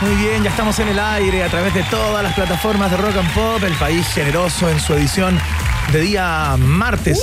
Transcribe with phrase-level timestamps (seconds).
[0.00, 3.16] Muy bien, ya estamos en el aire a través de todas las plataformas de Rock
[3.18, 5.38] and Pop, el país generoso en su edición
[5.92, 7.18] de día martes.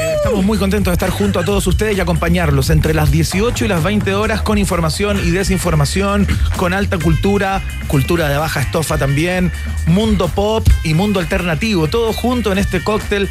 [0.00, 3.64] Eh, Estamos muy contentos de estar junto a todos ustedes y acompañarlos entre las 18
[3.64, 8.98] y las 20 horas con información y desinformación, con alta cultura, cultura de baja estofa
[8.98, 9.52] también,
[9.86, 13.28] mundo pop y mundo alternativo, todo junto en este cóctel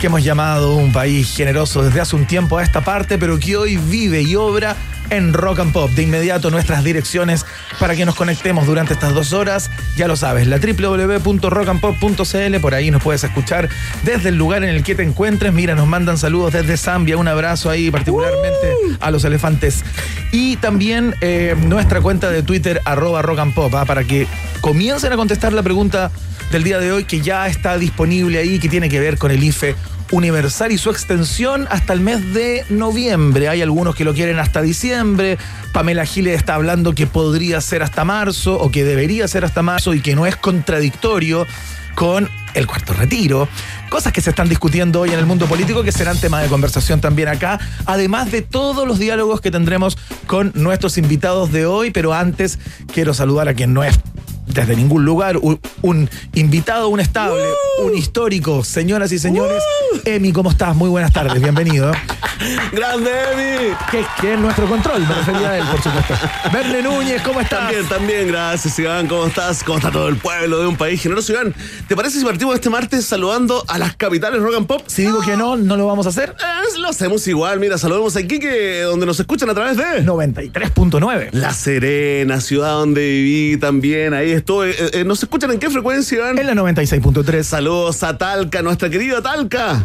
[0.00, 3.56] que hemos llamado un país generoso desde hace un tiempo a esta parte, pero que
[3.56, 4.74] hoy vive y obra
[5.10, 5.90] en Rock and Pop.
[5.90, 7.44] De inmediato nuestras direcciones
[7.78, 9.70] para que nos conectemos durante estas dos horas.
[9.96, 13.68] Ya lo sabes, la www.rockandpop.cl, por ahí nos puedes escuchar
[14.02, 15.52] desde el lugar en el que te encuentres.
[15.52, 19.84] Mira, nos mandan saludos desde Zambia, un abrazo ahí particularmente a los elefantes.
[20.32, 23.84] Y también eh, nuestra cuenta de Twitter, arroba rock and pop, ¿ah?
[23.84, 24.26] para que
[24.60, 26.10] comiencen a contestar la pregunta
[26.50, 29.42] del día de hoy que ya está disponible ahí, que tiene que ver con el
[29.42, 29.74] IFE
[30.10, 33.48] universal y su extensión hasta el mes de noviembre.
[33.48, 35.38] Hay algunos que lo quieren hasta diciembre.
[35.72, 39.94] Pamela Giles está hablando que podría ser hasta marzo o que debería ser hasta marzo
[39.94, 41.46] y que no es contradictorio
[41.94, 43.48] con el cuarto retiro.
[43.88, 47.00] Cosas que se están discutiendo hoy en el mundo político que serán tema de conversación
[47.00, 51.90] también acá, además de todos los diálogos que tendremos con nuestros invitados de hoy.
[51.90, 52.58] Pero antes
[52.92, 53.98] quiero saludar a quien no es
[54.46, 57.44] desde ningún lugar, un, un invitado, un estable,
[57.82, 59.62] un histórico, señoras y señores.
[60.04, 60.74] Emi, ¿cómo estás?
[60.76, 61.92] Muy buenas tardes, bienvenido.
[62.72, 63.74] ¡Grande, Emi!
[63.90, 66.14] Que, que es nuestro control, me refería a él, por supuesto.
[66.52, 67.60] Verne Núñez, ¿cómo estás?
[67.60, 69.06] También, también, gracias, Iván.
[69.06, 69.62] ¿Cómo estás?
[69.64, 71.54] ¿Cómo está todo el pueblo de un país generoso, Iván?
[71.88, 74.82] ¿Te parece si partimos este martes saludando a las capitales rock and pop?
[74.86, 76.30] Si digo que no, no lo vamos a hacer.
[76.30, 77.60] Eh, lo hacemos igual.
[77.60, 80.04] Mira, saludemos a Iquique, donde nos escuchan a través de...
[80.04, 81.28] 93.9.
[81.32, 84.14] La Serena, ciudad donde viví también.
[84.14, 84.70] Ahí estoy.
[84.70, 86.38] Eh, eh, ¿Nos escuchan en qué frecuencia, Iván?
[86.38, 87.42] En la 96.3.
[87.42, 89.84] Saludos a Talca, nuestra querida Talca.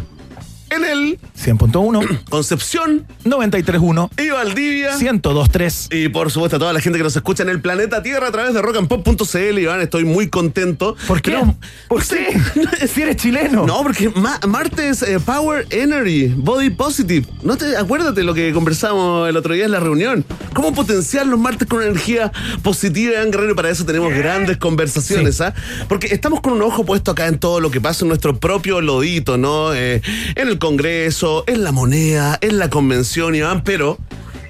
[0.70, 2.20] En el 100.1.
[2.30, 4.10] Concepción 93.1.
[4.22, 4.96] y Valdivia.
[4.96, 5.94] 102.3.
[5.94, 8.32] Y por supuesto a toda la gente que nos escucha en el planeta Tierra a
[8.32, 10.96] través de rockandpop.cl, Iván, estoy muy contento.
[11.06, 11.32] ¿Por qué?
[11.32, 11.54] Pero-
[11.88, 12.86] ¿Por qué?
[12.88, 13.66] si eres chileno.
[13.66, 17.26] No, porque ma- martes eh, Power Energy, Body Positive.
[17.42, 20.24] ¿No te acuérdate lo que conversamos el otro día en la reunión?
[20.54, 22.32] ¿Cómo potenciar los martes con energía
[22.62, 23.52] positiva, Iván Guerrero?
[23.52, 25.42] Y para eso tenemos grandes conversaciones, Sí.
[25.44, 25.54] ¿ah?
[25.88, 28.80] Porque estamos con un ojo puesto acá en todo lo que pasa en nuestro propio
[28.80, 29.74] lodito, ¿no?
[29.74, 30.00] Eh,
[30.36, 33.98] en el Congreso, en la moneda, en la convención, Iván, pero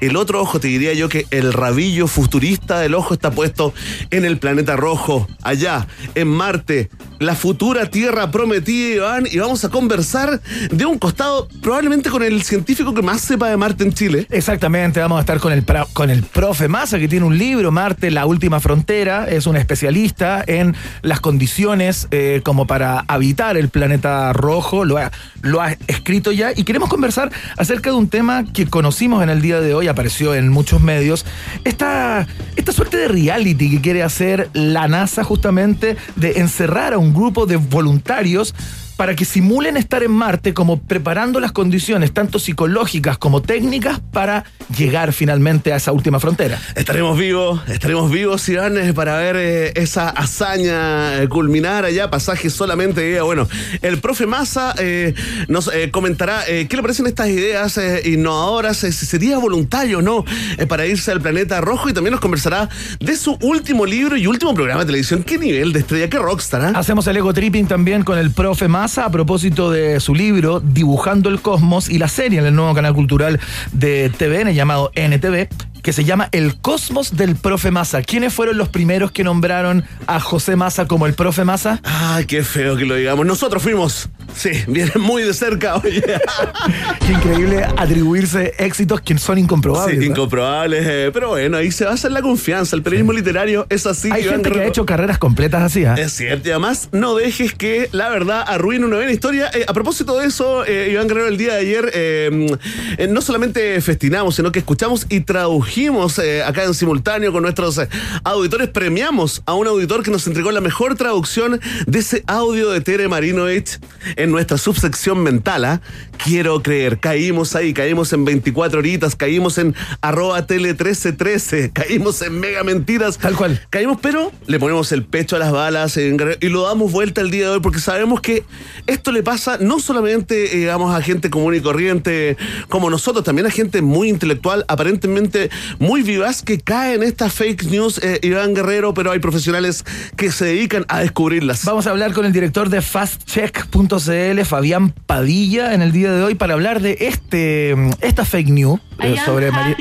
[0.01, 3.73] el otro ojo, te diría yo que el rabillo futurista del ojo está puesto
[4.11, 9.69] en el planeta rojo, allá, en Marte, la futura Tierra prometida, Iván, y vamos a
[9.69, 14.27] conversar de un costado, probablemente con el científico que más sepa de Marte en Chile.
[14.31, 18.11] Exactamente, vamos a estar con el, con el profe Massa, que tiene un libro, Marte,
[18.11, 24.33] la última frontera, es un especialista en las condiciones eh, como para habitar el planeta
[24.33, 28.67] rojo, lo ha, lo ha escrito ya, y queremos conversar acerca de un tema que
[28.67, 31.27] conocimos en el día de hoy, apareció en muchos medios,
[31.65, 32.27] esta,
[32.57, 37.47] esta suerte de reality que quiere hacer la NASA justamente de encerrar a un grupo
[37.47, 38.55] de voluntarios
[39.01, 44.45] para que simulen estar en Marte como preparando las condiciones tanto psicológicas como técnicas para
[44.77, 46.61] llegar finalmente a esa última frontera.
[46.75, 52.51] Estaremos vivos, estaremos vivos, Iván, eh, para ver eh, esa hazaña eh, culminar allá, pasaje
[52.51, 53.17] solamente.
[53.17, 53.49] eh, bueno,
[53.81, 55.15] el profe Massa eh,
[55.49, 60.27] nos comentará qué le parecen estas ideas innovadoras, si sería voluntario o no
[60.69, 62.69] para irse al planeta rojo y también nos conversará
[62.99, 65.23] de su último libro y último programa de televisión.
[65.23, 66.11] ¿Qué nivel de estrella?
[66.11, 66.61] ¿Qué rockstar?
[66.61, 66.73] ah?
[66.75, 71.29] Hacemos el ego tripping también con el profe Massa a propósito de su libro Dibujando
[71.29, 73.39] el Cosmos y la serie en el nuevo canal cultural
[73.73, 78.03] de TVN llamado NTV que se llama El Cosmos del Profe Massa.
[78.03, 81.81] ¿Quiénes fueron los primeros que nombraron a José Massa como el Profe Massa?
[81.83, 83.27] Ay, qué feo que lo digamos.
[83.27, 84.09] Nosotros fuimos.
[84.35, 86.03] Sí, viene muy de cerca, oye.
[87.07, 89.99] Qué increíble atribuirse éxitos que son incomprobables.
[89.99, 90.09] Sí, ¿eh?
[90.09, 92.77] incomprobables, eh, pero bueno, ahí se basa en la confianza.
[92.77, 94.09] El periodismo literario es así.
[94.13, 95.95] Hay gente que ha hecho carreras completas así, ¿ah?
[95.99, 99.51] Es cierto, y además no dejes que la verdad arruine una buena historia.
[99.53, 102.57] Eh, a propósito de eso, eh, Iván Guerrero, el día de ayer eh,
[102.99, 105.70] eh, no solamente festinamos, sino que escuchamos y tradujimos
[106.19, 107.89] eh, acá en simultáneo con nuestros eh,
[108.25, 108.69] auditores.
[108.69, 113.07] Premiamos a un auditor que nos entregó la mejor traducción de ese audio de Tere
[113.07, 113.79] Marinovich
[114.17, 115.65] en nuestra subsección mental.
[115.65, 115.81] ¿ah?
[116.25, 122.41] Quiero creer, caímos ahí, caímos en 24 horitas, caímos en arroba tele 1313, caímos en
[122.41, 123.19] mega mentiras.
[123.19, 123.65] Tal cual.
[123.71, 127.45] Caímos, pero le ponemos el pecho a las balas y lo damos vuelta el día
[127.45, 128.43] de hoy porque sabemos que
[128.89, 132.37] esto le pasa no solamente, eh, digamos, a gente común y corriente
[132.69, 137.65] como nosotros, también a gente muy intelectual, aparentemente muy vivaz, que cae en estas fake
[137.65, 139.85] news, eh, Iván Guerrero, pero hay profesionales
[140.17, 141.65] que se dedican a descubrirlas.
[141.65, 146.35] Vamos a hablar con el director de fastcheck.cl, Fabián Padilla, en el día de hoy
[146.35, 148.81] para hablar de este esta fake news
[149.25, 149.77] sobre María.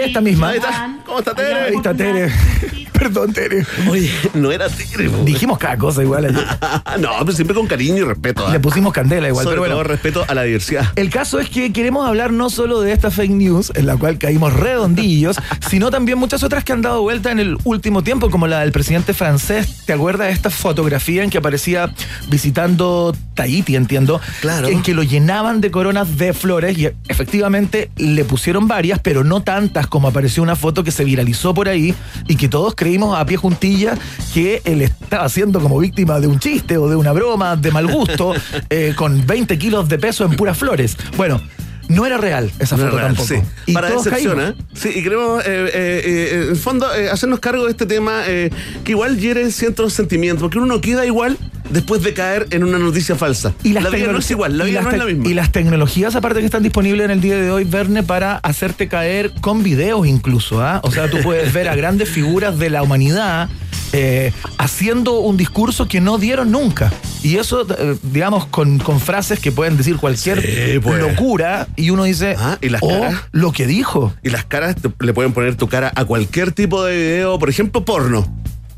[0.00, 0.50] Esta misma.
[0.50, 1.54] and ¿Cómo está, Tere?
[1.60, 2.30] Ahí está Tere.
[2.92, 3.64] Perdón, Tere.
[3.88, 5.08] Oye, no era Tere.
[5.24, 6.44] Dijimos cada cosa igual ayer.
[7.00, 8.46] no, pero siempre con cariño y respeto.
[8.46, 8.52] ¿ah?
[8.52, 9.74] Le pusimos candela igual, Sobre pero bueno.
[9.76, 10.92] todo respeto a la diversidad.
[10.96, 14.18] El caso es que queremos hablar no solo de esta fake news, en la cual
[14.18, 15.36] caímos redondillos,
[15.70, 18.72] sino también muchas otras que han dado vuelta en el último tiempo, como la del
[18.72, 19.84] presidente francés.
[19.86, 21.92] ¿Te acuerdas de esta fotografía en que aparecía
[22.28, 24.20] visitando Tahiti, entiendo?
[24.40, 24.68] Claro.
[24.68, 29.42] En que lo llenaban de coronas de flores y efectivamente le pusieron varias, pero no
[29.42, 31.94] tantas como apareció una foto que se viralizó por ahí
[32.26, 33.96] y que todos creímos a pie juntilla
[34.34, 37.86] que él estaba siendo como víctima de un chiste o de una broma de mal
[37.86, 38.34] gusto
[38.70, 40.96] eh, con 20 kilos de peso en puras flores.
[41.16, 41.40] Bueno,
[41.90, 43.28] no era real esa No foto real, tampoco.
[43.28, 43.42] sí.
[43.66, 44.40] Y Para decepción.
[44.40, 44.54] ¿eh?
[44.74, 49.18] Sí, y queremos, eh, eh, en el fondo, hacernos cargo de este tema que igual
[49.18, 51.36] hiere ciertos sentimientos, porque uno no queda igual
[51.70, 53.52] después de caer en una noticia falsa.
[53.62, 55.28] Y la vida no es igual, la vida no es la misma.
[55.28, 58.88] Y las tecnologías, aparte que están disponibles en el día de hoy, Verne, para hacerte
[58.88, 60.62] caer con videos incluso.
[60.62, 60.80] ¿ah?
[60.82, 63.48] O sea, tú puedes ver a grandes figuras de la humanidad
[63.92, 66.92] eh, haciendo un discurso que no dieron nunca.
[67.22, 71.00] Y eso, eh, digamos, con, con frases que pueden decir cualquier Sí, pues.
[71.00, 73.14] locura, y uno dice, Ah, ¿y las oh, caras?
[73.32, 74.12] lo que dijo.
[74.22, 77.50] Y las caras te- le pueden poner tu cara a cualquier tipo de video, por
[77.50, 78.26] ejemplo, porno.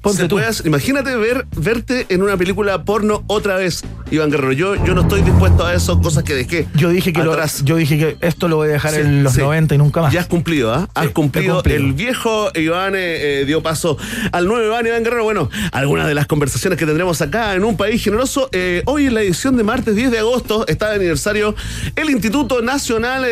[0.03, 0.39] Ponte Se tú.
[0.39, 4.53] hacer- imagínate ver, verte en una película porno otra vez, Iván Guerrero.
[4.53, 6.67] Yo, yo no estoy dispuesto a eso, cosas que dejé.
[6.75, 7.63] Yo dije que lo- atrás.
[7.65, 9.41] yo dije que esto lo voy a dejar Sí, en los sí.
[9.41, 10.13] 90 y nunca más.
[10.13, 10.89] Ya has cumplido, ¿ah?
[10.95, 11.55] Has Sí, cumplido.
[11.55, 11.79] cumplido.
[11.79, 13.97] El viejo Iván eh, eh, dio paso
[14.33, 15.23] al nuevo Iván, Iván Guerrero.
[15.23, 18.49] Bueno, algunas de las conversaciones que tendremos acá en un país generoso.
[18.53, 21.55] Eh, hoy en la edición de martes 10 de agosto está de aniversario
[21.95, 23.25] el Instituto Nacional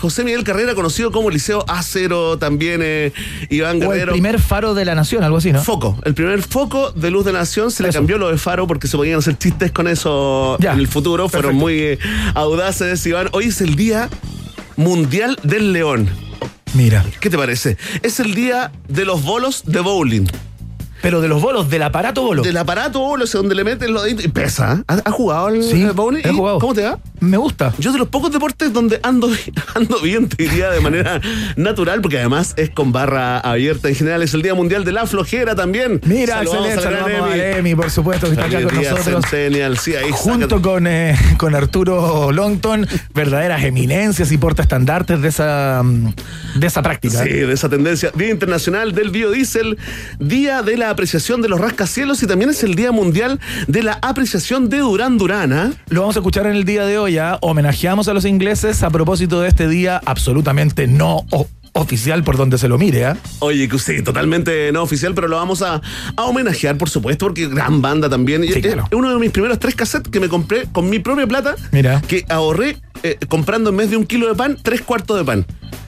[0.00, 3.12] José Miguel Carrera, conocido como Liceo A0, también
[3.50, 4.12] Iván o el Guerrero.
[4.12, 5.62] primer faro de la nación, algo así, ¿no?
[5.62, 7.98] Foco, el primer foco de luz de nación se le Eso.
[7.98, 11.28] cambió lo de faro porque se podían hacer chistes con eso Ya, en el futuro.
[11.28, 11.98] Fueron muy eh,
[12.34, 13.28] audaces, Iván.
[13.32, 14.08] Hoy es el Día
[14.76, 16.08] Mundial del León.
[16.74, 17.04] Mira.
[17.20, 17.76] ¿Qué te parece?
[18.02, 20.26] Es el día de los bolos de bowling.
[21.02, 22.42] Pero de los bolos, del aparato bolo.
[22.42, 24.82] Del aparato bolo, ese donde le meten los deditos y pesa.
[24.86, 26.22] ¿Has, has jugado al Sí, bowling?
[26.24, 26.58] he ¿Y jugado.
[26.58, 26.98] ¿Cómo te va?
[27.20, 27.72] Me gusta.
[27.78, 29.28] Yo de los pocos deportes donde ando,
[29.74, 31.20] ando bien, te diría de manera
[31.56, 33.88] natural, porque además es con barra abierta.
[33.88, 36.00] En general es el Día Mundial de la Flojera también.
[36.04, 37.40] Mira, Saludamos excelente, saludamos Emi.
[37.40, 39.24] a Emi, por supuesto, que está acá con nosotros.
[39.28, 45.82] Centennial, sí, ahí Junto con, eh, con Arturo Longton, verdaderas eminencias y portaestandartes de esa,
[45.82, 46.14] mm,
[46.56, 47.22] de esa práctica.
[47.22, 48.10] Sí, de esa tendencia.
[48.14, 49.78] Día Internacional del Biodiesel,
[50.18, 53.98] Día de la Apreciación de los Rascacielos y también es el Día Mundial de la
[54.02, 55.52] Apreciación de Durán Durán.
[55.52, 55.72] ¿ah?
[55.88, 57.05] Lo vamos a escuchar en el día de hoy.
[57.18, 57.38] ¿Ah?
[57.40, 61.24] Homenajeamos a los ingleses a propósito de este día absolutamente no
[61.72, 63.04] oficial por donde se lo mire.
[63.04, 63.16] ¿ah?
[63.40, 65.80] Oye, que sí, totalmente no oficial, pero lo vamos a,
[66.16, 68.42] a homenajear, por supuesto, porque gran banda también.
[68.44, 68.84] Sí, es- claro.
[68.90, 72.00] Es uno de mis primeros tres cassettes que me compré con mi propia plata, Mira.
[72.08, 75.46] que ahorré eh, comprando en vez de un kilo de pan, tres cuartos de pan.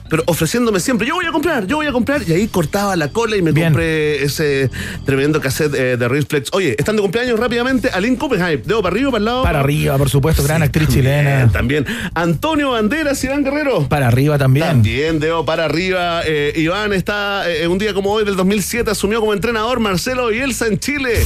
[0.09, 2.21] Pero ofreciéndome siempre, yo voy a comprar, yo voy a comprar.
[2.27, 3.67] Y ahí cortaba la cola y me Bien.
[3.67, 4.69] compré ese
[5.05, 6.49] tremendo cassette eh, de Reflex.
[6.53, 7.89] Oye, están de cumpleaños rápidamente.
[7.89, 9.43] Aline Copenhagen, dedo para arriba, para el lado.
[9.43, 11.51] Para arriba, por supuesto, gran Sí, actriz también, chilena.
[11.51, 11.85] También.
[12.13, 13.87] Antonio Banderas, Iván Guerrero.
[13.87, 14.65] Para arriba también.
[14.65, 16.21] También dedo para arriba.
[16.25, 20.67] Eh, Iván está eh, un día como hoy del 2007 asumió como entrenador Marcelo Bielsa
[20.67, 21.23] en Chile.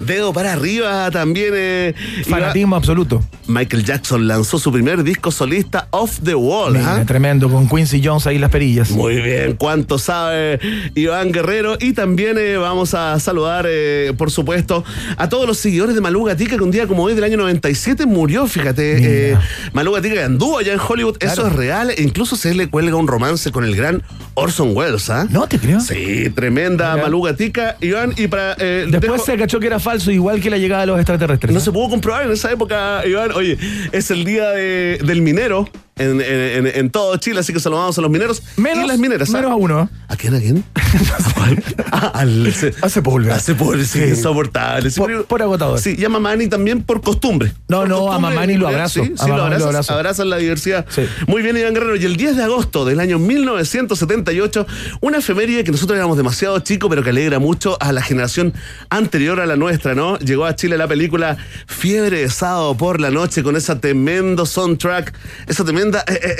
[0.00, 1.52] Dedo para arriba también.
[1.56, 1.94] eh,
[2.28, 3.22] Fanatismo absoluto.
[3.46, 6.74] Michael Jackson lanzó su primer disco solista Off the Wall.
[6.74, 7.04] Mira, ¿ah?
[7.06, 8.90] tremendo, con Quincy Jones ahí las perillas.
[8.90, 10.60] Muy bien, cuánto sabe
[10.94, 11.76] Iván Guerrero.
[11.80, 14.84] Y también eh, vamos a saludar, eh, por supuesto,
[15.16, 18.04] a todos los seguidores de Malú Gatica, que un día como hoy del año 97
[18.06, 19.30] murió, fíjate.
[19.32, 19.36] Eh,
[19.72, 21.90] Malú Gatica que anduvo allá en Hollywood, eso es real.
[21.90, 24.02] E incluso se le cuelga un romance con el gran
[24.34, 25.26] Orson Welles, ¿ah?
[25.30, 25.80] No te creo.
[25.80, 26.96] Sí, tremenda.
[26.98, 28.12] Malú Gatica, Iván.
[28.16, 28.54] Y para.
[28.56, 31.54] Después dejo- se cachó que era falso, igual que la llegada de los extraterrestres.
[31.54, 33.32] No se pudo comprobar en esa época, Iván.
[33.32, 33.56] Oye,
[33.92, 35.66] es el día de- del minero
[35.98, 38.98] en, en- en- en todo Chile, así que saludamos a los mineros Menos, y las
[38.98, 39.28] mineras.
[39.30, 39.32] ¿ah?
[39.32, 39.90] menos a uno.
[40.08, 40.34] ¿A quién?
[40.34, 40.64] ¿A quién?
[40.76, 41.64] ¿A cuál?
[41.92, 42.52] Ah, al,
[42.82, 43.34] A Sepúlveda.
[43.36, 44.04] A Sepúlveda, sí, Sí.
[44.08, 44.90] insoportable.
[44.90, 45.78] Sí, Por- pero- por agotador.
[45.80, 47.52] Sí, llama a Mamani también por costumbre.
[47.68, 49.04] No, Por no, a Mamani lo abrazo.
[49.04, 49.94] Sí, A sí, lo abrazas, abrazo.
[49.94, 50.86] abrazan la diversidad.
[51.26, 51.96] Muy bien, Iván Guerrero.
[51.96, 54.66] Y el 10 de agosto del año 1978,
[55.00, 58.52] una efeméride que nosotros éramos demasiado chicos, pero que alegra mucho a la generación
[58.90, 60.18] anterior a la nuestra, ¿no?
[60.18, 61.36] Llegó a Chile la película
[61.66, 65.12] Fiebre de sábado por la noche con ese tremendo soundtrack,
[65.46, 66.36] esa tremenda eh, eh,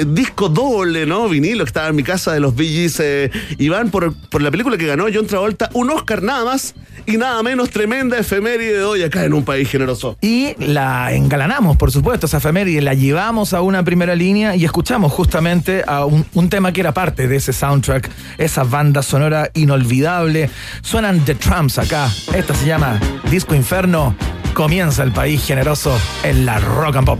[0.00, 1.28] eh, disco doble, ¿no?
[1.28, 4.86] Vinilo que estaba en mi casa de los eh, Iván, por, por la película que
[4.86, 6.74] ganó John Travolta, un Oscar nada más
[7.06, 10.16] y nada menos tremenda efeméride de hoy acá en un país generoso.
[10.20, 15.12] Y la engalanamos, por supuesto, esa efeméride, la llevamos a una primera línea y escuchamos
[15.12, 20.50] justamente a un, un tema que era parte de ese soundtrack, esa banda sonora inolvidable.
[20.82, 22.10] Suenan The Trumps acá.
[22.34, 23.00] Esta se llama
[23.30, 24.14] Disco Inferno.
[24.54, 27.18] Comienza el país generoso en la rock and pop.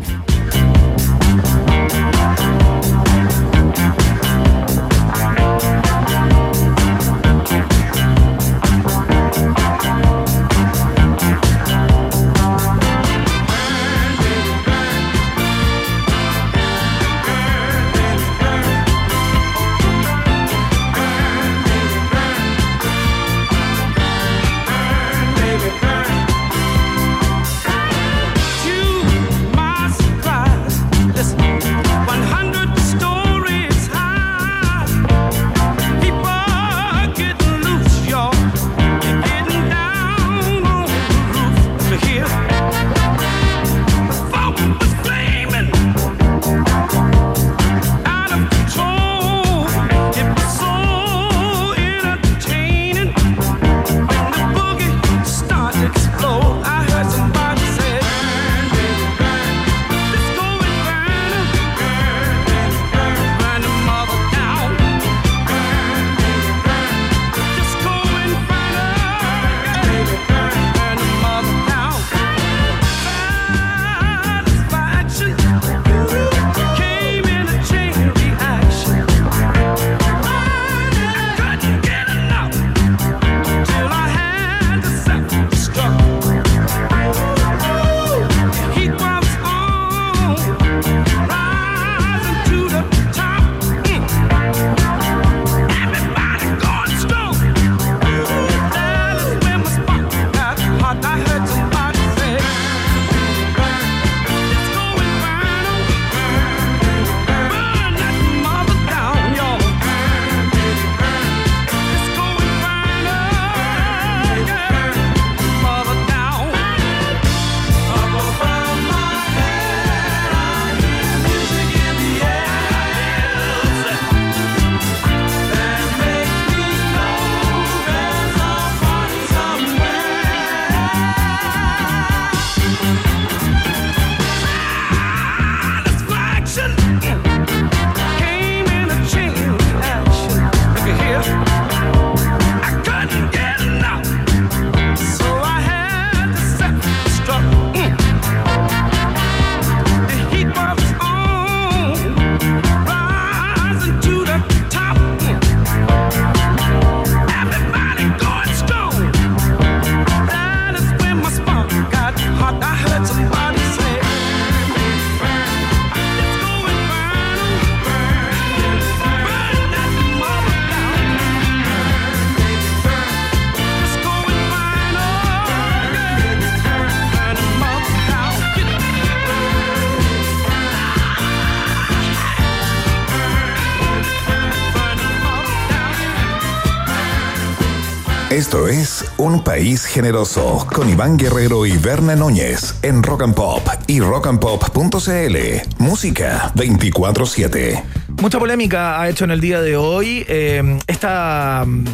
[188.32, 193.60] Esto es Un País Generoso con Iván Guerrero y Berna Núñez en Rock and Pop
[193.86, 195.36] y rockandpop.cl.
[195.76, 197.82] Música 24-7.
[198.22, 201.84] Mucha polémica ha hecho en el día de hoy eh, esta, mm,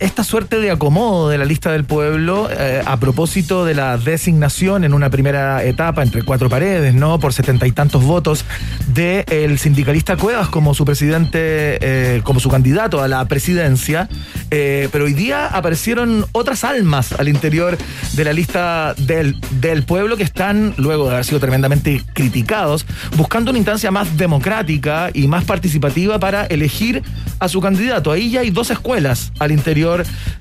[0.00, 4.82] esta suerte de acomodo de la lista del pueblo eh, a propósito de la designación
[4.82, 7.20] en una primera etapa entre cuatro paredes, ¿no?
[7.20, 8.44] Por setenta y tantos votos
[8.88, 11.38] del sindicalista Cuevas como su presidente,
[11.80, 14.08] eh, como su candidato a la presidencia.
[14.50, 17.78] Eh, pero hoy día aparecieron otras almas al interior
[18.14, 22.84] de la lista del, del pueblo que están, luego de haber sido tremendamente criticados,
[23.16, 27.02] buscando una instancia más democrática y más participativa para elegir
[27.38, 28.10] a su candidato.
[28.10, 29.67] Ahí ya hay dos escuelas al interior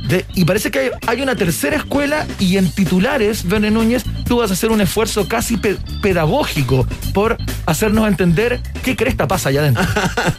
[0.08, 4.38] De, y parece que hay, hay una tercera escuela y en titulares, Verne Núñez, tú
[4.38, 9.62] vas a hacer un esfuerzo casi pe- pedagógico por hacernos entender qué cresta pasa allá
[9.62, 9.84] adentro.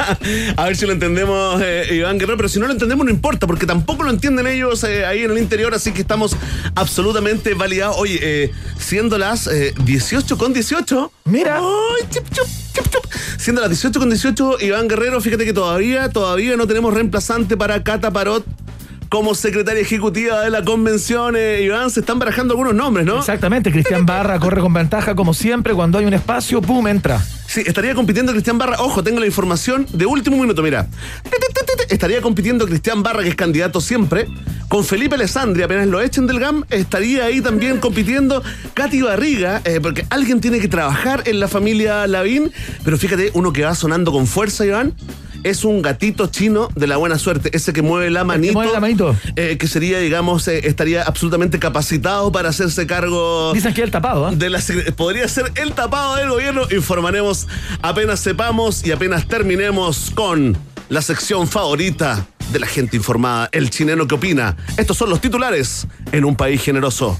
[0.56, 3.46] A ver si lo entendemos, eh, Iván Guerrero, pero si no lo entendemos no importa,
[3.46, 6.34] porque tampoco lo entienden ellos eh, ahí en el interior, así que estamos
[6.74, 7.96] absolutamente validados.
[7.98, 11.12] Oye, eh, siendo las eh, 18 con 18.
[11.24, 11.58] Mira.
[11.58, 13.12] Ay, chup, chup, chup, chup.
[13.36, 17.82] Siendo las 18 con 18, Iván Guerrero, fíjate que todavía, todavía no tenemos reemplazante para
[17.82, 18.44] Cata Parot
[19.08, 21.34] como secretaria ejecutiva de la convención.
[21.36, 23.18] Eh, Iván, se están barajando algunos nombres, ¿no?
[23.18, 26.86] Exactamente, Cristian Barra corre con ventaja como siempre, cuando hay un espacio, ¡pum!
[26.86, 27.22] entra.
[27.46, 28.76] Sí, estaría compitiendo Cristian Barra.
[28.80, 30.86] Ojo, tengo la información de último minuto, mira.
[31.88, 34.28] Estaría compitiendo Cristian Barra, que es candidato siempre,
[34.68, 38.42] con Felipe Alessandri, apenas lo echen del GAM, estaría ahí también compitiendo
[38.74, 42.52] Katy Barriga, eh, porque alguien tiene que trabajar en la familia Lavín,
[42.84, 44.94] pero fíjate, uno que va sonando con fuerza, Iván.
[45.44, 48.52] Es un gatito chino de la buena suerte, ese que mueve la manito.
[48.54, 49.16] mueve la manito.
[49.36, 53.90] eh, que sería, digamos, eh, estaría absolutamente capacitado para hacerse cargo Dicen que es el
[53.90, 54.32] tapado, ¿ah?
[54.34, 54.60] de la
[54.96, 56.62] podría ser el tapado del gobierno.
[56.70, 57.46] Informaremos
[57.82, 60.56] apenas sepamos y apenas terminemos con
[60.88, 64.56] la sección favorita de la gente informada, el chileno que opina.
[64.76, 67.18] Estos son los titulares en un país generoso.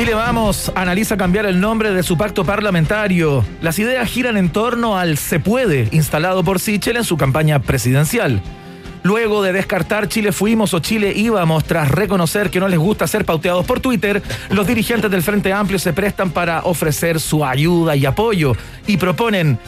[0.00, 3.44] Chile Vamos analiza cambiar el nombre de su pacto parlamentario.
[3.60, 8.40] Las ideas giran en torno al Se Puede, instalado por Sichel en su campaña presidencial.
[9.02, 13.26] Luego de descartar Chile fuimos o Chile íbamos tras reconocer que no les gusta ser
[13.26, 18.06] pauteados por Twitter, los dirigentes del Frente Amplio se prestan para ofrecer su ayuda y
[18.06, 19.58] apoyo y proponen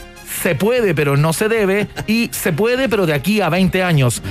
[0.40, 4.22] se puede pero no se debe y se puede pero de aquí a 20 años.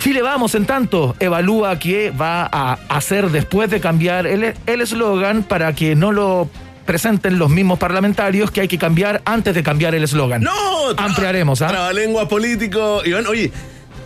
[0.00, 5.42] Chile Vamos, en tanto, evalúa qué va a hacer después de cambiar el el eslogan
[5.42, 6.48] para que no lo
[6.86, 10.42] presenten los mismos parlamentarios que hay que cambiar antes de cambiar el eslogan.
[10.42, 10.52] ¡No!
[10.96, 11.68] Ampliaremos, ¿ah?
[11.68, 13.02] Trabalengua político.
[13.04, 13.52] Iván, oye,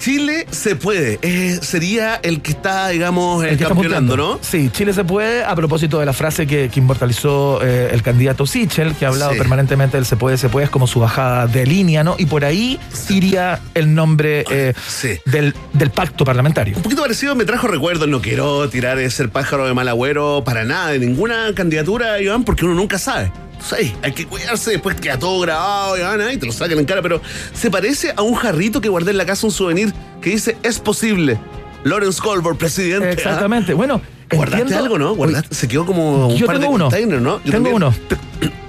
[0.04, 1.18] Chile se puede.
[1.22, 4.18] Eh, sería el que está, digamos, eh, El que campeonando.
[4.18, 4.38] ¿no?
[4.42, 8.46] Sí, Chile se puede, a propósito de la frase que, que inmortalizó eh, el candidato
[8.46, 9.38] Sichel, que ha hablado Sí.
[9.38, 12.16] permanentemente del se puede, se puede, es como su bajada de línea, ¿no?
[12.18, 15.16] Y por ahí iría el nombre eh, Sí.
[15.24, 16.76] del, del pacto parlamentario.
[16.76, 18.06] Un poquito parecido me trajo recuerdos.
[18.06, 22.66] No quiero tirar ese pájaro de mal agüero para nada, de ninguna candidatura, Iván, porque
[22.66, 23.32] uno nunca sabe.
[23.60, 25.94] Sí, hay que cuidarse, después queda todo grabado,
[26.26, 27.20] ahí te lo sacan en cara, pero
[27.54, 30.78] se parece a un jarrito que guardé en la casa un souvenir que dice es
[30.78, 31.38] posible.
[31.84, 33.08] Lawrence Colbert, presidente.
[33.08, 33.12] ¿ah?
[33.12, 33.74] Exactamente.
[33.74, 34.00] Bueno,
[34.32, 35.14] ¿Guardaste entiendo- algo, no?
[35.16, 36.84] Guardaste- se quedó como un Yo par tengo de uno.
[36.86, 37.36] containers, ¿no?
[37.44, 37.74] Yo tengo también.
[37.74, 37.94] uno.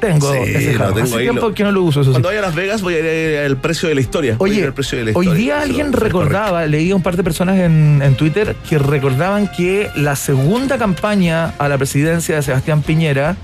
[0.02, 0.94] Tengo Sí, ese jarro.
[0.94, 2.12] tengo Hace tiempo lo- que no lo uso, eso sí.
[2.12, 4.34] Cuando vaya a Las Vegas voy a ir al precio de la historia.
[4.34, 5.44] A Oye, al precio de la hoy historia.
[5.44, 9.90] día Eso alguien recordaba, leía un par de personas en, en Twitter que recordaban que
[9.96, 13.36] la segunda campaña a la presidencia de Sebastián Piñera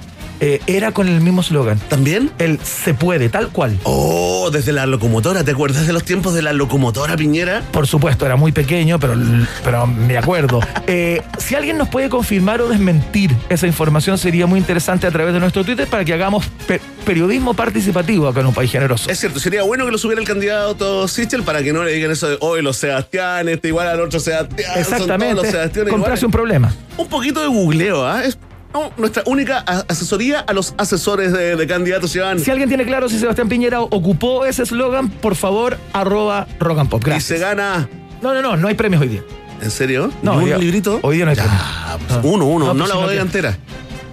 [0.41, 1.80] eh, era con el mismo eslogan.
[1.88, 2.32] ¿También?
[2.39, 3.80] El se puede, tal cual.
[3.84, 5.43] Oh, desde la locomotora.
[5.45, 7.62] ¿Te acuerdas de los tiempos de la locomotora, Piñera?
[7.71, 9.13] Por supuesto, era muy pequeño, pero,
[9.63, 10.60] pero me acuerdo.
[10.88, 15.34] Eh, si alguien nos puede confirmar o desmentir esa información, sería muy interesante a través
[15.34, 19.10] de nuestro Twitter para que hagamos pe- periodismo participativo acá en un país generoso.
[19.10, 22.12] Es cierto, sería bueno que lo subiera el candidato Sichel para que no le digan
[22.12, 24.69] eso de hoy los Sebastián, este igual al otro Sebastián.
[24.84, 25.91] son todos los Exactamente.
[25.91, 26.23] Comprarse iguales.
[26.23, 26.75] un problema.
[26.97, 28.23] Un poquito de googleo, ¿ah?
[28.73, 32.39] No, nuestra única asesoría a los asesores de, de candidatos, Iván.
[32.39, 36.89] Si alguien tiene claro si Sebastián Piñera ocupó ese eslogan, por favor, arroba rock and
[36.89, 37.01] pop.
[37.01, 37.39] y se Gracias.
[37.39, 37.89] gana.
[38.21, 39.21] No, no, no, no hay premios hoy día.
[39.62, 40.12] ¿En serio?
[40.23, 40.99] No, ¿Ni hoy un día- librito?
[41.03, 42.07] hoy día no hay Ya, premio.
[42.07, 42.29] pues, No.
[42.31, 43.57] Uno, uno, No, no, pues la bodega entera.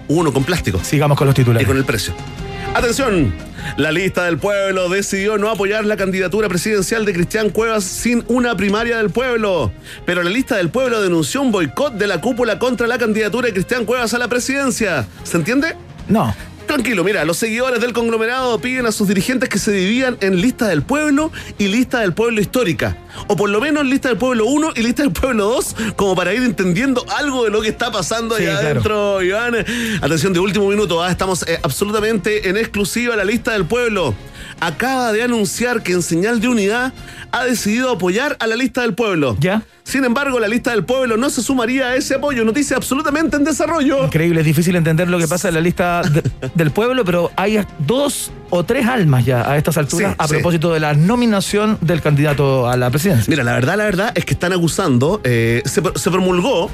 [0.07, 0.79] Uno con plástico.
[0.83, 1.67] Sigamos con los Y titulares.
[1.67, 2.13] con el precio.
[2.75, 3.33] Atención,
[3.77, 8.55] la lista del pueblo decidió no apoyar la candidatura presidencial de Cristian Cuevas sin una
[8.55, 9.71] primaria del pueblo.
[10.05, 13.53] Pero la lista del pueblo denunció un boicot de la cúpula contra la candidatura de
[13.53, 15.07] Cristian Cuevas a la presidencia.
[15.23, 15.75] ¿Se entiende?
[16.07, 16.33] No.
[16.69, 20.67] Tranquilo, mira, los seguidores del conglomerado piden a sus dirigentes que se dividan en lista
[20.67, 22.95] del pueblo y lista del pueblo histórica.
[23.25, 26.31] O por lo menos lista del pueblo 1 y lista del pueblo 2, como para
[26.31, 28.69] ir entendiendo algo de lo que está pasando Sí, allá claro.
[28.69, 29.55] adentro, Iván.
[29.99, 34.13] Atención de último minuto, ah, estamos eh, absolutamente en exclusiva la lista del pueblo.
[34.61, 36.91] Acaba de anunciar que en señal de unidad
[37.31, 39.37] ha decidido apoyar a la lista del pueblo.
[39.39, 39.61] ¿Ya?
[39.83, 42.43] Sin embargo, la lista del pueblo no se sumaría a ese apoyo.
[42.43, 44.05] Noticia absolutamente en desarrollo.
[44.05, 46.23] Increíble, es difícil entender lo que pasa en la lista de-
[46.55, 50.33] del pueblo, pero hay dos o tres almas ya a estas alturas Sí, a sí.
[50.33, 53.25] propósito de la nominación del candidato a la presidencia.
[53.29, 56.69] Mira, la verdad, la verdad es que están acusando, eh, se, se promulgó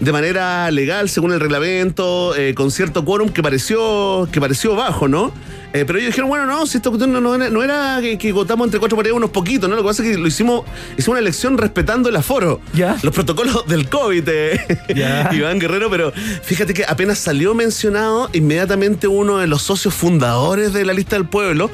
[0.00, 5.08] de manera legal, según el reglamento, eh, con cierto quórum que pareció, que pareció bajo,
[5.08, 5.32] ¿no?
[5.72, 8.16] Eh, pero ellos dijeron, bueno, no, si esta cuestión no, no era, no era que,
[8.16, 9.76] que votamos entre cuatro paredes unos poquitos, ¿no?
[9.76, 10.64] Lo que pasa es que lo hicimos,
[10.96, 12.60] hicimos una elección respetando el aforo.
[12.72, 12.96] Ya.
[13.02, 14.60] Los protocolos del COVID, eh,
[14.94, 15.28] Ya.
[15.34, 20.84] Iván Guerrero, pero fíjate que apenas salió mencionado, inmediatamente uno de los socios fundadores de
[20.86, 21.70] la lista del pueblo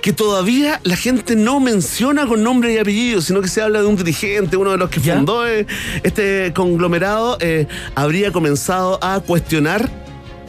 [0.00, 3.86] que todavía la gente no menciona con nombre y apellido, sino que se habla de
[3.86, 5.16] un dirigente, uno de los que ¿Ya?
[5.16, 5.66] fundó eh,
[6.02, 9.90] este conglomerado, eh, habría comenzado a cuestionar,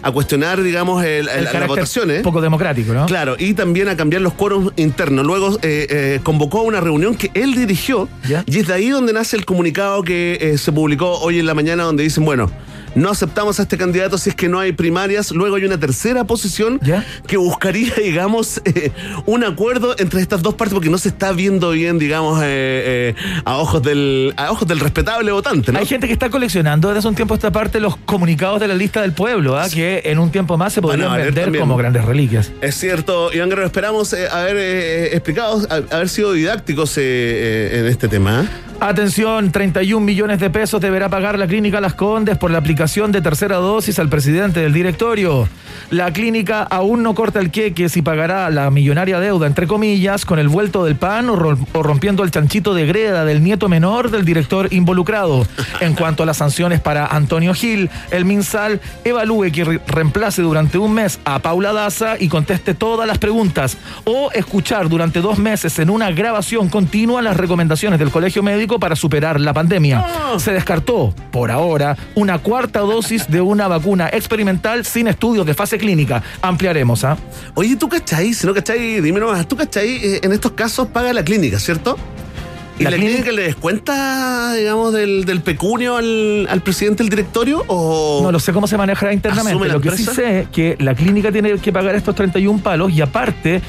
[0.01, 2.21] a cuestionar, digamos, el- El la- las votaciones.
[2.21, 3.05] poco democrático, ¿no?
[3.05, 5.25] Claro, y también a cambiar los quórums internos.
[5.25, 8.43] Luego eh, eh, convocó a una reunión que él dirigió Ya.
[8.45, 11.53] y es de ahí donde nace el comunicado que eh, se publicó hoy en la
[11.53, 12.49] mañana donde dicen, bueno,
[12.95, 15.32] no aceptamos a este candidato si es que no hay primarias.
[15.32, 17.06] Luego hay una tercera posición Ya.
[17.28, 18.91] que buscaría, digamos, eh,
[19.25, 23.15] un acuerdo entre estas dos partes porque no se está viendo bien, digamos, eh, eh,
[23.45, 25.80] a, ojos del, a ojos del respetable votante, ¿no?
[25.80, 28.75] Hay gente que está coleccionando desde hace un tiempo esta parte los comunicados de la
[28.75, 29.67] lista del pueblo, ¿ah?
[29.69, 31.62] que en un tiempo más se podrían valer vender también.
[31.63, 32.52] como grandes reliquias.
[32.62, 38.45] Es cierto, Iván Guerrero, esperamos eh, haber eh, explicado, haber sido didácticos en este tema.
[38.81, 43.21] Atención, 31 millones de pesos deberá pagar la clínica Las Condes por la aplicación de
[43.21, 45.49] tercera dosis al presidente del directorio.
[45.89, 50.39] La clínica aún no corta el queque si pagará la millonaria deuda, entre comillas, con
[50.39, 54.11] el vuelto del pan o, ro- o rompiendo el chanchito de greda del nieto menor
[54.11, 55.45] del director involucrado.
[55.81, 60.77] En cuanto a las sanciones para Antonio Gil, el MinSal evalúe que re- reemplace durante
[60.77, 65.77] un mes a Paula Daza y conteste todas las preguntas o escuchar durante dos meses
[65.79, 70.05] en una grabación continua las recomendaciones del colegio médico para superar la pandemia.
[70.38, 75.77] Se descartó, por ahora, una cuarta dosis de una vacuna experimental sin estudios de fase
[75.77, 76.21] clínica.
[76.41, 77.17] Ampliaremos, ¿ah?
[77.55, 78.34] Oye, ¿tú cachai?
[78.34, 79.89] Si no cachai, dime nomás, ¿tú cachai?
[79.95, 81.97] Eh, en estos casos paga la clínica, ¿cierto?
[82.77, 87.10] ¿Y La la, clínica- clínica le descuenta, digamos, del, del pecunio al, al presidente del
[87.10, 87.63] directorio?
[87.67, 89.67] ¿O No lo sé cómo se manejará ¿Asume internamente.
[89.67, 93.01] Lo que sí sé es que la clínica tiene que pagar estos 31 palos y
[93.01, 93.62] aparte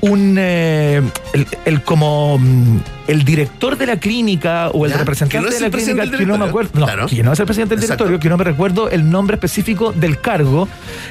[0.00, 1.02] un eh,
[1.34, 5.60] el, el como mm, el director de la clínica o el Ya, representante no de
[5.60, 7.06] la clínica que no me acuerdo no, Claro.
[7.06, 8.04] que no es el presidente del Exacto.
[8.04, 10.68] directorio que no me recuerdo el nombre específico del cargo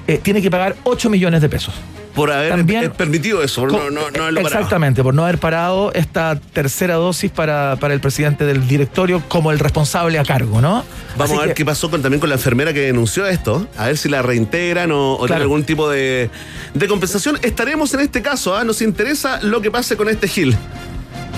[0.08, 1.74] eh, tiene que pagar 8 millones de pesos
[2.16, 3.62] por haber También- eh, permitido eso?
[3.62, 4.60] por No, no, no haberlo parado.
[4.62, 9.52] Exactamente, por no haber parado esta tercera dosis para, para el presidente del directorio como
[9.52, 10.84] el responsable a cargo, ¿no?
[11.16, 13.68] Vamos Así a ver que- qué pasó con, también con la enfermera que denunció esto,
[13.78, 16.32] a ver si la reintegran o, o tiene algún tipo de,
[16.74, 17.38] de compensación.
[17.44, 18.64] Estaremos en este caso, ¿ah?
[18.64, 20.56] nos interesa lo que pase con este Gil.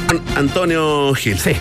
[0.07, 1.37] An- Antonio Gil.
[1.37, 1.51] Sí.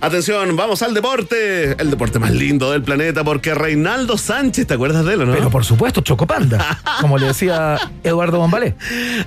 [0.00, 1.72] Atención, vamos al deporte.
[1.80, 5.32] El deporte más lindo del planeta, porque Reinaldo Sánchez, ¿te acuerdas de él o no?
[5.32, 8.74] Pero por supuesto, Chocopanda, como le decía Eduardo Bombalé.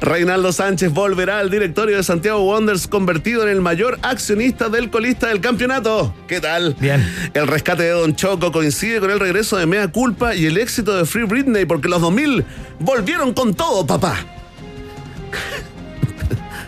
[0.02, 5.28] Reinaldo Sánchez volverá al directorio de Santiago Wonders, convertido en el mayor accionista del colista
[5.28, 6.14] del campeonato.
[6.28, 6.76] ¿Qué tal?
[6.80, 7.04] Bien.
[7.34, 10.96] El rescate de Don Choco coincide con el regreso de Mea Culpa y el éxito
[10.96, 12.46] de Free Britney, porque los 2000
[12.82, 14.18] volvieron con todo, papá.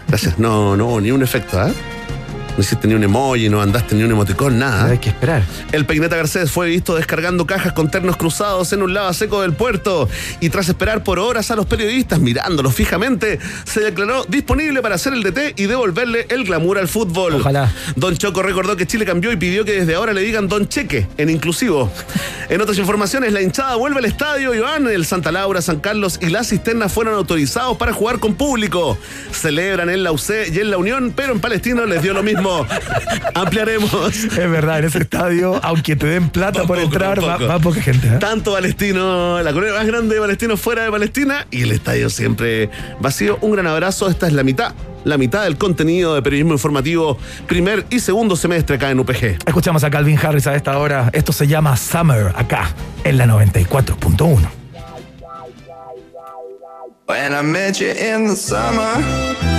[0.10, 0.40] Gracias.
[0.40, 1.72] No, no, ni un efecto, ¿ah?
[2.60, 4.88] No hiciste ni un emoji, no andaste ni un emoticón, nada.
[4.88, 5.44] Hay que esperar.
[5.72, 9.54] El Peineta Garcés fue visto descargando cajas con ternos cruzados en un lado seco del
[9.54, 10.10] puerto
[10.42, 15.14] y tras esperar por horas a los periodistas mirándolos fijamente, se declaró disponible para hacer
[15.14, 17.36] el DT y devolverle el glamour al fútbol.
[17.36, 17.72] Ojalá.
[17.96, 21.08] Don Choco recordó que Chile cambió y pidió que desde ahora le digan Don Cheque
[21.16, 21.90] en inclusivo.
[22.50, 26.28] En otras informaciones, la hinchada vuelve al estadio Iván, el Santa Laura, San Carlos y
[26.28, 28.98] la cisterna fueron autorizados para jugar con público.
[29.32, 32.49] Celebran en la UC y en la Unión, pero en Palestino les dio lo mismo.
[33.34, 34.16] Ampliaremos.
[34.16, 37.60] Es verdad, en ese estadio, aunque te den plata Va por poco, entrar, va va,
[37.60, 38.08] poca gente.
[38.08, 38.18] ¿eh?
[38.20, 42.70] Tanto Palestino, la colonia más grande de Palestino fuera de Palestina y el estadio siempre
[43.00, 43.38] vacío.
[43.42, 44.10] Un gran abrazo.
[44.10, 48.76] Esta es la mitad, la mitad del contenido de periodismo informativo, primer y segundo semestre
[48.76, 49.38] acá en UPG.
[49.46, 51.10] Escuchamos a Calvin Harris a esta hora.
[51.14, 54.60] Esto se llama Summer acá, en la 94.1.
[57.10, 59.59] When I met you in the summer,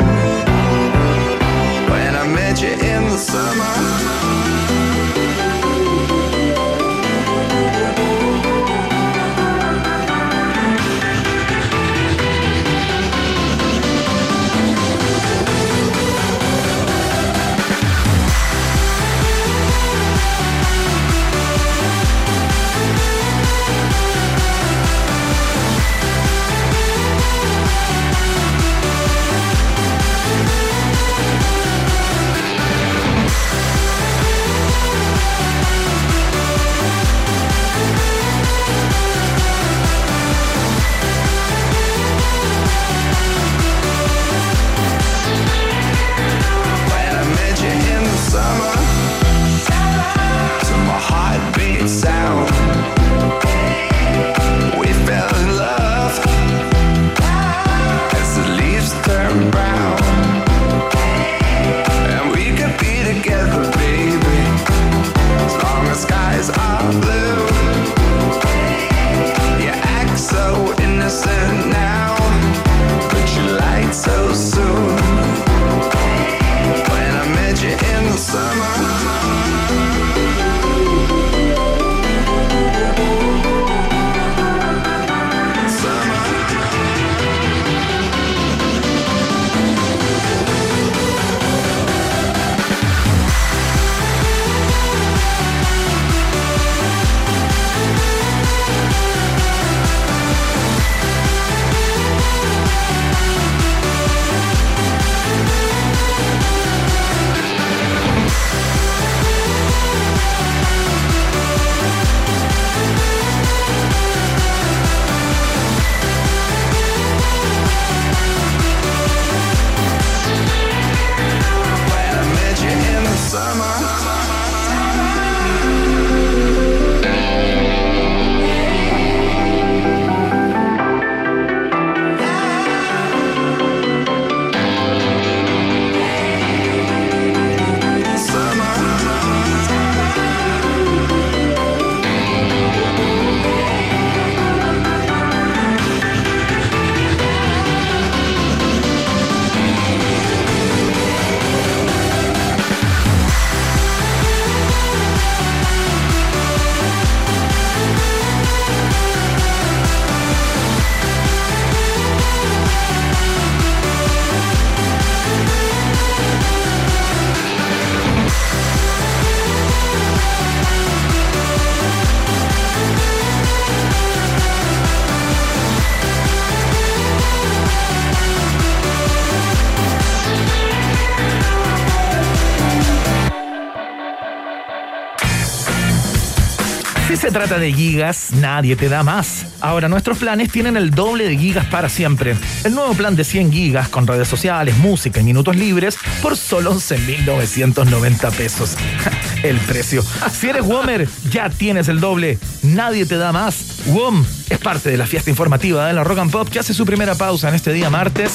[187.31, 189.45] Trata de gigas, nadie te da más.
[189.61, 192.35] Ahora nuestros planes tienen el doble de gigas para siempre.
[192.63, 196.73] El nuevo plan de 100 gigas con redes sociales, música y minutos libres por solo
[196.73, 198.75] 11.990 pesos.
[199.43, 200.03] el precio.
[200.31, 202.37] Si eres Womer, ya tienes el doble.
[202.63, 203.81] Nadie te da más.
[203.87, 206.85] WOM es parte de la fiesta informativa de la Rock and Pop que hace su
[206.85, 208.33] primera pausa en este día martes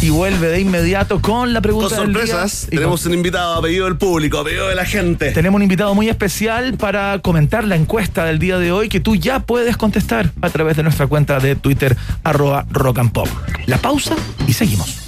[0.00, 2.26] y vuelve de inmediato con la Con pregunta del día.
[2.26, 5.32] sorpresas, Y con- tenemos un invitado a pedido del público, a pedido de la gente.
[5.32, 9.16] tenemos un invitado muy especial para comentar la encuesta del día de hoy que tú
[9.16, 13.28] ya puedes contestar a través de nuestra cuenta de Twitter arroba rock and pop.
[13.66, 14.14] La pausa
[14.46, 15.07] y seguimos.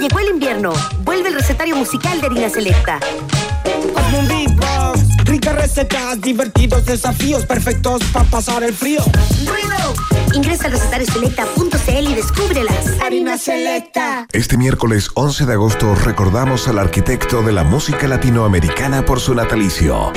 [0.00, 0.72] Llegó el invierno.
[1.04, 3.00] Vuelve el recetario musical de Harina Selecta.
[3.96, 9.00] Hazme un beatbox, ricas recetas, divertidos desafíos, perfectos para pasar el frío.
[9.46, 9.94] ¡Ruido!
[10.34, 13.00] Ingresa a recetariosselecta.cl y descúbrelas.
[13.02, 14.26] Harina Selecta.
[14.32, 20.12] Este miércoles 11 de agosto recordamos al arquitecto de la música latinoamericana por su natalicio.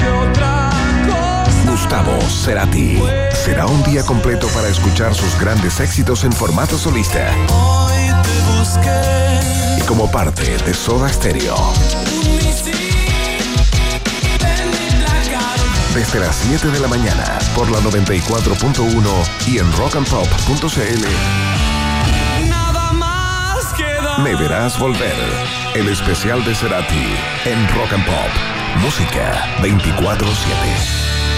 [1.65, 3.01] Gustavo Cerati.
[3.31, 7.33] Será un día completo para escuchar sus grandes éxitos en formato solista.
[8.85, 9.58] Y
[9.89, 11.55] como parte de Soda Stereo.
[15.95, 21.05] Desde las 7 de la mañana por la 94.1 y en rockandpop.cl.
[24.21, 25.15] Me verás volver.
[25.73, 28.29] El especial de Cerati en Rock and Pop.
[28.83, 31.28] Música 24-7.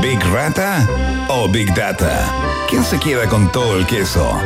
[0.00, 0.86] ¿Big Rata
[1.28, 2.32] o Big Data?
[2.68, 4.40] ¿Quién se queda con todo el queso?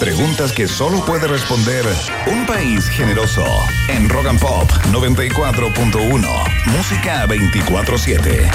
[0.00, 1.84] Preguntas que solo puede responder
[2.26, 3.44] un país generoso.
[3.88, 6.28] En Rock and Pop 94.1.
[6.66, 8.50] Música 24-7.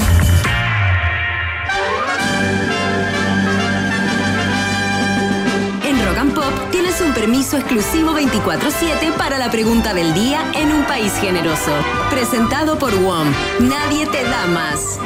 [5.83, 10.71] En Rock and Pop tienes un permiso exclusivo 24/7 para la pregunta del día en
[10.71, 11.71] un país generoso.
[12.09, 13.31] Presentado por WOM.
[13.61, 14.99] Nadie te da más.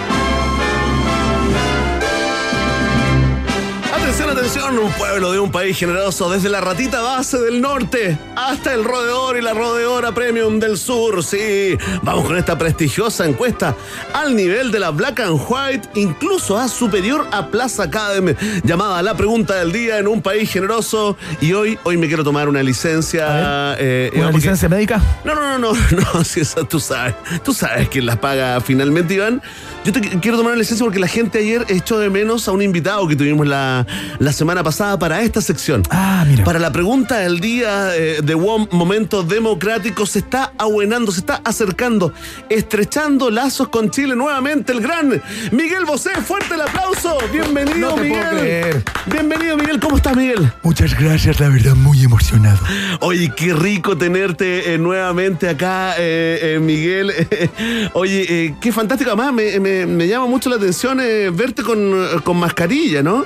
[4.17, 8.73] Atención, atención, un pueblo de un país generoso, desde la ratita base del norte hasta
[8.73, 11.21] el rodeador y la rodeadora premium del sur.
[11.21, 13.75] Sí, vamos con esta prestigiosa encuesta
[14.13, 19.17] al nivel de la Black and White, incluso a superior a Plaza Academy, llamada La
[19.17, 21.17] Pregunta del Día en un país generoso.
[21.41, 23.75] Y hoy, hoy me quiero tomar una licencia.
[23.78, 25.01] eh, ¿Una Iván, porque- licencia médica?
[25.25, 25.80] no, no, no, no,
[26.13, 29.41] no, si esa tú sabes, tú sabes quién las paga finalmente, Iván.
[29.84, 32.51] Yo te qu- quiero tomar una licencia porque la gente ayer echó de menos a
[32.54, 33.86] un invitado que tuvimos la,
[34.19, 35.83] la semana pasada para esta sección.
[35.89, 36.43] Ah, mira.
[36.43, 41.41] Para la pregunta del día eh, de WOM Momento Democrático se está abuenando, se está
[41.43, 42.13] acercando,
[42.49, 46.11] estrechando lazos con Chile nuevamente el gran Miguel Bosé.
[46.25, 47.17] Fuerte el aplauso.
[47.31, 48.19] Bienvenido, No te Miguel.
[48.21, 48.83] puedo creer.
[49.05, 49.79] Bienvenido, Miguel.
[49.79, 50.51] ¿Cómo estás, Miguel?
[50.63, 52.59] Muchas gracias, la verdad, muy emocionado.
[53.01, 57.11] Oye, qué rico tenerte eh, nuevamente acá, eh, Miguel.
[57.93, 59.11] Oye, qué fantástico.
[59.11, 60.97] Además, me, me- me llama mucho la atención
[61.33, 63.25] verte con, con mascarilla, ¿no?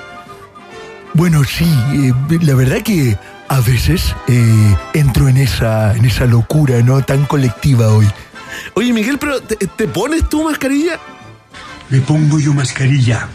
[1.19, 3.17] Bueno, sí, eh, la verdad que
[3.49, 7.03] a veces eh, entro en esa, en esa locura, ¿no?
[7.03, 8.07] Tan colectiva hoy.
[8.75, 10.97] Oye, Miguel, pero ¿te, te pones tu mascarilla?
[11.89, 13.27] Me pongo yo mascarilla.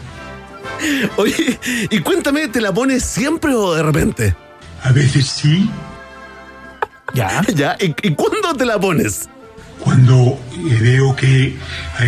[1.17, 1.59] Oye,
[1.91, 4.35] y cuéntame, ¿te la pones siempre o de repente?
[4.81, 5.69] A veces sí,
[7.13, 7.43] Ya.
[7.53, 7.77] ¿Ya?
[7.79, 9.29] ¿Y, y cuándo te la pones?
[9.79, 11.55] cuando eh, veo que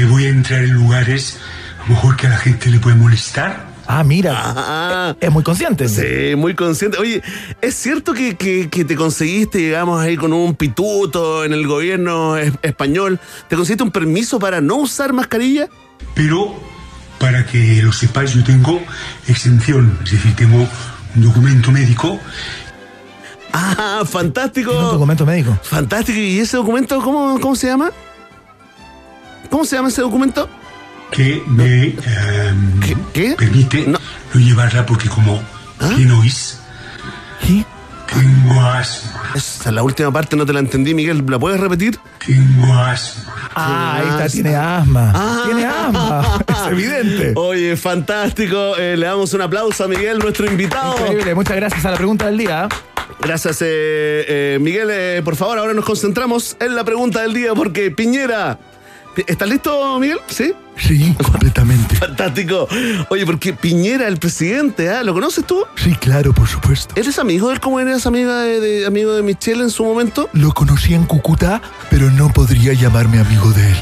[0.09, 1.37] voy a entrar en lugares,
[1.77, 3.66] a lo mejor que a la gente le puede molestar.
[3.87, 4.33] Ah, mira.
[4.37, 5.15] Ah.
[5.19, 5.87] Es muy consciente.
[5.87, 6.97] Sí, muy consciente.
[6.97, 7.21] Oye,
[7.61, 12.35] ¿es cierto que, que- que te conseguiste, digamos, ahí con un pituto en el gobierno
[12.35, 13.19] es- español?
[13.47, 15.69] ¿Te conseguiste un permiso para no usar mascarilla?
[16.15, 16.53] Pero,
[17.17, 18.81] para que lo sepáis, yo tengo
[19.27, 20.67] exención, es decir, tengo
[21.15, 22.19] un documento médico.
[23.53, 24.71] Ah, fantástico.
[24.71, 25.57] Un documento médico.
[25.63, 26.19] Fantástico.
[26.19, 27.91] ¿Y ese documento cómo, cómo se llama?
[29.49, 30.49] ¿Cómo se llama ese documento?
[31.11, 33.99] Que me em, permite no.
[34.33, 35.41] llevarla porque como
[35.95, 36.59] bien oís,
[38.07, 39.31] tengo asma.
[39.35, 41.23] Esa, la última parte no te la entendí, Miguel.
[41.27, 41.99] ¿La puedes repetir?
[42.25, 43.33] Tengo asma.
[43.55, 45.43] Ah, ahí está, tiene asma.
[45.45, 46.39] Tiene asma.
[46.47, 47.33] Es evidente.
[47.35, 48.75] Oye, fantástico.
[48.77, 50.97] Eh, le damos un aplauso a Miguel, nuestro invitado.
[50.99, 51.35] Increíble.
[51.35, 52.67] Muchas gracias a la pregunta del día.
[53.19, 53.65] Gracias, eh,
[54.27, 54.89] eh, Miguel.
[54.91, 58.59] eh, por favor, ahora nos concentramos en la pregunta del día porque Piñera.
[59.25, 60.19] ¿Estás listo, Miguel?
[60.27, 60.53] ¿Sí?
[60.77, 61.95] Sí, completamente.
[61.97, 62.67] Fantástico.
[63.09, 65.03] Oye, porque Piñera, el presidente, ¿ah?
[65.03, 65.63] ¿lo conoces tú?
[65.75, 66.93] Sí, claro, por supuesto.
[66.97, 70.29] ¿Eres amigo de él como eres amiga de, de- amigo de Michelle en su momento?
[70.33, 73.77] Lo conocí en Cúcuta, pero no podría llamarme amigo de él.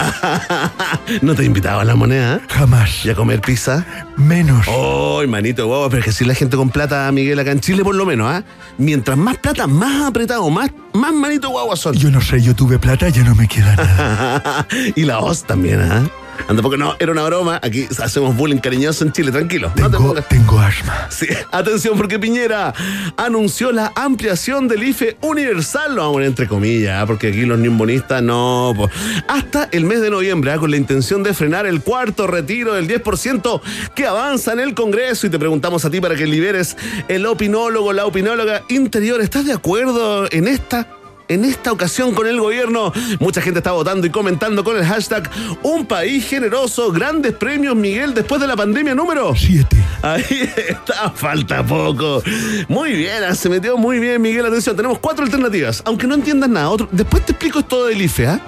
[1.22, 2.42] no te invitaba a la moneda, ¿eh?
[2.50, 3.06] Jamás.
[3.06, 3.86] ¿Y a comer pizza?
[4.18, 4.66] Menos.
[4.70, 7.84] Oh, manito guau, pero es que si la gente con plata, Miguel, acá en Chile
[7.84, 8.44] por lo menos, ¿ah?
[8.78, 11.94] Mientras más plata, más apretado, más, más manito guagua son.
[11.96, 14.68] Yo no sé, yo tuve plata, ya no me queda nada.
[14.96, 16.04] y la voz también, ¿ah?
[16.48, 17.60] Anda, porque no, era una broma.
[17.64, 19.72] Aquí hacemos bullying cariñoso en Chile, tranquilo.
[19.76, 21.08] no te Tengo, pongas- tengo asma.
[21.10, 22.74] Sí, atención porque Piñera
[23.18, 27.06] anunció la ampliación del IFE universal, lo vamos a poner entre comillas, ¿ah?
[27.08, 28.74] porque aquí los nimbonistas no.
[28.76, 28.90] po.
[29.28, 30.58] Hasta el mes de noviembre, ¿ah?
[30.58, 33.62] con la intención de frenar el cuarto retiro del 10%
[33.96, 35.28] que avanza en el Congreso.
[35.28, 39.22] Y te preguntamos a ti para que liberes el opinólogo, la opinóloga interior.
[39.22, 40.88] ¿Estás de acuerdo en esta?
[41.28, 45.28] En esta ocasión con el gobierno, mucha gente está votando y comentando con el hashtag
[45.64, 49.76] Un país generoso, grandes premios Miguel después de la pandemia número Siete.
[50.04, 50.24] Ahí
[50.70, 52.22] está, falta poco.
[52.68, 54.46] Muy bien, ah, se metió muy bien, Miguel.
[54.46, 55.82] Atención, tenemos cuatro alternativas.
[55.86, 58.40] Aunque no entiendas nada, otro- después te explico esto del IFE, ¿ah?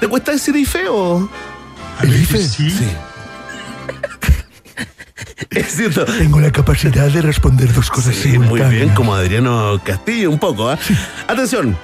[0.00, 1.28] ¿Te cuesta decir IFE o.?
[2.02, 2.38] ¿El IFE?
[2.48, 2.72] Sí.
[5.50, 6.04] Es cierto.
[6.04, 10.68] Tengo la capacidad de responder dos cosas Sí, muy bien, como Adriano Castillo, un poco,
[10.70, 10.78] ¿ah?
[11.28, 11.76] Atención.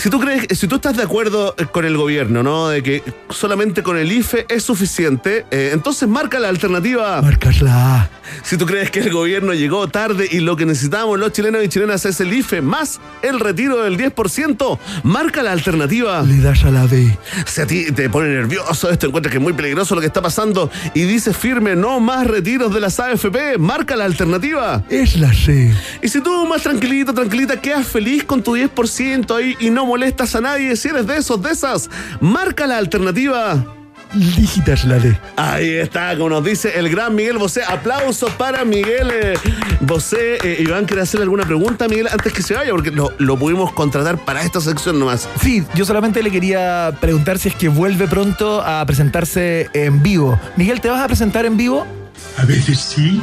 [0.00, 2.68] Si tú crees, si tú estás de acuerdo eh, con el gobierno, ¿no?
[2.68, 7.20] De que solamente con el IFE es suficiente, eh, entonces marca la alternativa.
[7.20, 8.10] Marcas la A.
[8.42, 11.68] Si tú crees que el gobierno llegó tarde y lo que necesitamos los chilenos y
[11.68, 16.22] chilenas es el IFE más el retiro del 10%, marca la alternativa.
[16.22, 17.18] Le das a la B.
[17.44, 20.22] Si a ti te pone nervioso esto, encuentras que es muy peligroso lo que está
[20.22, 24.82] pasando y dices firme no más retiros de las AFP, marca la alternativa.
[24.88, 25.74] Es la C.
[26.00, 30.36] Y si tú más tranquilito, tranquilita, quedas feliz con tu 10% ahí y no molestas
[30.36, 33.64] a nadie, si eres de esos, de esas, marca la alternativa.
[34.12, 35.16] Digitas la D.
[35.36, 37.62] Ahí está, como nos dice el gran Miguel Bosé.
[37.64, 39.34] Aplausos para Miguel eh,
[39.80, 40.38] Bosé.
[40.42, 42.70] Eh, Iván, ¿quiere hacerle alguna pregunta a Miguel antes que se vaya?
[42.72, 45.28] Porque lo, lo pudimos contratar para esta sección nomás.
[45.40, 50.38] Sí, yo solamente le quería preguntar si es que vuelve pronto a presentarse en vivo.
[50.56, 51.86] Miguel, ¿te vas a presentar en vivo?
[52.36, 53.20] A veces sí.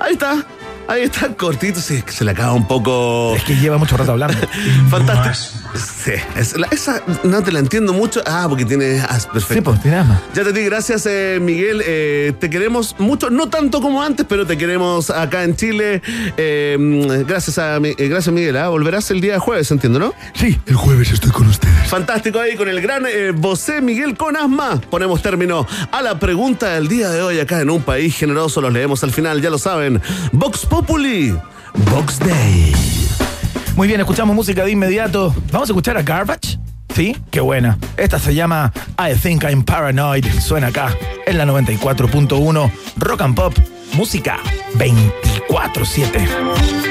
[0.00, 0.44] Ahí está.
[0.86, 3.34] Ahí está, cortito, sí, que se le acaba un poco.
[3.34, 4.36] Es que lleva mucho rato hablando.
[4.90, 5.63] Fantástico.
[5.74, 8.22] Sí, es- la- esa no te la entiendo mucho.
[8.26, 9.00] Ah, porque tiene.
[9.00, 9.54] Ah, perfecto.
[9.54, 10.22] Sí, pues, tiene asma.
[10.34, 11.82] Ya te di gracias, eh, Miguel.
[11.84, 16.00] Eh, te queremos mucho, no tanto como antes, pero te queremos acá en Chile.
[16.36, 18.56] Eh, gracias a gracias, Miguel.
[18.56, 18.68] ¿ah?
[18.68, 20.14] Volverás el día jueves, entiendo, ¿no?
[20.34, 21.88] Sí, el jueves estoy con ustedes.
[21.88, 23.04] Fantástico ahí con el gran
[23.36, 24.80] Bosé Miguel con asma.
[24.90, 28.60] Ponemos término a la pregunta del día de hoy acá en un país generoso.
[28.60, 30.00] Los leemos al final, ya lo saben.
[30.32, 31.34] Vox Populi,
[31.90, 32.72] Vox Day.
[33.76, 35.34] Muy bien, escuchamos música de inmediato.
[35.50, 36.58] Vamos a escuchar a Garbage.
[36.94, 37.16] ¿Sí?
[37.32, 37.76] Qué buena.
[37.96, 40.24] Esta se llama I Think I'm Paranoid.
[40.40, 40.96] Suena acá
[41.26, 43.52] en la 94.1 Rock and Pop.
[43.94, 44.38] Música
[44.78, 46.84] 24-7.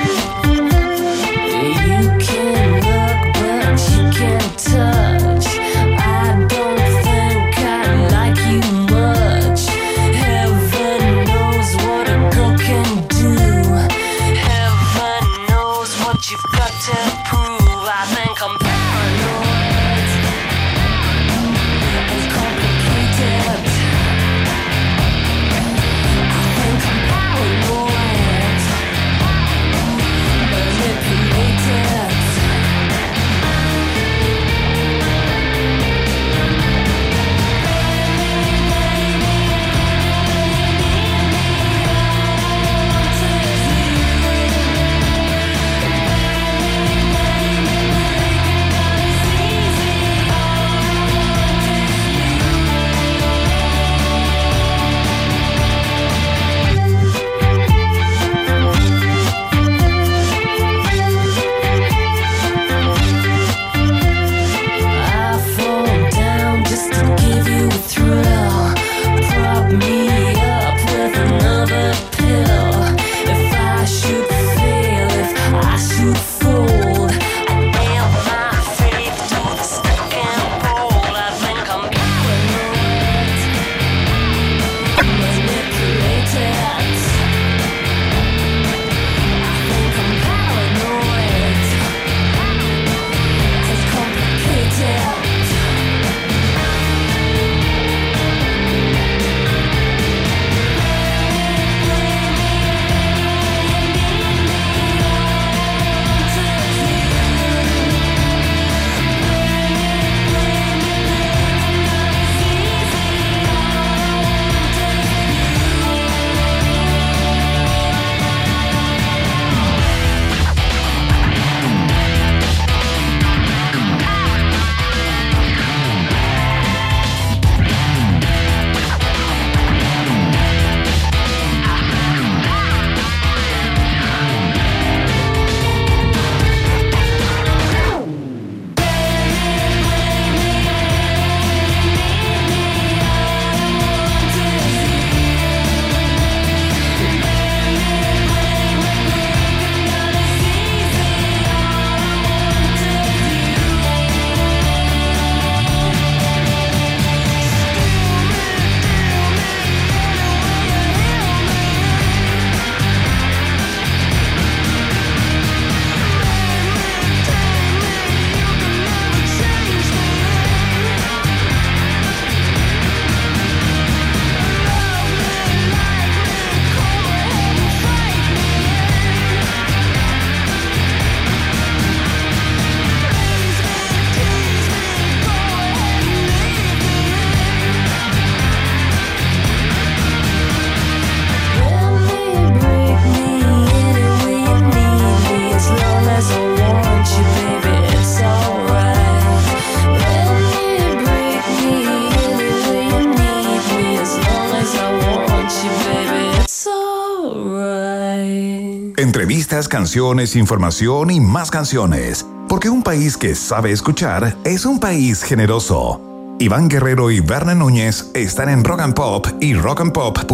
[209.95, 212.25] Información y más canciones.
[212.49, 216.35] Porque un país que sabe escuchar es un país generoso.
[216.39, 220.29] Iván Guerrero y Berna Núñez están en Rock and Pop y rockandpop.cl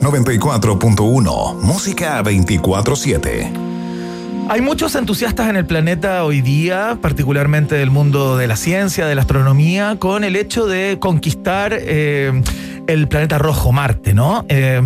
[0.00, 3.50] 94.1 Música 24/7.
[4.50, 9.14] Hay muchos entusiastas en el planeta hoy día, particularmente del mundo de la ciencia, de
[9.14, 12.42] la astronomía, con el hecho de conquistar eh,
[12.88, 14.44] el planeta rojo, Marte, ¿no?
[14.48, 14.80] Eh,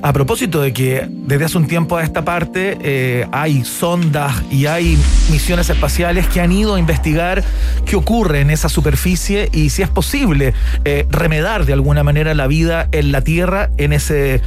[0.00, 4.66] a propósito de que desde hace un tiempo a esta parte eh, hay sondas y
[4.66, 4.96] hay
[5.30, 7.42] misiones espaciales que han ido a investigar
[7.84, 12.46] qué ocurre en esa superficie y si es posible eh, remedar de alguna manera la
[12.46, 14.40] vida en la Tierra en ese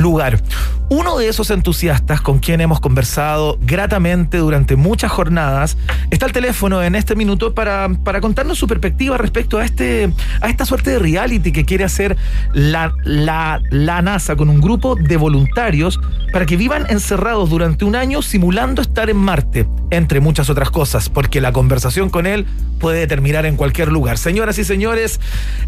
[0.00, 0.42] lugar.
[0.88, 5.76] Uno de esos entusiastas con quien hemos conversado gratamente durante muchas jornadas
[6.10, 10.48] está al teléfono en este minuto para, para contarnos su perspectiva respecto a, este, a
[10.48, 12.16] esta suerte de reality que quiere hacer
[12.54, 16.00] la, la, la NASA con un grupo de voluntarios
[16.32, 21.08] para que vivan encerrados durante un año simulando estar en Marte, entre muchas otras cosas,
[21.08, 22.46] porque la conversación con él
[22.78, 24.18] puede terminar en cualquier lugar.
[24.18, 25.20] Señoras y señores,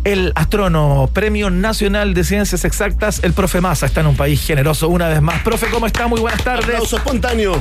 [0.05, 4.89] el astrónomo, Premio Nacional de Ciencias Exactas, el profe Massa, está en un país generoso
[4.89, 5.43] una vez más.
[5.43, 6.07] Profe, ¿cómo está?
[6.07, 6.65] Muy buenas tardes.
[6.65, 7.55] Aplauso espontáneo.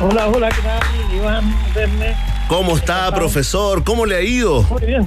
[0.00, 0.80] Hola, hola, ¿qué tal?
[1.14, 2.16] Iván, Verne.
[2.48, 3.84] ¿Cómo está, profesor?
[3.84, 4.62] ¿Cómo le ha ido?
[4.62, 5.06] Muy bien.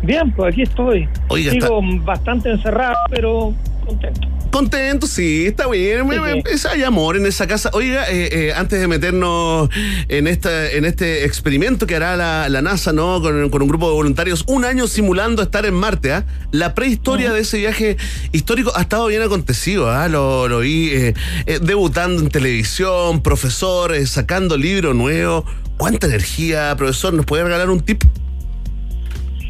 [0.00, 1.08] Bien, pues aquí estoy.
[1.26, 3.52] Oiga, Sigo bastante encerrado, pero
[3.86, 4.28] contento.
[4.50, 6.06] Contento, sí, está bien.
[6.06, 7.70] Me- es- Hay amor en esa casa.
[7.72, 9.68] Oiga, eh, eh, antes de meternos
[10.08, 13.20] en esta, en este experimento que hará la, la NASA, ¿no?
[13.22, 16.24] Con, con un grupo de voluntarios, un año simulando estar en Marte, ¿ah?
[16.50, 17.96] La prehistoria de ese viaje
[18.32, 20.08] histórico ha estado bien acontecido, ¿ah?
[20.08, 21.14] Lo, lo vi eh,
[21.46, 25.44] eh, debutando en televisión, profesor, eh, sacando libro nuevo.
[25.78, 27.14] ¿Cuánta energía, profesor?
[27.14, 28.04] ¿Nos puede regalar un tip?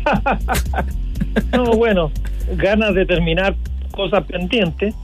[1.53, 2.11] No, bueno,
[2.57, 3.57] ganas de terminar
[3.93, 4.95] cosas pendientes,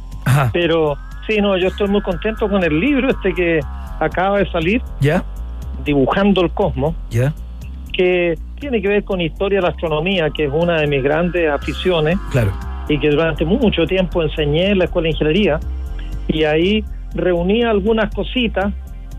[0.53, 3.61] pero sí, no, yo estoy muy contento con el libro este que
[4.01, 5.23] acaba de salir, ¿Ya?
[5.85, 7.33] Dibujando el Cosmos, ¿Ya?
[7.93, 11.49] que tiene que ver con historia de la astronomía, que es una de mis grandes
[11.51, 12.19] aficiones.
[12.31, 12.53] Claro.
[12.89, 15.61] y que durante mucho tiempo enseñé en la escuela de ingeniería
[16.27, 16.83] y ahí
[17.15, 18.73] reuní algunas cositas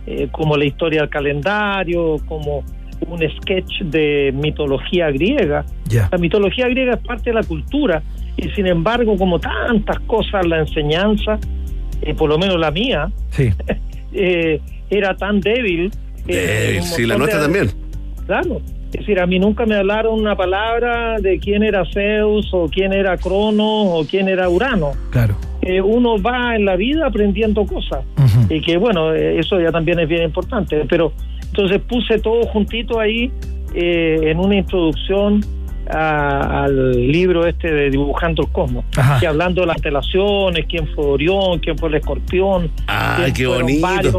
[0.08, 2.64] eh, como la historia del calendario, como
[3.08, 5.66] un sketch de mitología griega.
[5.86, 6.10] Ya.
[6.12, 8.02] La mitología griega es parte de la cultura
[8.42, 11.40] y sin embargo como tantas cosas la enseñanza,
[12.02, 13.50] eh, por lo menos la mía, Sí.
[14.14, 14.60] eh,
[14.90, 15.92] era tan débil.
[16.28, 17.72] eh, Débil, sí, la nuestra de- también.
[18.26, 18.62] Claro.
[18.92, 22.92] Es decir, a mí nunca me hablaron una palabra de quién era Zeus o quién
[22.92, 24.94] era Cronos o quién era Urano.
[25.12, 25.36] Claro.
[25.62, 28.04] Eh, uno va en la vida aprendiendo cosas
[28.50, 30.86] y que bueno, eh, eso ya también es bien importante.
[30.90, 31.14] Pero
[31.46, 33.32] entonces puse todo juntito ahí
[33.76, 35.42] eh, en una introducción
[35.90, 39.20] a- al libro este de Dibujando el Cosmos, Ajá.
[39.20, 42.70] que hablando de las relaciones, quién fue Orión, quién fue el escorpión.
[42.88, 43.82] Ay, quién qué bonito.
[43.88, 44.16] varios.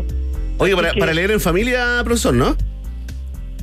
[0.58, 2.56] Oye, Así para, que- para leer en familia, profesor, ¿no?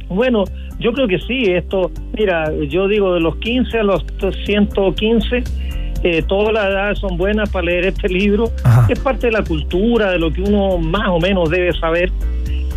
[0.09, 0.45] Bueno,
[0.79, 4.05] yo creo que sí, esto, mira, yo digo de los 15 a los
[4.45, 5.43] 115,
[6.03, 8.51] eh, todas las edades son buenas para leer este libro,
[8.87, 12.11] es parte de la cultura, de lo que uno más o menos debe saber.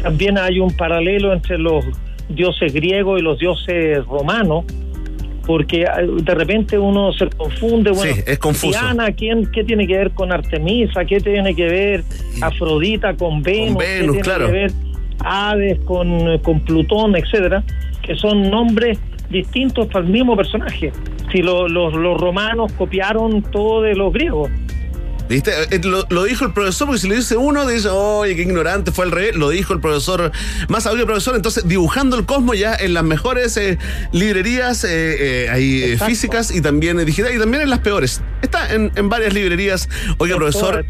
[0.02, 1.84] También hay un paralelo entre los
[2.28, 4.64] dioses griegos y los dioses romanos,
[5.50, 5.86] porque eh,
[6.22, 8.68] de repente uno se confunde, bueno, Sí, es confuso.
[8.78, 11.04] Diana, ¿quién, ¿qué tiene que ver con Artemisa?
[11.04, 12.04] ¿Qué tiene que ver
[12.40, 13.82] Afrodita con Venus?
[13.82, 14.46] ¿Qué Venus, tiene claro.
[14.46, 14.70] que ver
[15.18, 17.64] Hades con, con Plutón, etcétera,
[18.00, 20.92] que son nombres distintos para el mismo personaje.
[21.32, 24.50] Si lo- los- los romanos copiaron todo de los griegos.
[25.30, 25.52] ¿Viste?
[25.70, 28.90] Eh, Lo, lo dijo el profesor, porque si le dice uno, dice, oye, qué ignorante,
[28.90, 29.36] fue al revés.
[29.36, 30.32] Lo dijo el profesor,
[30.68, 31.36] más audio profesor.
[31.36, 33.78] Entonces, dibujando el cosmos ya en las mejores eh,
[34.10, 34.88] librerías eh,
[35.44, 38.20] eh, ahí, eh, físicas y también digitales, y también en las peores.
[38.42, 39.88] Está en, en varias librerías.
[40.18, 40.84] Oiga, profesor.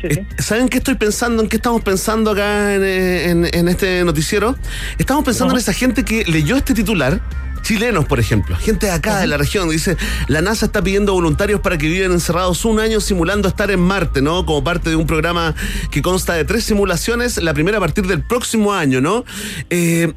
[0.00, 0.26] Sí, sí.
[0.42, 1.42] ¿saben qué estoy pensando?
[1.42, 4.56] ¿En qué estamos pensando acá en, en- en este noticiero?
[4.98, 7.20] Estamos pensando en esa gente que leyó este titular.
[7.62, 9.96] Chilenos, por ejemplo, gente de acá de la región, dice,
[10.26, 14.20] la NASA está pidiendo voluntarios para que vivan encerrados un año simulando estar en Marte,
[14.20, 14.44] ¿no?
[14.44, 15.54] Como parte de un programa
[15.90, 19.24] que consta de tres simulaciones, la primera a partir del próximo año, ¿no?
[19.70, 20.12] Eh,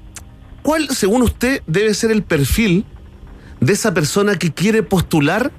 [0.64, 2.86] ¿Cuál, según usted, debe ser el perfil
[3.60, 5.52] de esa persona que quiere postular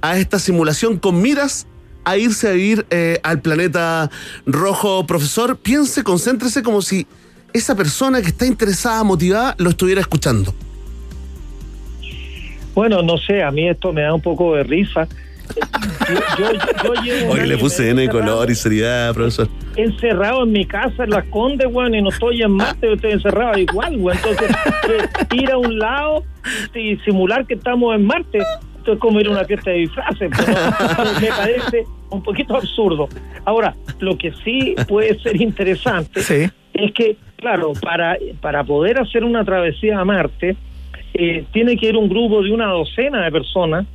[0.00, 1.66] a esta simulación con miras
[2.04, 4.10] a irse a vivir eh, al planeta
[4.46, 5.04] rojo?
[5.06, 7.08] Profesor, piense, concéntrese como si
[7.52, 10.54] esa persona que está interesada, motivada, lo estuviera escuchando.
[12.74, 15.06] Bueno, no sé, a mí esto me da un poco de risa.
[16.38, 19.48] Yo, yo- yo Hoy le puse N de color y seriedad, profesor.
[19.76, 23.12] encerrado en mi casa en Las Condes, weón, y no estoy en Marte, yo estoy
[23.12, 24.16] encerrado igual, weón.
[24.16, 24.50] Entonces,
[24.88, 26.24] eh, ir a un lado
[26.74, 28.38] y simular que estamos en Marte,
[28.78, 30.52] esto es como ir a una fiesta de disfraces, pero
[31.20, 33.08] me parece un poquito absurdo.
[33.44, 36.20] Ahora, lo que sí puede ser interesante
[36.72, 40.56] es que, claro, para, para poder hacer una travesía a Marte,
[41.14, 43.86] eh, tiene que ir un grupo de una docena de personas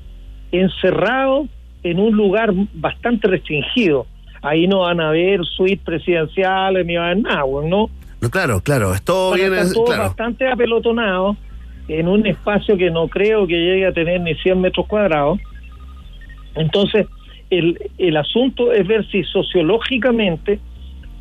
[0.51, 1.47] encerrados
[1.84, 4.05] en un lugar bastante restringido.
[4.41, 7.89] Ahí no van a haber suites presidenciales ni va a haber nada, ¿no?
[8.20, 10.03] No, claro, claro, es todo Van bien, todos claro.
[10.03, 11.38] bastante apelotonados
[11.88, 15.39] en un espacio que no creo que llegue a tener ni 100 metros cuadrados.
[16.55, 17.07] Entonces,
[17.49, 20.59] el, el asunto es ver si sociológicamente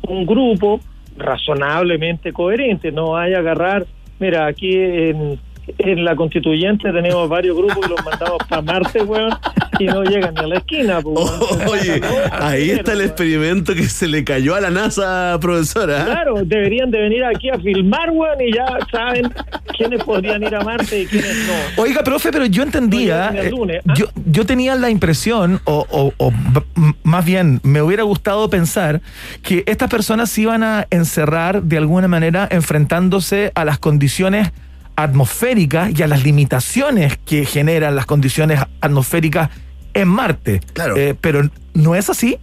[0.01, 0.79] un grupo
[1.17, 3.85] razonablemente coherente no vaya a agarrar,
[4.19, 5.39] mira, aquí en,
[5.79, 9.31] en la constituyente tenemos varios grupos que los mandamos para Marte, weón,
[9.79, 11.01] y no llegan ni a la esquina.
[11.01, 11.67] pues, weón.
[11.69, 12.01] Oye,
[12.31, 16.05] ahí está el experimento que se le cayó a la NASA, profesora.
[16.05, 19.31] Claro, deberían de venir aquí a filmar, weón, y ya saben
[19.77, 21.81] quiénes podrían ir a Marte y quiénes no.
[21.83, 23.93] Oiga, profe, pero yo entendía, No eh, lunes, ¿ah?
[23.95, 26.31] yo, yo tenía la impresión, o, o- o
[27.03, 29.01] más bien me hubiera gustado pensar
[29.43, 34.51] que estas personas se iban a encerrar de alguna manera enfrentándose a las condiciones
[34.97, 39.49] atmosféricas y a las limitaciones que generan las condiciones atmosféricas
[39.93, 40.59] en Marte.
[40.73, 40.97] Claro.
[40.97, 41.41] Eh, pero
[41.73, 42.37] no es así.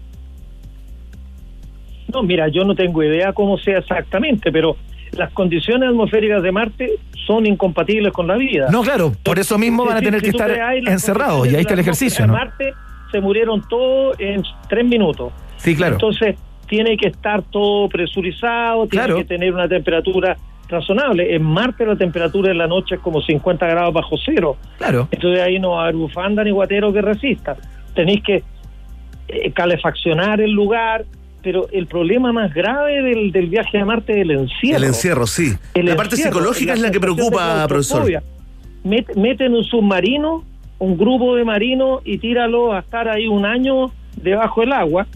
[2.12, 4.76] No, mira, yo no tengo idea cómo sea exactamente, pero
[5.12, 6.90] las condiciones atmosféricas de Marte
[7.26, 8.68] son incompatibles con la vida.
[8.70, 10.50] No, claro, por eso mismo van a tener si que estar
[10.86, 12.72] encerrados y ahí está el ejercicio, de Marte
[13.10, 15.32] se murieron todos en tres minutos.
[15.56, 15.94] Sí, claro.
[15.94, 16.36] Entonces,
[16.68, 19.18] tiene que estar todo presurizado, tiene Claro.
[19.18, 20.36] que tener una temperatura
[20.68, 21.34] razonable.
[21.34, 24.56] En Marte la temperatura en la noche es como 50 grados bajo cero.
[24.78, 25.08] Claro.
[25.10, 27.56] Entonces ahí no va a haber bufanda ni guatero que resista.
[27.94, 28.42] Tenéis que
[29.28, 31.04] eh, calefaccionar el lugar,
[31.42, 34.78] pero el problema más grave del, del viaje a Marte es el encierro.
[34.78, 35.52] El encierro, sí.
[35.74, 38.10] El la parte psicológica es la que preocupa, profesor.
[38.84, 40.44] Met- meten un submarino,
[40.78, 45.06] un grupo de marinos y tíralo a estar ahí un año debajo del agua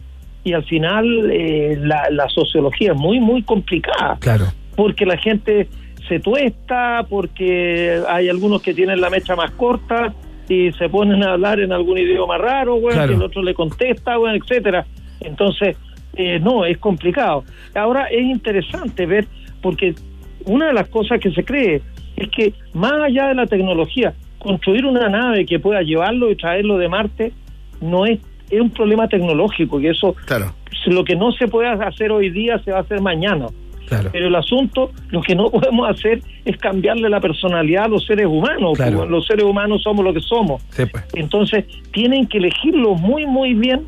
[0.44, 4.46] y al final eh, la, la sociología es muy, muy complicada Claro.
[4.79, 5.66] Porque la gente
[6.07, 10.14] se tuesta, porque hay algunos que tienen la mecha más corta
[10.49, 13.09] y se ponen a hablar en algún idioma raro, güey, Claro.
[13.09, 14.87] que el otro le contesta, güey, etcétera.
[15.20, 15.76] Entonces,
[16.14, 17.43] eh, no, es complicado.
[17.74, 19.26] Ahora es interesante ver,
[19.61, 19.97] porque
[20.45, 21.83] una de las cosas que se cree
[22.14, 26.79] es que más allá de la tecnología, construir una nave que pueda llevarlo y traerlo
[26.79, 27.33] de Marte
[27.81, 30.55] no es, es un problema tecnológico, y eso Claro.
[30.87, 33.47] lo que no se puede hacer hoy día se va a hacer mañana.
[33.89, 34.11] Claro.
[34.12, 38.26] Pero el asunto, lo que no podemos hacer es cambiarle la personalidad a los seres
[38.26, 38.76] humanos.
[38.76, 39.07] Claro.
[39.07, 40.62] Los seres humanos somos lo que somos.
[40.70, 41.05] Sí, pues.
[41.14, 43.86] Entonces, tienen que elegirlo muy, muy bien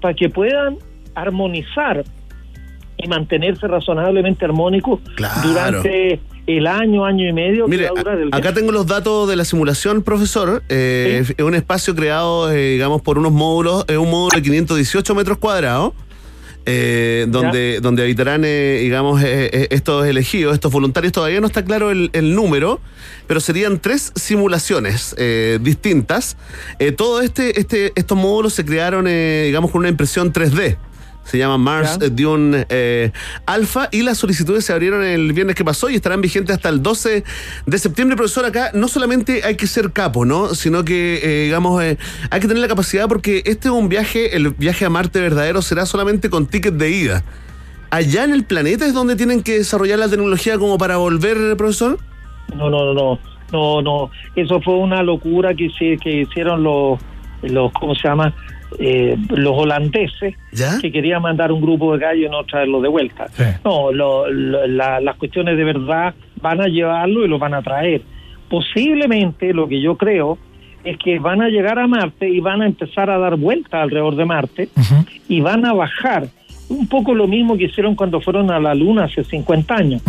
[0.00, 0.76] para que puedan
[1.14, 2.04] armonizar
[2.98, 5.48] y mantenerse razonablemente armónicos Claro.
[5.48, 7.88] durante el año, año y medio Mire,
[8.30, 10.62] acá tengo los datos de la simulación, profesor.
[10.68, 15.14] Eh, Es un espacio creado, eh, digamos, por unos módulos, es un módulo de 518
[15.14, 15.92] metros cuadrados.
[16.66, 21.12] Eh, donde, donde habitarán, eh, digamos, eh, eh, estos elegidos, estos voluntarios.
[21.12, 22.80] Todavía no está claro el, el número,
[23.28, 25.14] pero serían tres simulaciones
[25.60, 26.36] distintas.
[26.96, 30.76] Todo este, este, estos módulos se crearon, digamos, con una impresión 3D.
[31.26, 32.06] Se llama Mars Ya.
[32.06, 33.10] eh, Dune eh,
[33.46, 36.82] Alpha y las solicitudes se abrieron el viernes que pasó y estarán vigentes hasta el
[36.82, 37.24] 12
[37.66, 38.16] de septiembre.
[38.16, 40.54] Profesor, acá no solamente hay que ser capo, ¿no?
[40.54, 41.98] Sino que, eh, digamos, eh,
[42.30, 45.62] hay que tener la capacidad porque este es un viaje, el viaje a Marte verdadero
[45.62, 47.24] será solamente con ticket de ida.
[47.90, 51.98] Allá en el planeta es donde tienen que desarrollar la tecnología como para volver, profesor.
[52.54, 53.18] No, no, no, no,
[53.52, 54.10] no, no.
[54.36, 57.00] Eso fue una locura que, hici- que hicieron los,
[57.42, 58.34] los, ¿cómo se llama?
[58.78, 60.78] Eh, los holandeses ¿Ya?
[60.80, 63.26] que querían mandar un grupo de gallos y no traerlo de vuelta.
[63.64, 67.62] No, lo- lo- la- las cuestiones de verdad van a llevarlo y lo van a
[67.62, 68.02] traer.
[68.48, 70.38] Posiblemente lo que yo creo
[70.84, 74.16] es que van a llegar a Marte y van a empezar a dar vuelta alrededor
[74.16, 74.68] de Marte
[75.28, 76.28] y van a bajar.
[76.68, 80.02] Un poco lo mismo que hicieron cuando fueron a la Luna hace 50 años.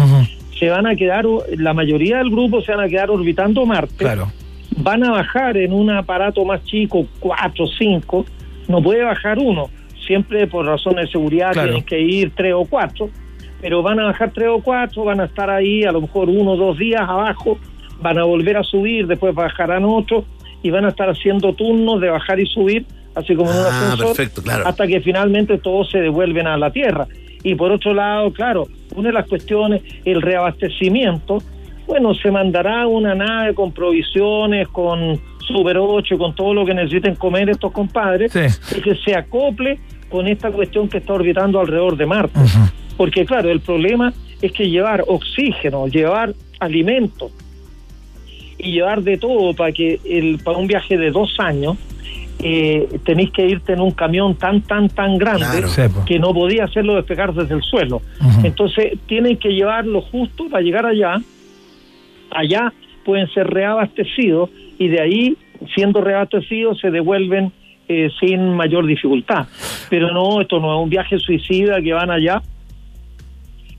[0.57, 1.25] Se van a quedar,
[1.57, 4.31] la mayoría del grupo se van a quedar orbitando Marte Claro.
[4.77, 8.25] van a bajar en un aparato más chico, cuatro, cinco,
[8.67, 9.69] no puede bajar uno,
[10.05, 11.67] siempre por razones de seguridad Claro.
[11.69, 13.09] tienen que ir tres o cuatro,
[13.61, 16.51] pero van a bajar tres o cuatro, van a estar ahí a lo mejor uno
[16.51, 17.57] o dos días abajo,
[18.01, 20.23] van a volver a subir, después bajarán otro
[20.63, 23.69] y van a estar haciendo turnos de bajar y subir, así como en un Ah,
[23.69, 24.67] ascensor, perfecto, claro.
[24.67, 27.07] hasta que finalmente todos se devuelven a la Tierra.
[27.43, 31.37] Y por otro lado, claro, una de las cuestiones, el reabastecimiento,
[31.87, 37.15] bueno, se mandará una nave con provisiones, con Super 8, con todo lo que necesiten
[37.15, 39.79] comer estos compadres, y que se acople
[40.09, 42.39] con esta cuestión que está orbitando alrededor de Marte.
[42.95, 47.31] Porque claro, el problema es que llevar oxígeno, llevar alimentos
[48.57, 51.77] y llevar de todo para que el, para un viaje de dos años
[52.39, 56.05] eh, tenéis que irte en un camión tan, tan, tan grande Claro.
[56.05, 58.01] Que no podía hacerlo despegar desde el suelo.
[58.43, 61.21] Entonces tienen que llevarlo justo para llegar allá.
[62.31, 62.73] Allá
[63.05, 65.37] pueden ser reabastecidos y de ahí,
[65.73, 67.51] siendo reabastecidos, se devuelven
[67.87, 69.47] eh, sin mayor dificultad.
[69.89, 72.41] Pero no, esto no es un viaje suicida que van allá.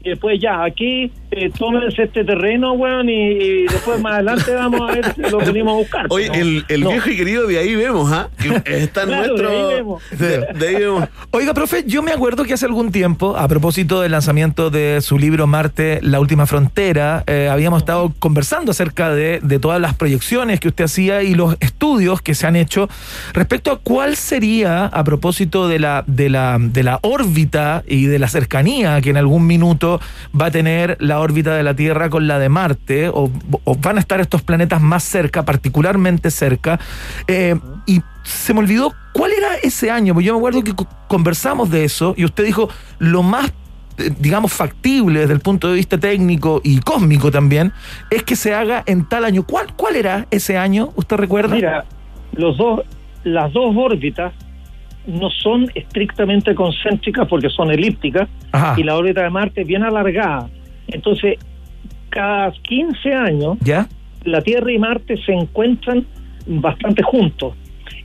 [0.03, 4.81] Y después ya, aquí eh, tómense este terreno, weón, y, y después más adelante vamos
[4.89, 6.07] a ver si lo venimos a buscar.
[6.11, 6.35] Oye, ¿no?
[6.35, 6.91] el, el No.
[6.91, 8.29] viejo y querido de ahí vemos, ¿ah?
[8.65, 9.51] Está Claro, nuestro.
[9.51, 10.03] de ahí vemos.
[10.11, 11.09] De, de ahí vemos.
[11.31, 15.19] Oiga, profe, yo me acuerdo que hace algún tiempo, a propósito del lanzamiento de su
[15.19, 20.61] libro Marte, La Última Frontera, eh, habíamos estado conversando acerca de, de todas las proyecciones
[20.61, 22.89] que usted hacía y los estudios que se han hecho
[23.35, 28.19] respecto a cuál sería, a propósito de la, de la, de la órbita y de
[28.19, 30.01] la cercanía que en algún minuto
[30.39, 33.31] va a tener la órbita de la Tierra con la de Marte, o,
[33.65, 36.79] o van a estar estos planetas más cerca, particularmente cerca,
[37.27, 37.57] eh,
[37.87, 41.71] y se me olvidó cuál era ese año, porque yo me acuerdo que co- conversamos
[41.71, 43.53] de eso y usted dijo lo más,
[43.99, 47.73] eh, digamos, factible desde el punto de vista técnico y cósmico también,
[48.11, 49.45] es que se haga en tal año.
[49.45, 50.91] ¿Cuál, cuál era ese año?
[50.97, 51.55] ¿Usted recuerda?
[51.55, 51.85] Mira,
[52.33, 52.83] los dos,
[53.25, 54.33] las dos órbitas
[55.07, 58.75] no son estrictamente concéntricas porque son elípticas Ajá.
[58.77, 60.51] y la órbita de Marte es bien alargada.
[60.89, 61.39] Entonces,
[62.11, 63.89] cada 15 años, ¿Ya?
[64.25, 66.07] la Tierra y Marte se encuentran
[66.47, 67.55] bastante juntos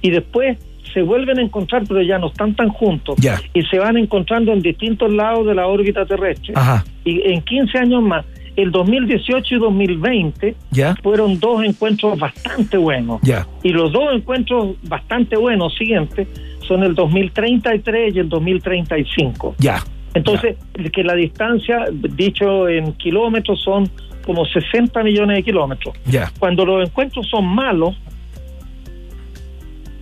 [0.02, 0.58] y después
[0.94, 3.40] se vuelven a encontrar, pero ya no están tan juntos Ya.
[3.54, 6.54] y se van encontrando en distintos lados de la órbita terrestre.
[6.56, 6.86] Ajá.
[7.04, 8.26] Y en 15 años más,
[8.56, 10.96] el 2018 y 2020 ¿Ya?
[11.02, 13.20] fueron dos encuentros bastante buenos.
[13.24, 13.48] Ya.
[13.64, 16.28] Y los dos encuentros bastante buenos siguientes
[16.68, 19.56] son el 2033 y el 2035.
[19.58, 19.78] Ya.
[20.14, 20.58] Entonces,
[20.92, 23.90] que la distancia, dicho en kilómetros, son
[24.26, 25.96] como 60 millones de kilómetros.
[26.06, 26.32] Ya.
[26.40, 27.96] Cuando los encuentros son malos,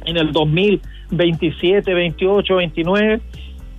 [0.06, 3.22] en el 2027, 28, 29,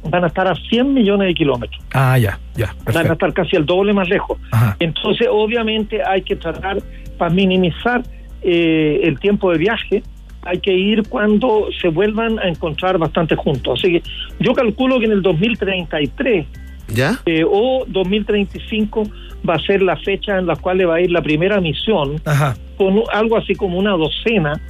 [0.08, 1.82] van a estar a 100 millones de kilómetros.
[1.92, 2.74] Ah, ya, ya.
[2.84, 4.38] Van a estar casi el doble más lejos.
[4.50, 4.76] Ajá.
[4.80, 6.78] Entonces, obviamente, hay que tratar
[7.18, 8.02] para minimizar
[8.42, 10.02] eh, el tiempo de viaje.
[10.44, 13.78] Hay que ir cuando se vuelvan a encontrar bastante juntos.
[13.78, 14.02] Así que
[14.40, 16.46] yo calculo que en el 2033
[16.88, 17.18] ¿Ya?
[17.26, 19.04] eh, o 2035
[19.48, 22.56] va a ser la fecha en la cual va a ir la primera misión Ajá.
[22.76, 24.60] con algo así como una docena,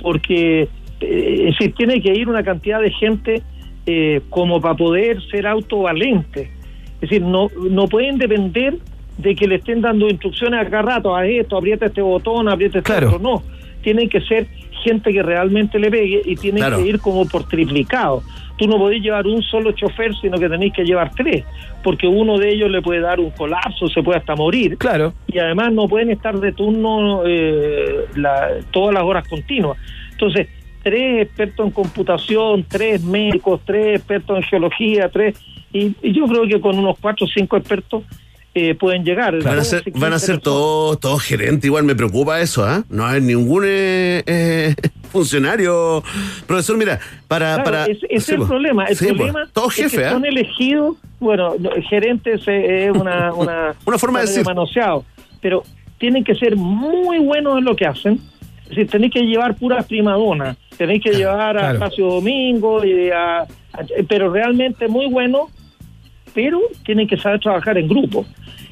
[0.00, 0.68] porque
[1.00, 3.42] eh, es decir, tiene que ir una cantidad de gente
[3.86, 6.50] eh, como para poder ser autovalente.
[7.00, 8.76] Es decir, no, no pueden depender
[9.18, 12.78] de que le estén dando instrucciones a cada rato, a esto, aprieta este botón, aprieta
[12.78, 13.08] este Claro.
[13.08, 13.18] otro.
[13.20, 13.42] No,
[13.82, 14.46] tienen que ser
[14.84, 16.76] gente que realmente le pegue y tienen Claro.
[16.78, 18.22] que ir como por triplicado.
[18.56, 21.44] Tú no podés llevar un solo chofer, sino que tenéis que llevar tres,
[21.82, 25.12] porque uno de ellos le puede dar un colapso, se puede hasta morir Claro.
[25.26, 29.76] y además no pueden estar de turno eh, la- todas las horas continuas.
[30.12, 30.46] Entonces,
[30.84, 35.34] tres expertos en computación, tres médicos, tres expertos en geología, tres,
[35.72, 38.04] y, y yo creo que con unos cuatro o cinco expertos
[38.54, 39.42] eh, pueden llegar.
[39.42, 42.84] Van a ser, van a ser todos todos gerentes, igual me preocupa eso, ¿ah?
[42.88, 44.74] No hay ningún eh, eh,
[45.12, 46.02] funcionario.
[46.46, 47.54] Profesor, mira, para.
[47.54, 48.46] Claro, para sí, es el po.
[48.48, 48.84] problema.
[48.84, 49.14] El Sí, po.
[49.16, 50.10] problema Todos es que jefes, ¿ah?
[50.12, 54.44] son elegidos, bueno, no, gerentes eh, es una, una, Una forma de decir.
[54.44, 55.04] manoseado,
[55.40, 55.62] pero
[55.98, 58.20] tienen que ser muy buenos en lo que hacen.
[58.64, 61.74] Es decir, tenéis que llevar puras primadonas, tenéis que llevar a claro.
[61.74, 63.46] Espacio Domingo, y a, a-
[64.08, 65.50] pero realmente muy buenos,
[66.34, 68.26] pero tienen que saber trabajar en grupo.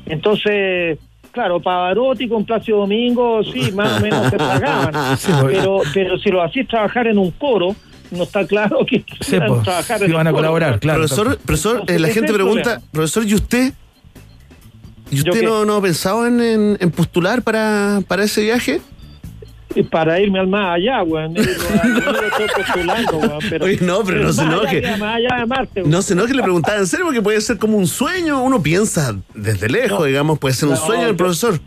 [0.06, 0.98] Entonces,
[1.30, 6.30] claro, Pavarotti con Placio Domingo, sí, más o menos se pagaban, Sí, pero, pero si
[6.30, 7.74] lo hacís trabajar en un coro,
[8.10, 10.40] no está claro que Sí, pues, trabajar sí en van a coro.
[10.42, 10.98] colaborar, claro.
[11.00, 12.86] profesor, profesor, Entonces, eh, la gente pregunta, problema.
[12.92, 13.72] profesor, ¿y usted?
[15.10, 18.80] ¿Y ¿Yo usted no, no ha pensado en, en- en postular para, para ese viaje?
[19.90, 21.34] Para irme al más allá, weón.
[21.34, 24.82] Yo no pero, Oye, no, pero no se enoje.
[25.86, 28.42] No es que le preguntaba en serio, porque puede ser como un sueño.
[28.42, 30.04] Uno piensa desde lejos, No.
[30.04, 31.58] digamos, puede ser un No, sueño del profesor.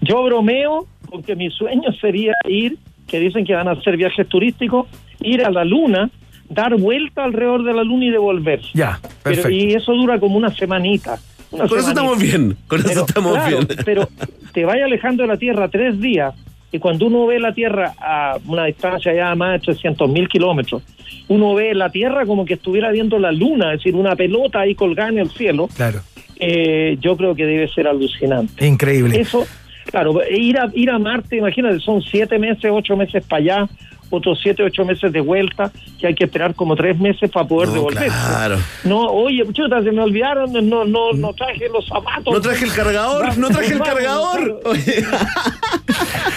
[0.00, 4.86] Yo bromeo porque mi sueño sería ir, que dicen que van a hacer viajes turísticos,
[5.20, 6.10] ir a la luna,
[6.48, 8.60] dar vuelta alrededor de la luna y devolver.
[8.72, 9.50] Ya, Pero, perfecto.
[9.50, 11.18] y eso dura como una semanita.
[11.50, 13.68] una Con eso estamos bien, con eso Pero, estamos claro, bien.
[13.84, 14.08] Pero
[14.52, 16.34] te vaya alejando de la Tierra tres días
[16.72, 20.28] y cuando uno ve la Tierra a una distancia ya de más de 300 mil
[20.28, 20.82] kilómetros,
[21.28, 24.74] uno ve la Tierra como que estuviera viendo la Luna, es decir, una pelota ahí
[24.74, 25.68] colgada en el cielo.
[25.76, 26.00] Claro.
[26.40, 28.66] eh, yo creo que debe ser alucinante.
[28.66, 29.20] Increíble.
[29.20, 29.46] Eso,
[29.90, 33.68] claro, ir a, ir a Marte, imagínate, son siete meses, ocho meses para allá,
[34.10, 37.68] otros siete, ocho meses de vuelta, que hay que esperar como tres meses para poder
[37.68, 38.08] No, devolver.
[38.08, 38.58] claro.
[38.84, 42.32] No, oye, chuta, se me olvidaron, no, no, no traje los zapatos.
[42.34, 44.60] No traje el cargador, no traje el cargador.
[44.66, 45.02] Oye,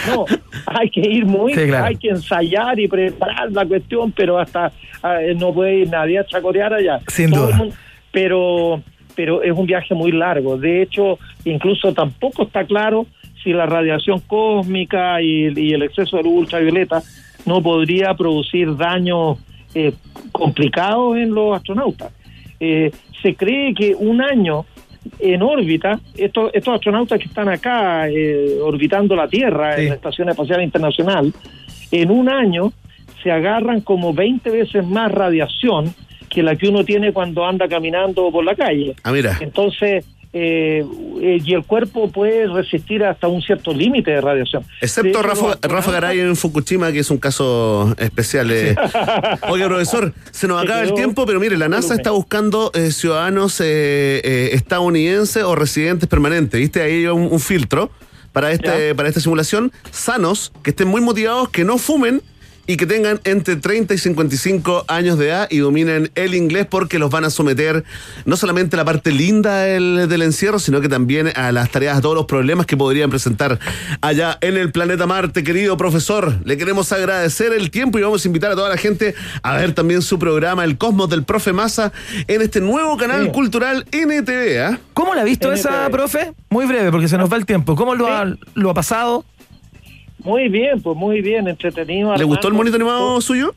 [0.08, 0.26] No,
[0.68, 1.86] hay que ir muy, Sí, claro.
[1.86, 4.72] hay que ensayar y preparar la cuestión, pero hasta
[5.04, 7.00] ah, no puede ir nadie a chacotear allá.
[7.08, 7.58] Sin Todo duda.
[7.58, 7.76] mundo-
[8.12, 8.82] pero,
[9.16, 10.58] pero es un viaje muy largo.
[10.58, 13.06] De hecho, incluso tampoco está claro
[13.46, 17.02] si la radiación cósmica y, y el exceso de luz ultravioleta
[17.46, 19.38] no podría producir daños
[19.74, 19.94] eh,
[20.32, 22.12] complicados en los astronautas.
[22.60, 22.92] Eh,
[23.22, 24.66] se cree que un año
[25.20, 30.30] en órbita, estos, estos astronautas que están acá eh, orbitando la Tierra en la Estación
[30.30, 31.32] Espacial Internacional,
[31.92, 32.74] en un año
[33.22, 35.94] se agarran como 20 veces más radiación
[36.30, 38.96] que la que uno tiene cuando anda caminando por la calle.
[39.04, 39.38] Ah, mira.
[39.40, 40.06] Entonces,
[40.38, 40.84] eh,
[41.22, 44.66] eh, y el cuerpo puede resistir hasta un cierto límite de radiación.
[44.82, 48.52] Excepto Rafa, Rafa Garay en Fukushima, que es un caso especial.
[48.52, 48.76] eh.
[49.50, 53.62] Oiga, profesor, se nos acaba el tiempo, pero mire, la NASA está buscando eh, ciudadanos
[53.62, 56.60] eh, eh, estadounidenses o residentes permanentes.
[56.60, 56.82] ¿Viste?
[56.82, 57.90] Ahí hay un, un filtro
[58.34, 59.72] para, este, para esta simulación.
[59.90, 62.22] Sanos, que estén muy motivados, que no fumen
[62.68, 67.00] y que tengan entre 30 y 55 años de edad y dominen el inglés porque
[67.00, 67.84] los van a someter
[68.26, 71.98] no solamente a la parte linda del, del encierro, sino que también a las tareas,
[71.98, 73.60] a todos los problemas que podrían presentar
[74.02, 75.44] allá en el planeta Marte.
[75.44, 79.16] Querido profesor, le queremos agradecer el tiempo y vamos a invitar a toda la gente
[79.42, 81.92] a ver también su programa El Cosmos del Profe Massa
[82.28, 84.62] en este nuevo canal cultural NTV.
[84.62, 84.80] ¿ah?
[84.94, 86.34] ¿Cómo la ha visto esa, profe?
[86.50, 87.76] Muy breve, porque se nos va el tiempo.
[87.76, 89.26] ¿Cómo lo ha, lo ha pasado?
[90.26, 92.14] Muy bien, pues muy bien, entretenido.
[92.16, 93.54] ¿Le gustó el monito animado suyo?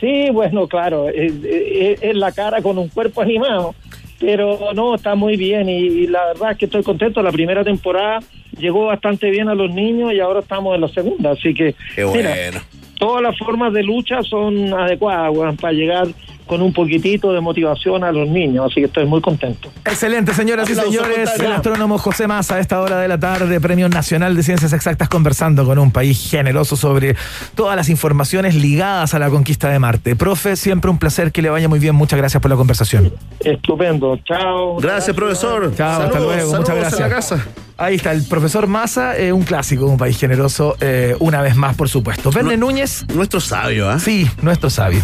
[0.00, 3.74] Sí, bueno, claro, es, es- es la cara con un cuerpo animado,
[4.20, 7.20] pero no, está muy bien y, y la verdad es que estoy contento.
[7.22, 8.20] La primera temporada
[8.58, 12.04] llegó bastante bien a los niños y ahora estamos en la segunda, así que Qué
[12.06, 12.60] mira, bueno.
[12.98, 16.06] todas las formas de lucha son adecuadas weón, para llegar
[16.46, 19.70] con un poquitito de motivación a los niños, así que estoy muy contento.
[19.84, 21.30] Excelente, señoras y señores.
[21.40, 25.08] El astrónomo José Massa a esta hora de la tarde, Premio Nacional de Ciencias Exactas,
[25.08, 27.16] conversando con un país generoso sobre
[27.54, 30.16] todas las informaciones ligadas a la conquista de Marte.
[30.16, 31.94] Profe, siempre un placer que le vaya muy bien.
[31.94, 33.12] Muchas gracias por la conversación.
[33.40, 34.76] Estupendo, chao.
[34.76, 35.72] Gracias, profesor.
[35.74, 36.50] Chao, hasta luego.
[36.50, 37.00] saludos Muchas en gracias.
[37.00, 37.46] la casa.
[37.76, 41.74] Ahí está, el profesor Massa, eh, un clásico, un país generoso, eh, una vez más,
[41.74, 42.30] por supuesto.
[42.30, 43.04] Verne Núñez.
[43.14, 43.98] Nuestro sabio, ¿ah?
[43.98, 45.02] Sí, nuestro sabio.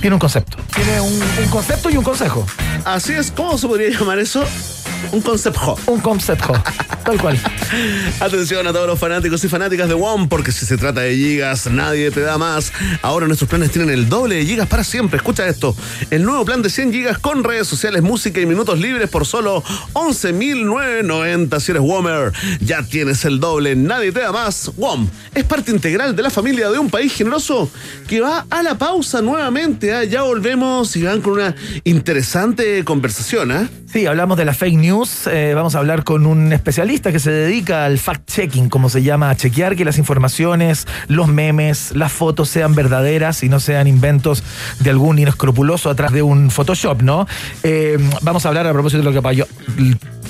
[0.00, 0.56] Tiene un concepto.
[0.74, 2.44] Tiene un, un concepto y un consejo.
[2.84, 4.44] Así es, ¿cómo se podría llamar eso?
[5.12, 5.76] Un concepto.
[5.86, 6.52] Un concepto.
[7.04, 7.38] Tal cual.
[8.20, 11.66] Atención a todos los fanáticos y fanáticas de WOM, porque si se trata de gigas,
[11.68, 12.72] nadie te da más.
[13.02, 15.16] Ahora nuestros planes tienen el doble de gigas para siempre.
[15.16, 15.74] Escucha esto.
[16.10, 19.64] El nuevo plan de 100 gigas con redes sociales, música y minutos libres por solo
[19.94, 21.82] 11.990 si eres
[22.60, 24.72] Ya tienes el doble, nadie te da más.
[24.76, 27.70] WOM es parte integral de la familia de un país generoso
[28.08, 29.94] que va a la pausa nuevamente.
[29.94, 30.04] ¿ah?
[30.04, 33.52] Ya volvemos y van con una interesante conversación.
[33.52, 33.68] ¿ah?
[33.92, 35.26] Sí, hablamos de la fake news.
[35.26, 39.30] eh, vamos a hablar con un especialista que se dedica al fact-checking, como se llama,
[39.30, 44.42] a chequear que las informaciones, los memes, las fotos sean verdaderas y no sean inventos
[44.78, 47.26] de algún inescrupuloso atrás de un Photoshop, ¿no?
[47.62, 49.18] Eh, vamos a hablar a propósito de lo que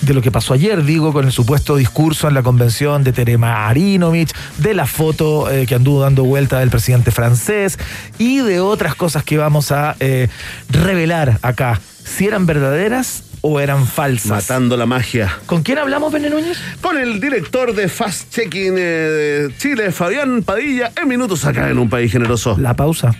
[0.00, 3.68] de lo que pasó ayer, digo, con el supuesto discurso en la convención de Terema
[3.68, 7.78] Arinovich, de la foto eh, que anduvo dando vuelta del presidente francés
[8.18, 10.28] y de otras cosas que vamos a eh,
[10.68, 11.80] revelar acá.
[12.04, 14.48] Si eran verdaderas o eran falsas.
[14.48, 15.38] Matando la magia.
[15.46, 16.58] ¿Con quién hablamos, Bene Núñez?
[16.80, 21.78] Con el director de Fast Checking eh, de Chile, Fabián Padilla, en minutos acá en
[21.78, 22.56] un país generoso.
[22.58, 23.14] La pausa.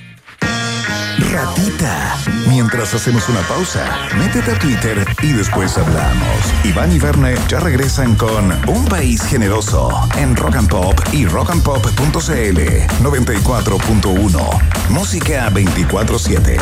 [1.20, 2.16] Ratita.
[2.48, 3.84] Mientras hacemos una pausa,
[4.18, 6.54] métete a Twitter y después hablamos.
[6.64, 12.58] Iván y Verne ya regresan con Un País Generoso en Rock and Pop y rockandpop.cl
[13.02, 14.88] 94.1.
[14.88, 16.58] Música 24-7.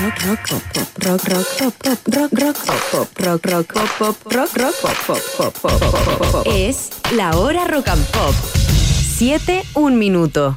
[0.00, 2.56] Rock, rock, pop, pop, rock, rock, pop, pop, rock, rock,
[2.92, 6.46] pop, rock, rock, pop, rock, rock, pop, pop, pop, pop.
[6.46, 8.34] Es la hora rock and pop.
[9.16, 10.56] 7, un minuto.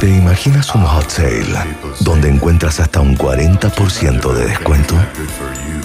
[0.00, 1.44] ¿Te imaginas un hot sale
[2.00, 4.94] donde encuentras hasta un 40% de descuento?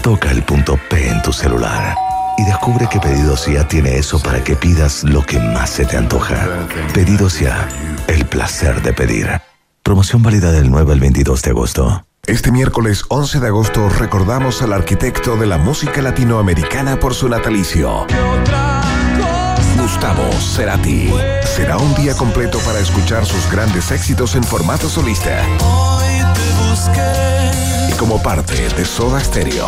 [0.02, 1.98] Toca el punto P en tu celular
[2.38, 5.98] y descubre que Pedidos Ya tiene eso para que pidas lo que más se te
[5.98, 6.48] antoja.
[6.94, 7.68] Pedidos Ya,
[8.08, 9.30] el placer de pedir.
[9.84, 12.06] Promoción válida del 9 al 22 de agosto.
[12.26, 18.08] Este miércoles 11 de agosto recordamos al arquitecto de la música latinoamericana por su natalicio.
[19.86, 21.14] Gustavo Cerati.
[21.44, 25.46] Será un día completo para escuchar sus grandes éxitos en formato solista.
[27.88, 29.68] Y como parte de Soda Stereo.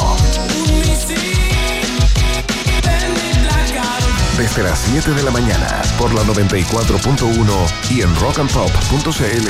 [4.39, 9.47] Desde las 7 de la mañana por la 94.1 y en rockandpop.cl.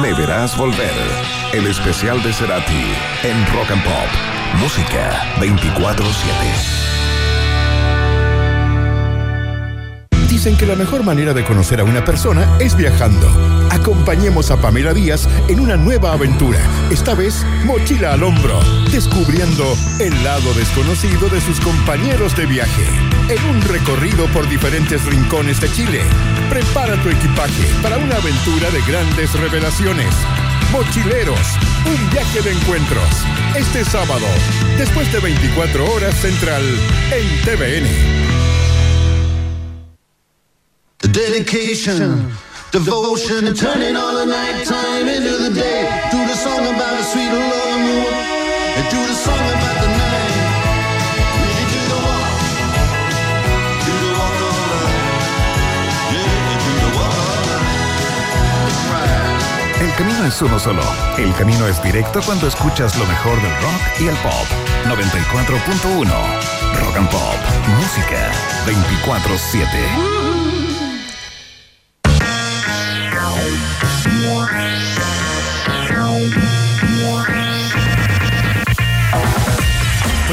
[0.00, 0.94] Me verás volver.
[1.52, 2.94] El especial de Cerati
[3.24, 4.08] en Rock and Pop.
[4.58, 6.91] Música 24-7.
[10.32, 13.28] Dicen que la mejor manera de conocer a una persona es viajando.
[13.70, 16.58] Acompañemos a Pamela Díaz en una nueva aventura,
[16.90, 18.58] esta vez mochila al hombro,
[18.90, 22.82] descubriendo el lado desconocido de sus compañeros de viaje.
[23.28, 26.00] En un recorrido por diferentes rincones de Chile,
[26.48, 30.14] prepara tu equipaje para una aventura de grandes revelaciones.
[30.72, 33.04] Mochileros, un viaje de encuentros.
[33.54, 34.26] Este sábado,
[34.78, 36.62] después de 24 horas central,
[37.12, 38.32] en TVN.
[41.02, 42.30] The dedication,
[42.70, 45.90] devotion, and turning all the nighttime into the day.
[46.12, 48.12] Do the song about the sweet love war,
[48.78, 50.22] and do the song about the night.
[59.80, 60.82] El camino es uno solo.
[61.18, 64.46] El camino es directo cuando escuchas lo mejor del rock y el pop.
[64.86, 67.36] 94.1 Rock and Pop.
[67.76, 68.30] Música
[68.64, 70.41] 24-7.
[74.10, 75.01] Muy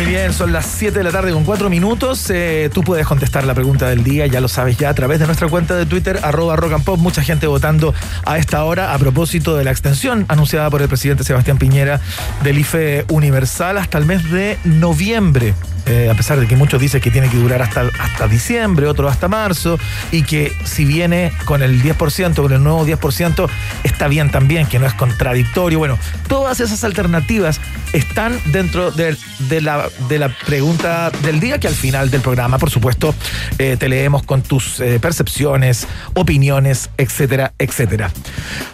[0.10, 2.32] bien, son las 7 de la tarde con 4 minutos.
[2.32, 5.28] Eh, tú puedes contestar la pregunta del día, ya lo sabes ya, a través de
[5.28, 7.00] nuestra cuenta de Twitter, arroba rock and pop.
[7.00, 7.94] Mucha gente votando
[8.26, 12.02] a esta hora a propósito de la extensión anunciada por el presidente Sebastián Piñera
[12.44, 15.54] del IFE universal hasta el mes de noviembre.
[15.86, 19.12] Eh, a pesar de que muchos dicen que tiene que durar hasta, hasta diciembre, otros
[19.12, 19.80] hasta marzo,
[20.12, 23.50] y que si viene con el 10%, con el nuevo 10%,
[23.84, 25.80] está bien también, que no es contradictorio.
[25.80, 25.98] Bueno,
[26.28, 27.60] todas esas alternativas
[27.94, 32.58] están dentro de, de la, de la pregunta del día, que al final del programa,
[32.58, 33.14] por supuesto,
[33.58, 38.12] eh, te leemos con tus eh, percepciones, opiniones, etcétera, etcétera.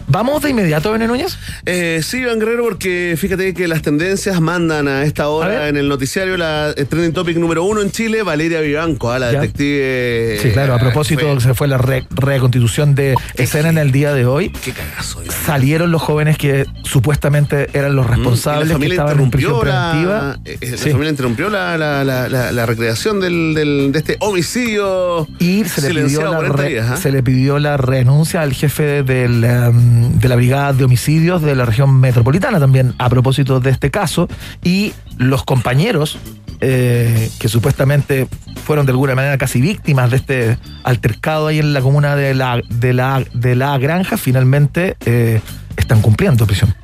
[0.08, 1.38] ¿Vamos de inmediato, Bene Núñez?
[1.64, 5.88] Eh, sí, Iván Guerrero, porque fíjate que las tendencias mandan a esta hora en el
[5.88, 9.40] noticiario la eh, trending topic número uno en Chile, Valeria Vivanco, a la Ya.
[9.40, 10.38] detective.
[10.42, 14.12] Sí, claro, a propósito, fue- se fue la re- reconstitución de escena en el día
[14.14, 14.50] de hoy.
[14.50, 15.22] Qué cagazo.
[15.24, 15.36] Iván.
[15.44, 19.60] Salieron los jóvenes que supuestamente eran los Mm, responsables la que estaban en prisión la,
[19.60, 20.36] preventiva.
[20.44, 20.90] la Sí.
[20.90, 25.88] familia interrumpió la, la, la, la- recreación del, del- de este homicidio Y se le,
[25.88, 26.96] pidió silenciado la 40 re- días, ¿ah?
[26.96, 31.54] se le pidió la renuncia al jefe del, em, de la Brigada de Homicidios de
[31.54, 34.28] la región metropolitana también a propósito de este caso.
[34.62, 36.18] Y los compañeros
[36.60, 38.28] eh, que supuestamente
[38.64, 42.60] fueron de alguna manera casi víctimas de este altercado ahí en la comuna de la,
[42.68, 45.40] de la, de la Granja, finalmente eh,
[45.76, 46.74] están cumpliendo prisión.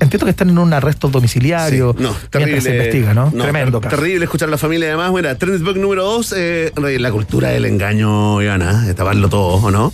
[0.00, 2.52] Entiendo que están en un arresto domiciliario Sí, no, terrible.
[2.52, 3.30] mientras se investiga, ¿no?
[3.32, 3.96] Tremendo caso.
[3.96, 5.12] Terrible escuchar a la familia además.
[5.12, 9.92] Mira, Topic número dos, eh, la cultura del engaño, Ivana, de taparlo todo, ¿o no?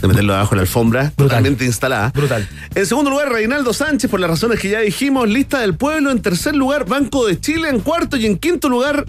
[0.00, 2.10] De meterlo abajo de la alfombra, totalmente instalada.
[2.14, 2.48] Brutal.
[2.74, 6.10] En segundo lugar, Reinaldo Sánchez, por las razones que ya dijimos, lista del pueblo.
[6.10, 7.68] En tercer lugar, Banco de Chile.
[7.68, 9.04] En cuarto y en quinto lugar,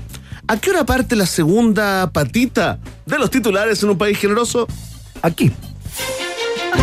[0.47, 4.67] ¿a qué hora parte la segunda patita de los titulares en un país generoso?
[5.21, 5.51] Aquí.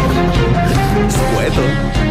[1.10, 2.07] Sueto.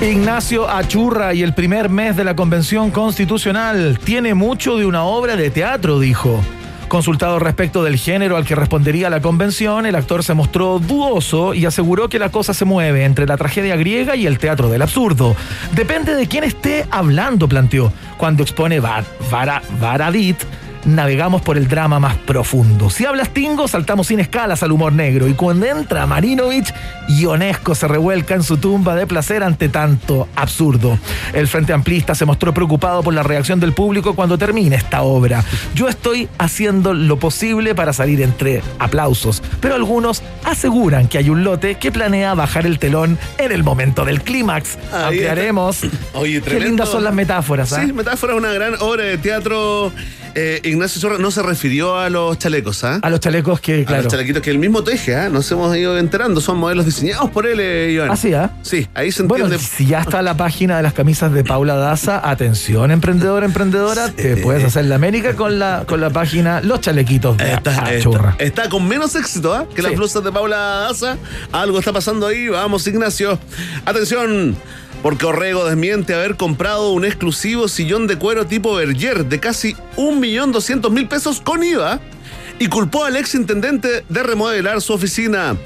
[0.00, 5.36] Ignacio Achurra y el primer mes de la Convención Constitucional tiene mucho de una obra
[5.36, 6.40] de teatro, dijo.
[6.88, 11.66] Consultado respecto del género al que respondería la convención, el actor se mostró dudoso y
[11.66, 15.34] aseguró que la cosa se mueve entre la tragedia griega y el teatro del absurdo.
[15.72, 20.36] Depende de quién esté hablando, planteó, cuando expone Var- Vara- Varadit
[20.86, 22.88] navegamos por el drama más profundo.
[22.90, 25.28] Si hablas tingo, saltamos sin escalas al humor negro.
[25.28, 26.72] Y cuando entra Marinovich,
[27.08, 30.98] Ionesco se revuelca en su tumba de placer ante tanto absurdo.
[31.32, 35.44] El Frente Amplista se mostró preocupado por la reacción del público cuando termine esta obra.
[35.74, 41.44] Yo estoy haciendo lo posible para salir entre aplausos, pero algunos aseguran que hay un
[41.44, 44.78] lote que planea bajar el telón en el momento del clímax.
[44.92, 45.80] Ampliaremos.
[46.14, 47.82] Oye, Qué lindas son las metáforas, ¿ah?
[47.84, 49.92] Sí, metáfora, una gran obra de teatro.
[50.38, 52.98] Eh, Ignacio Zorra no se refirió a los chalecos, ¿ah?
[53.02, 54.02] A los chalecos que, A claro.
[54.04, 55.28] los chalequitos que él mismo teje, ¿ah?
[55.28, 56.40] Nos hemos ido enterando.
[56.40, 58.10] Son modelos diseñados por él, eh, Iván.
[58.10, 58.50] ¿Ah, sí, ah?
[58.62, 59.66] Sí, ahí se Bueno, entiende.
[59.66, 64.36] si ya está la página de las camisas de Paula Daza, atención, emprendedora, emprendedora, te
[64.36, 68.30] puedes hacer la América con la, con la página Los Chalequitos de Está, Achurra.
[68.38, 69.66] está- está con menos éxito ¿ah?
[69.74, 70.56] que las blusas de Paula
[70.88, 71.16] Daza.
[71.52, 72.48] Algo está pasando ahí.
[72.48, 73.38] Vamos, Ignacio.
[73.84, 74.56] Atención.
[75.02, 81.08] Porque Orrego desmiente haber comprado un exclusivo sillón de cuero tipo Berger de casi 1.200.000
[81.08, 82.00] pesos con IVA
[82.58, 85.56] y culpó al ex intendente de remodelar su oficina.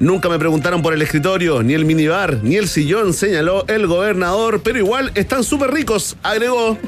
[0.00, 4.60] Nunca me preguntaron por el escritorio, ni el minibar, ni el sillón, señaló el gobernador,
[4.62, 6.78] pero igual están súper ricos, agregó.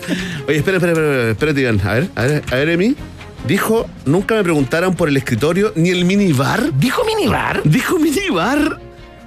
[0.49, 1.81] Oye, espera, espera, espera, espérate, Iván.
[1.85, 2.97] A ver, a ver, a ver, Emi.
[3.47, 6.73] Dijo, nunca me preguntaron por el escritorio, ni el minibar.
[6.79, 7.61] ¿Dijo minibar?
[7.65, 8.81] Dijo minibar.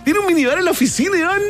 [0.06, 1.42] Tiene un minibar en la oficina, Iván.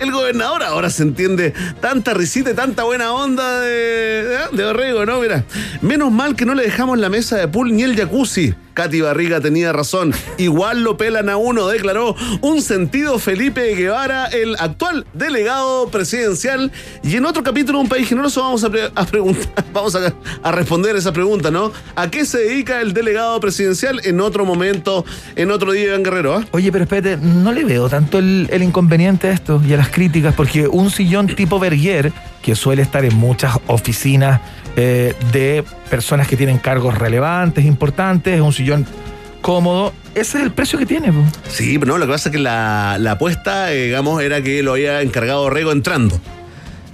[0.00, 5.20] El gobernador ahora se entiende tanta risita y tanta buena onda de, de, Orrego, ¿no?
[5.20, 5.44] Mira,
[5.82, 8.54] menos mal que no le dejamos la mesa de pool ni el jacuzzi.
[8.80, 10.14] Katy Barriga tenía razón.
[10.38, 16.72] Igual lo pelan a uno, declaró un sentido Felipe Guevara, el actual delegado presidencial.
[17.02, 20.50] Y en otro capítulo de Un País Generoso vamos a, pre- a preguntar, vamos a,
[20.50, 21.72] responder esa pregunta, ¿no?
[21.94, 25.04] ¿A qué se dedica el delegado presidencial en otro momento,
[25.36, 26.36] en otro día, Iván Guerrero?
[26.36, 26.46] ¿ah?
[26.52, 30.34] Oye, pero espérate, no le veo tanto el, inconveniente a esto y a las críticas,
[30.34, 34.40] porque un sillón tipo Berger, que suele estar en muchas oficinas
[34.76, 38.86] eh, de personas que tienen cargos relevantes, importantes, es un sillón
[39.40, 41.12] cómodo, ese es el precio que tiene.
[41.48, 44.62] Sí, pero no, lo que pasa es que la, la apuesta, eh, digamos, era que
[44.62, 46.20] lo había encargado Orrego entrando.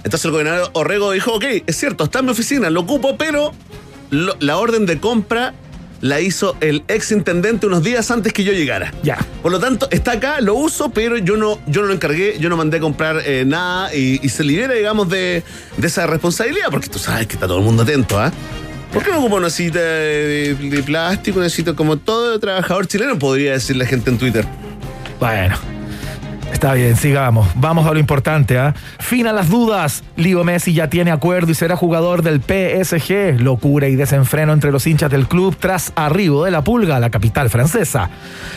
[0.03, 3.53] Entonces el gobernador Orrego dijo, ok, es cierto, está en mi oficina, lo ocupo, pero
[4.09, 5.53] la orden de compra
[6.01, 8.93] la hizo el ex intendente unos días antes que yo llegara.
[9.03, 9.17] Ya.
[9.41, 12.49] Por lo tanto, está acá, lo uso, pero yo no, yo no lo encargué, yo
[12.49, 15.43] no mandé a comprar eh, nada y, y se libera, digamos, de,
[15.77, 18.31] de esa responsabilidad, porque tú sabes que está todo el mundo atento, ¿ah?
[18.93, 22.87] ¿Por qué no ocupa una cita de, de- de plástico, una cita como todo trabajador
[22.87, 24.45] chileno, podría decir la gente en Twitter?
[25.19, 25.57] Bueno.
[26.57, 27.47] Está bien, sigamos.
[27.53, 28.73] Vamos a lo importante, ¿ah?
[28.97, 30.03] Fin a las dudas.
[30.15, 33.39] Leo Messi ya tiene acuerdo y será jugador del PSG.
[33.39, 37.11] Locura y desenfreno entre los hinchas del club tras arribo de la Pulga a la
[37.11, 38.09] capital francesa.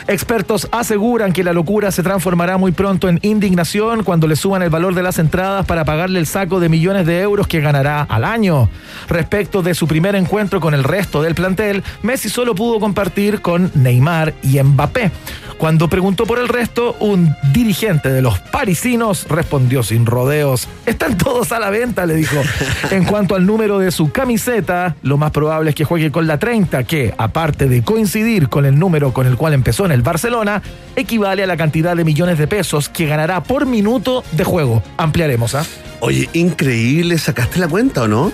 [0.09, 4.71] Expertos aseguran que la locura se transformará muy pronto en indignación cuando le suban el
[4.71, 8.25] valor de las entradas para pagarle el saco de millones de euros que ganará al
[8.25, 8.71] año.
[9.11, 13.71] Respecto de su primer encuentro con el resto del plantel, Messi solo pudo compartir con
[13.75, 15.11] Neymar y Mbappé.
[15.59, 20.69] Cuando preguntó por el resto, un dirigente de los parisinos respondió sin rodeos.
[20.87, 22.37] Están todos a la venta, le dijo.
[22.91, 26.39] En cuanto al número de su camiseta, lo más probable es que juegue con la
[26.39, 30.63] 30, que, aparte de coincidir con el número con el cual empezó en el Barcelona,
[30.97, 34.83] equivale a la cantidad de millones de pesos que ganará por minuto de juego.
[34.97, 35.65] Ampliaremos, ¿ah?
[36.01, 38.33] Oye, increíble, ¿sacaste la cuenta o no?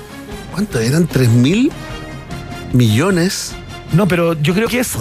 [0.53, 1.09] ¿Cuánto eran?
[1.09, 1.73] ¿3 mil
[2.73, 3.55] millones?
[3.93, 4.97] No, pero yo creo que es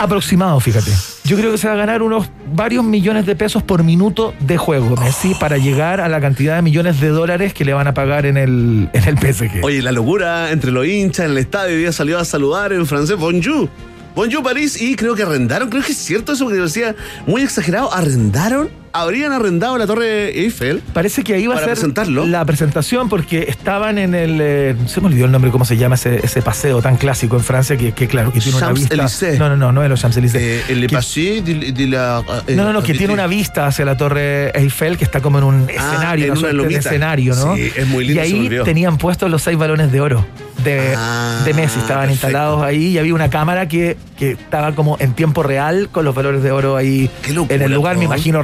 [0.00, 0.90] aproximado, fíjate.
[1.24, 4.56] Yo creo que se va a ganar unos varios millones de pesos por minuto de
[4.56, 7.94] juego, Messi, para llegar a la cantidad de millones de dólares que le van a
[7.94, 9.62] pagar en el, en el PSG.
[9.62, 11.74] Oye, la locura entre los hinchas en el estadio.
[11.74, 13.68] Hoy día salió a saludar en francés, bonjour.
[14.14, 14.80] Bonjour París.
[14.80, 16.94] Y creo que arrendaron, creo que es cierto eso que decía,
[17.26, 17.92] muy exagerado.
[17.92, 20.82] Arrendaron, habrían arrendado la Torre Eiffel.
[20.92, 22.26] Parece que ahí va a ser presentarlo.
[22.26, 24.38] la presentación porque estaban en el.
[24.40, 27.42] eh, se me olvidó el nombre, cómo se llama ese, ese paseo tan clásico en
[27.44, 28.96] Francia que, que, claro, que tiene una vista.
[29.38, 30.40] No, no, no, no es los Champs-Élysées.
[30.40, 32.22] Eh, el Que- de, de la.
[32.46, 35.38] eh, No, no, no, que tiene una vista hacia la Torre Eiffel que está como
[35.38, 36.78] en un Ah, escenario, en una suerte de lomita.
[36.80, 37.56] escenario, ¿no?
[37.56, 40.24] Sí, es muy lindo, Y ahí tenían puestos los seis balones de oro
[40.64, 42.26] de, Ah, de Messi, estaban perfecto.
[42.26, 46.14] instalados ahí y había una cámara que, que estaba como en tiempo real con los
[46.14, 48.06] balones de oro ahí locura, en el lugar, me ¿no?
[48.14, 48.42] imagino,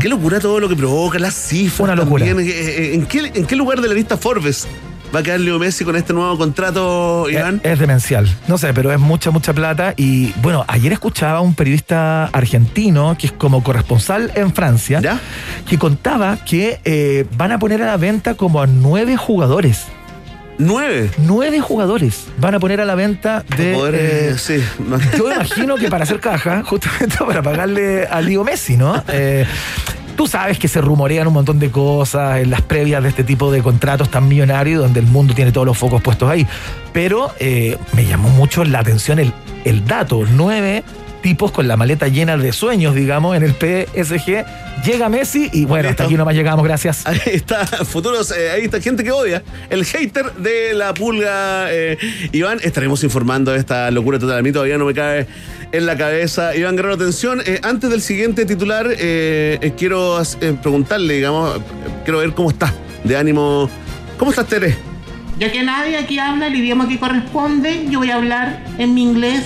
[0.00, 1.80] Qué locura todo lo que provoca, las cifras.
[1.80, 2.24] Una locura.
[2.26, 2.48] también.
[2.48, 4.66] Eh, eh, ¿En qué, ¿En qué lugar de la lista Forbes
[5.14, 7.60] va a quedar Leo Messi con este nuevo contrato, Iván?
[7.62, 8.28] Es, es demencial.
[8.48, 9.94] No sé, pero es mucha, mucha plata.
[9.96, 15.00] Y bueno, ayer escuchaba a un periodista argentino que es como corresponsal en Francia,
[15.68, 19.86] que contaba que eh, van a poner a la venta como a nueve jugadores.
[20.58, 21.10] ¿Nueve?
[21.18, 23.74] Nueve jugadores van a poner a la venta de.
[23.74, 24.62] Poder, eh, eh, sí.
[25.16, 29.02] yo imagino que para hacer caja, justamente para pagarle a Leo Messi, ¿no?
[29.08, 29.46] Eh,
[30.16, 33.52] Tú sabes que se rumorean un montón de cosas en las previas de este tipo
[33.52, 36.46] de contratos tan millonarios donde el mundo tiene todos los focos puestos ahí.
[36.94, 39.34] Pero eh, me llamó mucho la atención el,
[39.66, 40.24] el dato.
[40.34, 40.84] Nueve
[41.26, 44.44] tipos con la maleta llena de sueños, digamos, en el PSG.
[44.84, 47.04] Llega Messi y bueno, hasta aquí nomás llegamos, gracias.
[47.04, 49.42] Ahí está, futuros, eh, ahí está gente que odia.
[49.68, 51.98] El hater de la pulga, eh,
[52.30, 52.60] Iván.
[52.62, 54.38] Estaremos informando de esta locura total.
[54.38, 55.26] A mí todavía no me cabe
[55.72, 56.54] en la cabeza.
[56.54, 57.42] Iván Guerrero, atención.
[57.44, 61.60] eh, antes del siguiente titular, eh, eh, quiero eh, preguntarle, digamos, eh,
[62.04, 62.72] quiero ver cómo está
[63.02, 63.68] de ánimo.
[64.16, 64.76] ¿Cómo estás, Tere?
[65.40, 69.02] Ya que nadie aquí habla el idioma que corresponde, yo voy a hablar en mi
[69.02, 69.42] inglés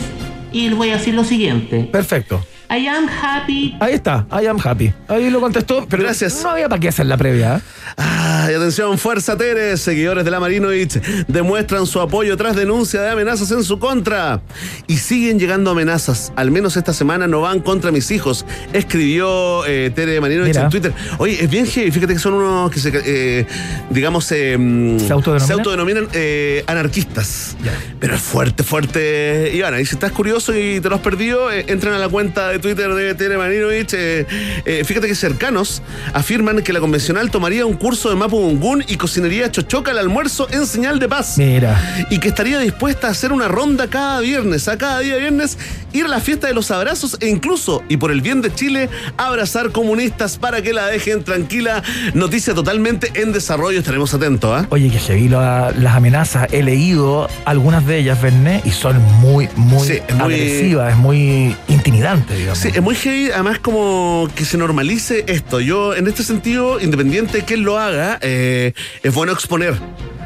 [0.53, 1.89] y voy a decir lo siguiente.
[1.91, 2.45] Perfecto.
[2.71, 3.77] I am happy.
[3.81, 4.93] Ahí está, I am happy.
[5.09, 6.41] Ahí lo contestó, pero Gracias.
[6.45, 7.57] no había para qué hacer la previa.
[7.57, 7.61] ¿eh?
[7.97, 10.93] Ay, atención, Fuerza Tere, seguidores de la Marinovich
[11.27, 14.41] demuestran su apoyo tras denuncia de amenazas en su contra.
[14.87, 16.33] Y siguen llegando amenazas.
[16.37, 18.47] Al menos esta semana no van contra mis hijos.
[18.73, 20.63] Escribió eh, Tere Marinovich Mira.
[20.65, 20.93] en Twitter.
[21.19, 21.91] Oye, es bien heavy.
[21.91, 23.47] Fíjate que son unos que se, eh,
[23.91, 24.57] digamos, eh,
[25.05, 25.41] ¿Se autodenominan?
[25.47, 27.57] se autodenominan, eh, anarquistas.
[27.99, 29.51] Pero es fuerte, fuerte.
[29.55, 32.49] Iván, y si estás curioso y te lo has perdido, eh, entran a la cuenta
[32.49, 33.93] de Twitter de Tere Marinovich.
[33.95, 34.27] eh,
[34.65, 35.83] eh, fíjate que cercanos
[36.13, 40.67] afirman que la convencional tomaría un curso de Mapudungún y cocinaría chochoca al almuerzo en
[40.67, 41.39] señal de paz.
[41.39, 41.81] Mira.
[42.11, 45.59] Y que estaría dispuesta a hacer una ronda cada viernes, a cada día viernes,
[45.93, 48.89] ir a la fiesta de los abrazos e incluso, y por el bien de Chile,
[49.17, 51.83] abrazar comunistas para que la dejen tranquila.
[52.15, 54.67] Noticia totalmente en desarrollo, estaremos atentos, ¿ah?
[54.71, 56.49] Oye, que heavy lo- las amenazas.
[56.53, 60.97] He leído algunas de ellas, Berné, y son muy, muy, Sí, es muy- agresivas, es
[60.99, 62.50] muy intimidante, digamos.
[62.55, 65.61] Sí, es muy heavy, además como que se normalice esto.
[65.61, 68.73] Yo, en este sentido, independiente de quién lo haga, eh,
[69.03, 69.75] es bueno exponer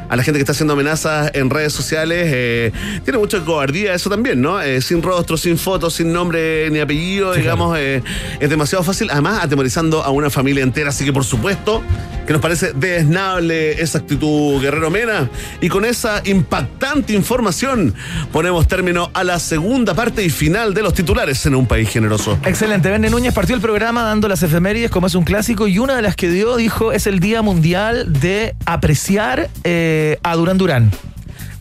[0.09, 2.29] a la gente que está haciendo amenazas en redes sociales.
[2.31, 2.71] eh,
[3.03, 4.61] tiene mucha cobardía eso también, ¿no?
[4.61, 8.01] Eh, sin rostro, sin fotos, sin nombre ni apellido, Sí, digamos, eh,
[8.39, 9.09] es demasiado fácil.
[9.11, 10.89] Además, atemorizando a una familia entera.
[10.89, 11.81] Así que, por supuesto,
[12.25, 15.29] que nos parece desnable esa actitud Guerrero Mena.
[15.61, 17.93] Y con esa impactante información,
[18.31, 22.37] ponemos término a la segunda parte y final de los titulares en un país generoso.
[22.45, 22.89] Excelente.
[22.89, 26.01] Verne Núñez partió el programa dando las efemérides como es un clásico y una de
[26.01, 30.91] las que dio dijo es el Día Mundial de apreciar eh, a Durán Durán.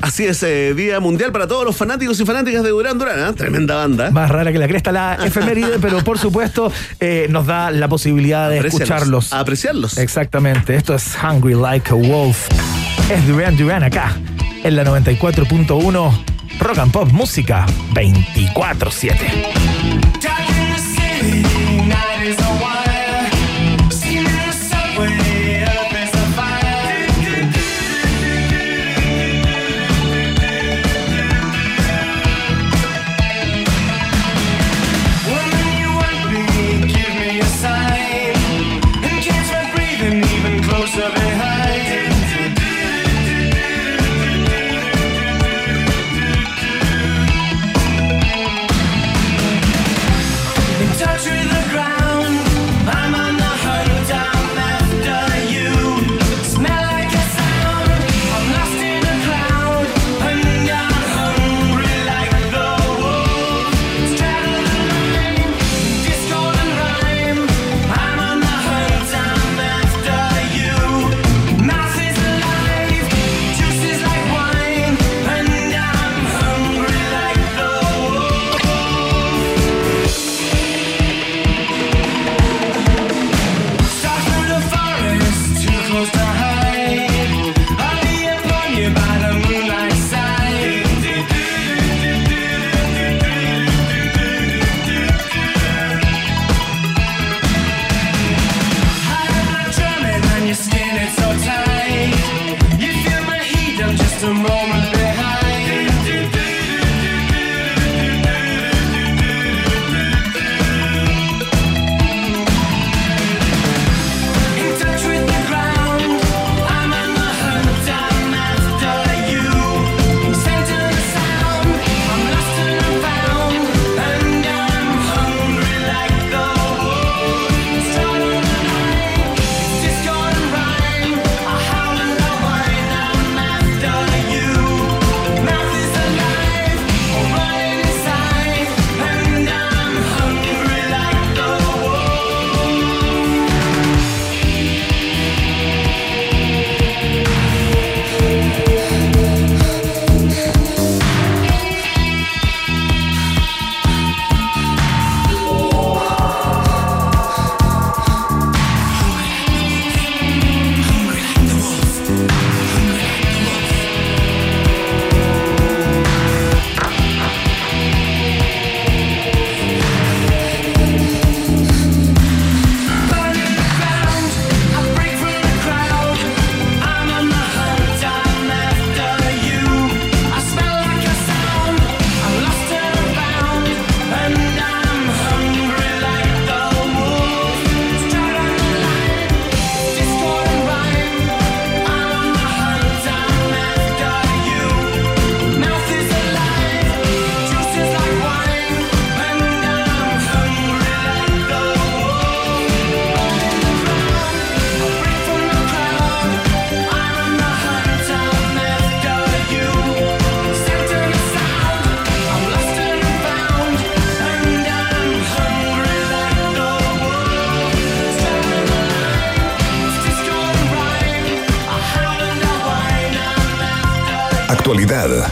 [0.01, 3.33] Así es, eh, Día Mundial para todos los fanáticos y fanáticas de Durán Durán, ¿ah?
[3.33, 4.11] Tremenda banda.
[4.11, 6.71] Más rara que la cresta la efeméride, pero por supuesto
[7.01, 8.83] eh, nos da la posibilidad de Apreciarlos.
[8.91, 9.33] escucharlos.
[9.33, 9.97] Apreciarlos.
[9.99, 10.77] Exactamente.
[10.77, 12.49] Esto es Hungry Like a Wolf.
[13.11, 14.15] Es Duran Duran acá,
[14.63, 16.25] en la 94.1
[16.61, 19.15] Rock and Pop Música 24-7.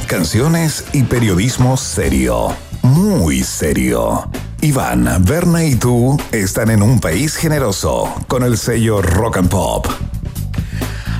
[0.06, 2.54] Canciones y periodismo serio.
[2.82, 4.28] Muy serio.
[4.60, 9.86] Iván, Berna y tú están en un país generoso con el sello Rock and Pop.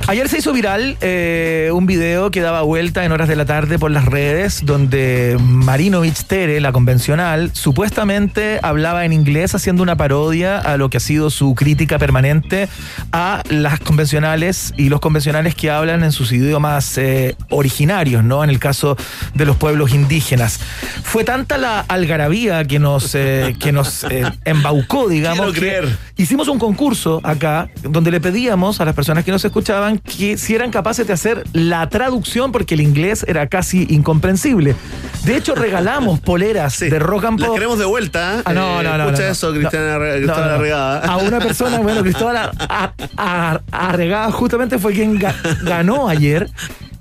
[0.05, 3.79] Ayer se hizo viral eh, un video que daba vuelta en horas de la tarde
[3.79, 10.57] por las redes donde Marinovich Tere, la convencional, supuestamente hablaba en inglés haciendo una parodia
[10.57, 12.67] a lo que ha sido su crítica permanente
[13.13, 18.43] a las convencionales y los convencionales que hablan en sus idiomas eh, originarios, ¿no?
[18.43, 18.97] En el caso
[19.35, 20.59] de los pueblos indígenas.
[21.03, 25.51] Fue tanta la algarabía que nos, eh, que nos eh, embaucó, digamos.
[25.53, 25.97] Quiero creer.
[26.17, 30.55] Hicimos un concurso acá donde le pedíamos a las personas que nos escuchaban que si
[30.55, 34.75] eran capaces de hacer la traducción porque el inglés era casi incomprensible.
[35.23, 37.55] De hecho, regalamos poleras de rock and Las pop.
[37.57, 38.41] queremos de vuelta.
[38.45, 39.31] Ah, no, no, no, Escucha no, no.
[39.31, 40.33] eso, Cristiana, no.
[40.33, 40.99] Arregada.
[41.05, 46.49] A una persona, bueno, Cristóbal a- Arregada justamente fue quien ga- ganó ayer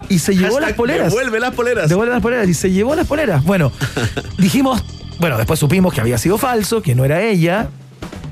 [0.09, 1.09] y se llevó Hashtag las poleras.
[1.09, 1.89] Devuelve las poleras.
[1.89, 3.43] Devuelve las poleras y se llevó las poleras.
[3.45, 3.73] Bueno,
[4.39, 4.83] dijimos,
[5.19, 7.69] bueno, después supimos que había sido falso, que no era ella,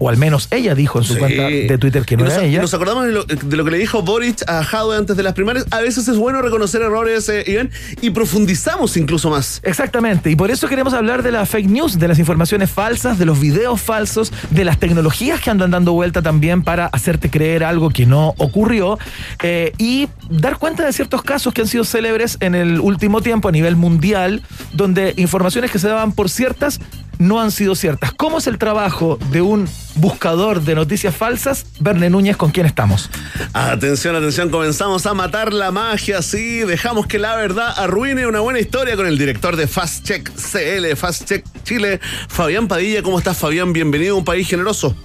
[0.00, 1.18] o al menos ella dijo en su Sí.
[1.20, 2.60] cuenta de Twitter que no nos, era ella.
[2.62, 5.34] Nos acordamos de lo, de lo que le dijo Boric a Jadwe antes de las
[5.34, 5.66] primarias.
[5.70, 7.70] A veces es bueno reconocer errores, eh, Iván,
[8.00, 9.60] y profundizamos incluso más.
[9.62, 13.26] Exactamente, y por eso queremos hablar de la fake news, de las informaciones falsas, de
[13.26, 17.90] los videos falsos, de las tecnologías que andan dando vuelta también para hacerte creer algo
[17.90, 18.98] que no ocurrió
[19.42, 23.48] eh, y dar cuenta de ciertos casos que han sido célebres en el último tiempo
[23.48, 26.80] a nivel mundial, donde informaciones que se daban por ciertas
[27.20, 28.12] no han sido ciertas.
[28.14, 31.66] ¿Cómo es el trabajo de un buscador de noticias falsas?
[31.78, 33.10] Verne Núñez, ¿con quién estamos?
[33.52, 38.58] Atención, atención, comenzamos a matar la magia, sí, dejamos que la verdad arruine una buena
[38.58, 43.02] historia con el director de Fast Check CL, Fast Check Chile, Fabián Padilla.
[43.02, 43.74] ¿Cómo estás, Fabián?
[43.74, 44.96] Bienvenido a un país generoso.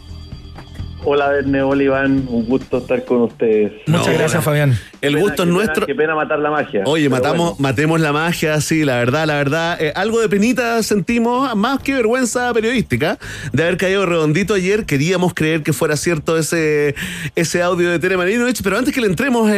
[1.08, 2.26] Hola, Verne, hola, Iván.
[2.28, 3.74] Un gusto estar con ustedes.
[3.86, 4.76] Muchas gracias, Fabián.
[5.02, 5.86] El gusto es nuestro.
[5.86, 6.82] Qué pena matar la magia.
[6.88, 7.56] Oye, matamos, bueno.
[7.60, 9.78] matemos la magia, sí, la verdad, la verdad.
[9.80, 13.20] eh, algo de penita sentimos, más que vergüenza periodística,
[13.54, 14.86] de haber caído redondito ayer.
[14.86, 16.96] Queríamos creer que fuera cierto ese,
[17.36, 19.54] ese audio de Tere Marinovich, pero antes que le entremos, eh,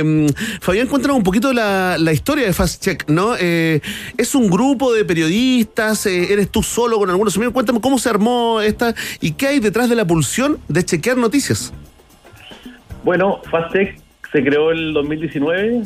[0.00, 0.26] eh,
[0.62, 3.34] Fabián, cuéntanos un poquito la, la historia de Fast Check, ¿no?
[3.38, 3.82] Eh,
[4.16, 7.52] es un grupo de periodistas, eh, eres tú solo con algunos amigos.
[7.52, 11.72] Cuéntame cómo se armó esta y qué hay detrás de la pulsión de chequear noticias.
[13.04, 14.00] Bueno, Fastec
[14.32, 15.82] se creó en el 2019.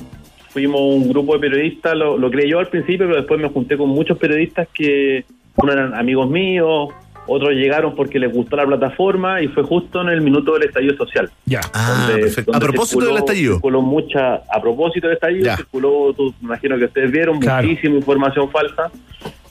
[0.51, 3.77] Fuimos un grupo de periodistas, lo, lo creé yo al principio, pero después me junté
[3.77, 5.25] con muchos periodistas que
[5.57, 6.91] uno eran amigos míos,
[7.27, 10.97] otros llegaron porque les gustó la plataforma y fue justo en el minuto del estallido
[10.97, 11.31] social.
[11.47, 11.61] Ya.
[11.73, 12.53] Ah, donde- perfecto.
[12.55, 13.55] A propósito del estallido.
[13.55, 15.57] Circuló mucha, a propósito del estallido, Ya.
[15.57, 17.67] circuló, tú, me imagino que ustedes vieron, Claro.
[17.69, 18.91] muchísima información falsa.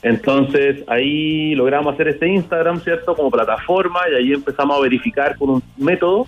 [0.02, 3.14] Entonces ahí logramos hacer este Instagram, ¿cierto?
[3.14, 6.26] Como plataforma y ahí empezamos a verificar con un método,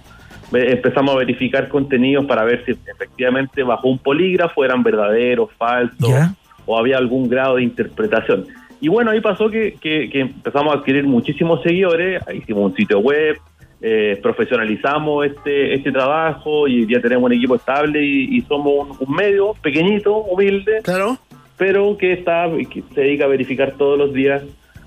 [0.53, 6.11] empezamos a verificar contenidos para ver si efectivamente bajo un polígrafo eran verdaderos, falsos
[6.67, 8.47] o había algún grado de interpretación.
[8.83, 12.99] Y bueno, ahí pasó que, que- que empezamos a adquirir muchísimos seguidores, hicimos un sitio
[12.99, 13.37] web,
[13.81, 18.97] eh, profesionalizamos este, este trabajo y ya tenemos un equipo estable y, y somos un,
[19.09, 21.17] un medio pequeñito, humilde, Claro.
[21.57, 24.43] pero que está que se dedica a verificar todos los días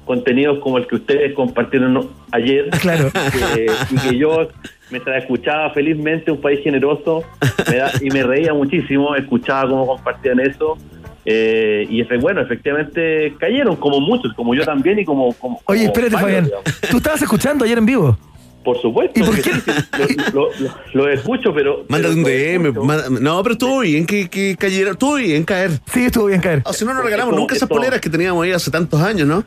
[0.06, 3.10] contenidos como el que ustedes compartieron ayer Claro.
[3.14, 4.50] que- y que yo
[4.92, 7.24] mientras escuchaba felizmente un país generoso
[7.72, 10.78] me da- y me reía muchísimo escuchaba cómo compartían eso
[11.26, 15.94] eh, y bueno efectivamente cayeron como muchos como yo también y como, como- Oye, como
[15.94, 16.46] espérate, varios, Fabián.
[16.46, 16.82] digamos.
[16.92, 18.18] ¿Tú estabas escuchando ayer en vivo?
[18.64, 19.52] por supuesto ¿Y por qué?
[20.34, 22.84] lo, lo- lo escucho pero Mándate pero un DM.
[22.84, 24.90] manda- no, pero estuvo bien que, que cayera.
[24.92, 25.70] Estuvo bien caer.
[25.86, 26.64] Sí, estuvo bien caer.
[26.66, 29.28] O si no, nos regalamos nunca esas esto- poleras que teníamos ahí hace tantos años,
[29.28, 29.44] ¿no?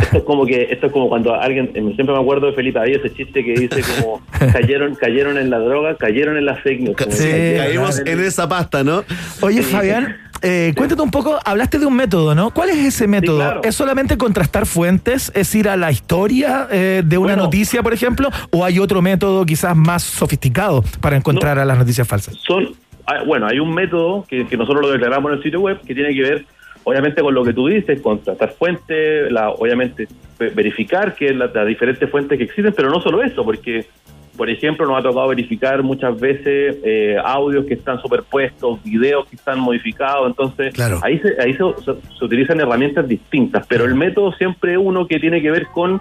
[0.00, 2.78] Esto es como que esto es como cuando alguien eh, siempre me acuerdo de Felipe
[2.78, 4.22] Abello ese chiste que dice como
[4.52, 7.28] cayeron cayeron en la droga cayeron en la fake news Sí,
[7.58, 9.04] Caímos en esa pasta, ¿no?
[9.42, 12.52] Oye, Fabián, eh, cuéntate un poco, hablaste de un método, ¿no?
[12.52, 13.38] ¿Cuál es ese método?
[13.38, 13.60] claro.
[13.64, 15.32] ¿Es solamente contrastar fuentes?
[15.34, 17.44] ¿Es ir a la historia eh, de una Bueno.
[17.44, 18.28] noticia, por ejemplo?
[18.50, 22.36] ¿O hay otro método quizás más sofisticado para encontrar a las noticias falsas?
[22.46, 22.68] son
[23.06, 25.94] ah, bueno hay un método que, que nosotros lo declaramos en el sitio web que
[25.94, 26.44] tiene que ver
[26.84, 30.06] obviamente con lo que tú dices contrastar fuentes la obviamente
[30.38, 33.86] ve- verificar que las, las diferentes fuentes que existen pero no solo eso porque
[34.36, 39.36] por ejemplo nos ha tocado verificar muchas veces eh, audios que están superpuestos videos que
[39.36, 40.98] están modificados entonces Claro.
[41.02, 45.06] ahí se, ahí se, se- se utilizan herramientas distintas pero el método siempre es uno
[45.06, 46.00] que tiene que ver con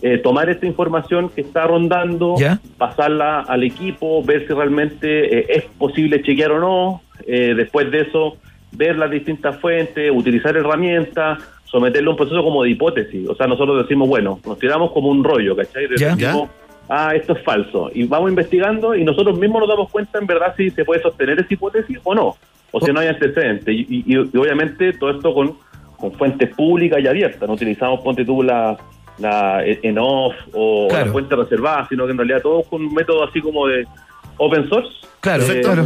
[0.00, 2.60] eh, tomar esta información que está rondando, ¿Ya?
[2.76, 8.02] pasarla al equipo, ver si realmente eh, es posible chequear o no, eh, después de
[8.02, 8.36] eso
[8.70, 13.28] ver las distintas fuentes, utilizar herramientas, someterlo a un proceso como de hipótesis.
[13.28, 15.88] O sea, nosotros decimos, bueno, nos tiramos como un rollo, ¿cachai?
[15.98, 16.36] ¿Ya?
[16.88, 17.90] Ah, esto es falso.
[17.94, 21.38] Y vamos investigando y nosotros mismos nos damos cuenta en verdad si se puede sostener
[21.40, 22.36] esa hipótesis o no.
[22.70, 23.74] o si no hay antecedentes.
[23.74, 25.56] Y, y- y obviamente todo esto con,
[25.96, 27.48] con fuentes públicas y abiertas.
[27.48, 28.76] No utilizamos, ponte tú, la,
[29.18, 31.06] la en off o Claro.
[31.06, 33.86] la fuente reservada, sino que en realidad todo con un método así como de
[34.36, 34.90] open source.
[35.20, 35.82] Claro, Eh, claro.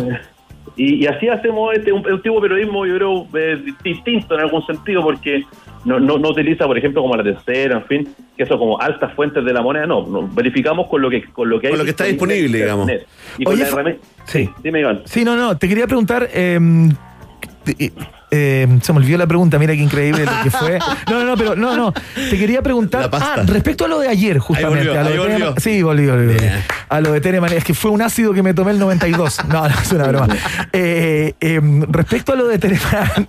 [0.76, 4.40] Y, y así hacemos este, un, un tipo de periodismo, yo creo, eh, distinto en
[4.40, 5.44] algún sentido, porque
[5.84, 9.12] no, no, no utiliza, por ejemplo, como la tercera, en fin, que eso como altas
[9.14, 11.78] fuentes de la moneda, no, no, verificamos con lo que con lo que hay Con
[11.78, 12.90] lo que está disponible, digamos.
[13.38, 13.96] Y con la.
[14.24, 14.48] Sí.
[14.62, 15.02] Dime, Iván.
[15.04, 16.28] Sí, no, no, te quería preguntar.
[16.32, 16.58] eh,
[17.64, 17.92] te-
[18.32, 20.78] eh, se me olvidó la pregunta, mira qué increíble lo que fue.
[21.10, 21.92] No, no, no, pero no, no.
[21.92, 23.08] Te quería preguntar.
[23.12, 24.88] Ah, respecto a lo de ayer, justamente.
[24.88, 25.54] volvió, a lo ahí de volvió.
[25.58, 26.36] Sí, volvió, volvió.
[26.88, 27.52] A lo de Tereman.
[27.52, 29.40] Es que fue un ácido que me tomé el 92.
[29.48, 30.28] No, no, es una broma.
[30.72, 33.28] Eh, eh, respecto a lo de Tereman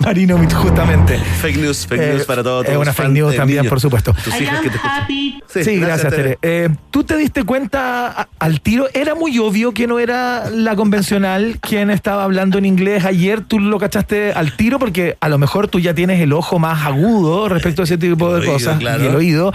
[0.00, 1.18] Marino, justamente.
[1.40, 2.66] Fake news, fake Eh, news para todos.
[2.66, 4.14] Es una fake news eh, también, por supuesto.
[4.24, 5.40] Tus hijas que te happy.
[5.48, 6.38] Sí, gracias, Tere.
[6.42, 8.88] Eh, ¿Tú te diste cuenta a- al tiro?
[8.94, 13.42] Era muy obvio que no era la convencional quien estaba hablando en inglés ayer.
[13.42, 14.78] ¿Tú lo cachaste al tiro?
[14.78, 18.32] Porque a lo mejor tú ya tienes el ojo más agudo respecto a ese tipo
[18.32, 19.02] de oído, cosas claro.
[19.02, 19.52] y el oído.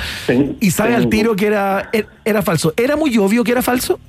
[0.59, 2.73] Y sabe al tiro que era, er- era falso.
[2.77, 3.99] ¿Era muy obvio que era falso?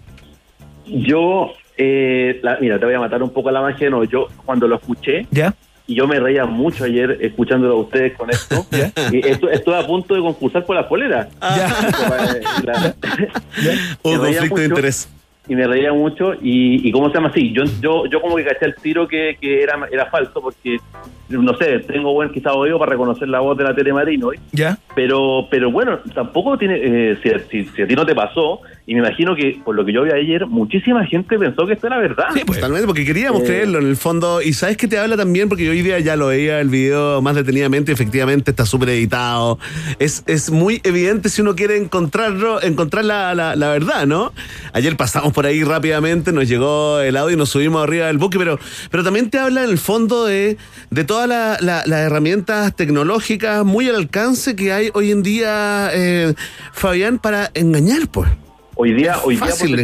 [0.87, 4.27] Yo, eh, la- mira, te voy a matar un poco a la magia, no, yo
[4.45, 5.55] cuando lo escuché, ¿Ya?
[5.87, 8.67] y yo me reía mucho ayer escuchándolo a ustedes con esto,
[9.13, 11.29] y esto, estuve a punto de concursar por la polera.
[11.41, 12.95] La-
[14.05, 15.09] me reía conflicto de interés.
[15.51, 17.53] Y me reía mucho, y, y ¿cómo se llama así?
[17.53, 20.77] Yo, yo, yo como que caché el tiro que, que era, era falso, porque,
[21.29, 24.39] no sé, tengo buen quizá oído para reconocer la voz de la Tere Marino, ¿eh?
[24.53, 24.79] ¿Ya?
[24.95, 28.95] pero pero bueno, tampoco tiene, eh, si, si- si a ti no te pasó, y
[28.95, 31.99] me imagino que por lo que yo vi ayer, muchísima gente pensó que esto era
[31.99, 32.27] verdad.
[32.47, 34.43] Totalmente, porque queríamos Eh, creerlo en el fondo.
[34.43, 37.23] Y sabes que te habla también, porque yo hoy día ya lo veía el video
[37.23, 39.59] más detenidamente, y efectivamente está súper editado.
[39.99, 44.33] Es, es muy evidente si uno quiere encontrarlo, encontrar la, la- la verdad, ¿no?
[44.73, 48.39] Ayer pasamos por ahí rápidamente, nos llegó el audio y nos subimos arriba del buque,
[48.39, 48.59] pero,
[48.91, 50.57] pero también te habla en el fondo de,
[50.91, 55.91] de todas la- la- las herramientas tecnológicas muy al alcance que hay hoy en día,
[55.93, 56.35] eh,
[56.73, 58.29] Fabián, para engañar, pues.
[58.83, 59.83] Hoy día, hoy día Fácil de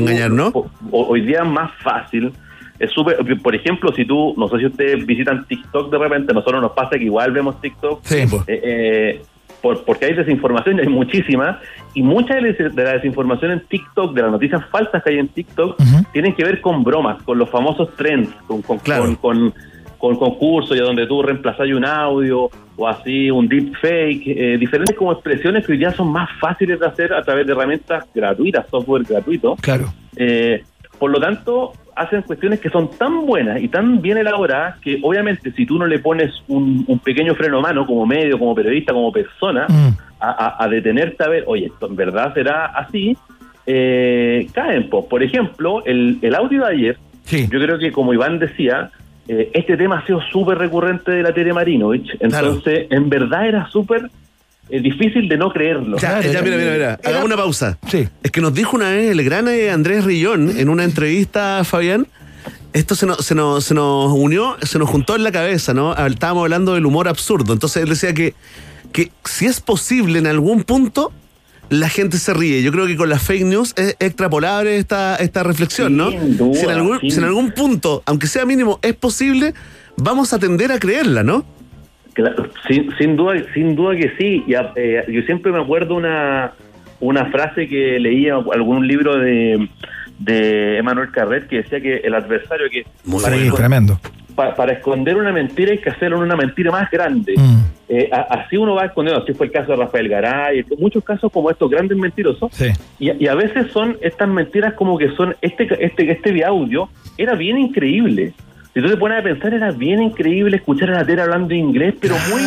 [0.90, 2.32] Hoy día más fácil.
[2.78, 6.62] Es súper, por ejemplo, si tú, no sé si ustedes visitan TikTok de repente, nosotros
[6.62, 8.00] nos pasa que igual vemos TikTok.
[8.04, 8.42] Sí, pues.
[8.46, 9.22] eh, eh,
[9.60, 11.60] por- porque hay desinformación y hay muchísima.
[11.92, 15.18] Y mucha de la- de la desinformación en TikTok, de las noticias falsas que hay
[15.18, 15.76] en TikTok,
[16.14, 19.54] tienen que ver con bromas, con los famosos trends, con, con, con, con-
[19.98, 25.12] con concursos y donde tú reemplazas un audio o así un deepfake, eh, diferentes como
[25.12, 29.56] expresiones que día son más fáciles de hacer a través de herramientas gratuitas, software gratuito.
[29.62, 29.86] Claro.
[30.16, 30.62] Eh,
[30.98, 35.50] por lo tanto, hacen cuestiones que son tan buenas y tan bien elaboradas que obviamente
[35.52, 38.92] si tú no le pones un, un pequeño freno a mano como medio, como periodista,
[38.92, 39.66] como persona,
[40.20, 43.16] a, a- a detenerte a ver, oye, esto en verdad será así,
[43.66, 44.88] eh, caen.
[44.88, 45.08] po.
[45.08, 46.98] Por ejemplo, el, el audio de ayer,
[47.50, 48.90] yo creo que como Iván decía,
[49.28, 53.68] eh, este tema ha sido súper recurrente de la Tere Marinovich, entonces en verdad era
[53.70, 54.10] súper
[54.68, 55.96] eh, difícil de no creerlo.
[55.98, 57.00] Ya, ya, mira, mira, mira.
[57.04, 57.78] Hagamos una pausa.
[57.88, 58.08] Sí.
[58.22, 62.06] Es que nos dijo una vez el gran eh, Andrés Rillón en una entrevista, Fabián.
[62.72, 65.94] Esto se nos, se, nos, se nos unió, se nos juntó en la cabeza, ¿no?
[66.06, 67.52] Estábamos hablando del humor absurdo.
[67.52, 68.34] Entonces él decía que,
[68.92, 71.12] que si es posible en algún punto,
[71.70, 72.62] la gente se ríe.
[72.62, 76.10] Yo creo que con las fake news es extrapolable esta, esta reflexión, ¿no?
[76.10, 79.52] Duda, si, en algún, sin- si en algún punto, aunque sea mínimo, es posible,
[79.96, 81.44] vamos a tender a creerla, ¿no?
[82.14, 84.44] Claro, sin, sin duda, sin duda que sí.
[84.46, 86.52] Y, a- eh, yo siempre me acuerdo una,
[87.00, 89.68] una frase que leía en algún libro de,
[90.18, 92.84] de Emmanuel Carret que decía que el adversario que
[93.22, 94.00] para, Sí, escon- tremendo.
[94.34, 97.34] pa- para esconder una mentira hay que hacerlo en una mentira más grande.
[97.36, 97.60] Mm.
[97.88, 101.50] Eh, así uno va escondiendo, así fue el caso de Rafael Garay, muchos casos como
[101.50, 102.50] estos grandes mentirosos.
[102.52, 102.66] Sí.
[102.98, 107.34] Y, y a veces son estas mentiras como que son, este este este audio era
[107.36, 108.32] bien increíble.
[108.74, 111.94] Si tú te pones a pensar, era bien increíble escuchar a la Tera hablando inglés,
[112.00, 112.42] pero muy...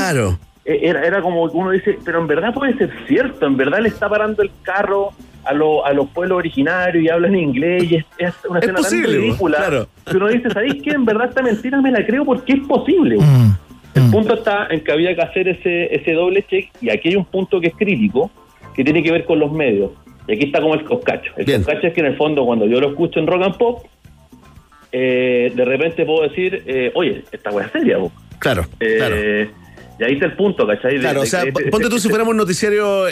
[0.65, 3.79] eh, Era, era como que uno dice, pero en verdad puede ser cierto, en verdad
[3.79, 5.09] le está parando el carro
[5.45, 8.77] a, lo- a los pueblos originarios y hablan inglés y es, es una Es escena
[8.79, 9.57] posible, tan ridícula.
[9.57, 9.87] claro.
[10.05, 10.91] Que uno dice, ¿sabéis qué?
[10.91, 13.15] En verdad esta mentira me la creo porque es posible.
[13.17, 13.55] Mm.
[14.05, 17.15] El punto está en que había que hacer ese, ese doble check y aquí hay
[17.15, 18.31] un punto que es crítico
[18.75, 19.91] que tiene que ver con los medios.
[20.27, 21.31] Y aquí está como el coscacho.
[21.37, 23.85] El coscacho es que en el fondo cuando yo lo escucho en rock and pop,
[24.91, 27.97] eh, de repente puedo decir, eh, oye, esta weá es seria.
[27.97, 28.11] vos.
[28.39, 29.15] Claro, Eh, claro.
[29.99, 30.93] Y ahí está el punto, ¿cachai?
[30.95, 33.11] De- Claro, de o sea, ese- ponte tú ese- si fuéramos un noticiario, eh,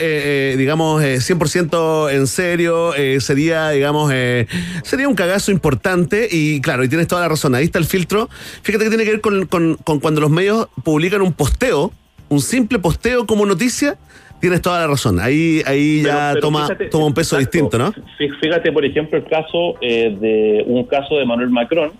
[0.53, 4.47] eh, digamos, eh, 100% en serio, eh, sería, digamos, eh,
[4.83, 8.29] sería un cagazo importante y claro, y tienes toda la razón, ahí está el filtro.
[8.61, 11.91] Fíjate que tiene que ver con, con- con cuando los medios publican un posteo,
[12.29, 13.97] un simple posteo como noticia,
[14.39, 15.19] tienes toda la razón.
[15.19, 17.57] Ahí, ahí Pero- ya pero toma, fíjate, toma un peso exacto.
[17.57, 17.91] distinto, ¿no?
[18.17, 21.91] Fí- Fíjate, por ejemplo, el caso eh, de un caso de Manuel Macron,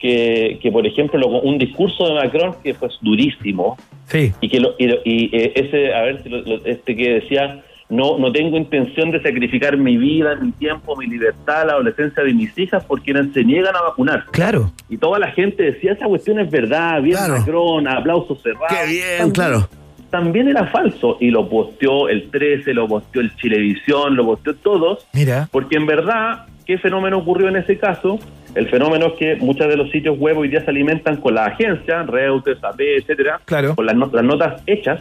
[0.00, 4.32] que, que, por ejemplo, lo- un discurso de Macron que fue durísimo, Sí.
[4.40, 7.14] y que lo- y, lo- y, eh, ese a ver si lo- lo- este que
[7.20, 12.22] decía no no tengo intención de sacrificar mi vida mi tiempo mi libertad la adolescencia
[12.22, 14.70] de mis hijas por quienes se niegan a vacunar Claro.
[14.88, 19.02] y toda la gente decía esa cuestión es verdad bien Macron aplausos cerrados Qué bien,
[19.18, 19.68] También- claro.
[20.08, 25.06] también era falso y lo posteó el 13 lo posteó el Chilevisión lo posteó todos
[25.12, 25.48] Mira.
[25.50, 28.20] porque en verdad, ¿qué fenómeno ocurrió en ese caso?
[28.54, 31.46] El fenómeno es que muchos de los sitios web hoy día se alimentan con la
[31.46, 33.76] agencia, Reuters, AP, etcétera, Claro.
[33.76, 35.00] con las, no- las notas hechas.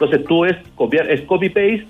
[0.00, 1.86] Entonces tú es copiar, es copy-paste,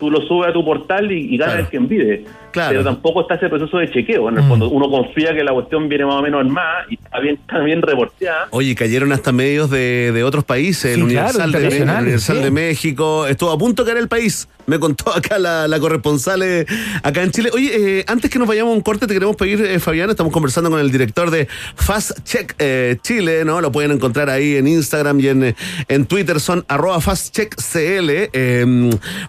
[0.00, 2.24] tú lo subes a tu portal y, y gana el quien pide.
[2.50, 2.70] Claro.
[2.70, 4.28] Pero tampoco está ese proceso de chequeo.
[4.28, 4.48] En el Mm.
[4.48, 7.60] fondo, uno confía que la cuestión viene más o menos armada y está bien, está
[7.60, 8.48] bien reporteada.
[8.50, 12.36] Oye, cayeron hasta medios de, de otros países, Sí, el claro, Universal, de, el Universal
[12.38, 12.42] sí.
[12.42, 14.48] de México, estuvo a punto de caer el país.
[14.66, 16.66] Me contó acá la, la corresponsal eh,
[17.02, 17.50] acá en Chile.
[17.52, 20.32] Oye, eh, antes que nos vayamos a un corte, te queremos pedir, eh, Fabián, estamos
[20.32, 23.60] conversando con el director de Fast Check eh, Chile, ¿no?
[23.60, 25.56] Lo pueden encontrar ahí en Instagram y en,
[25.88, 28.10] en Twitter, son arroba fastcheckcl.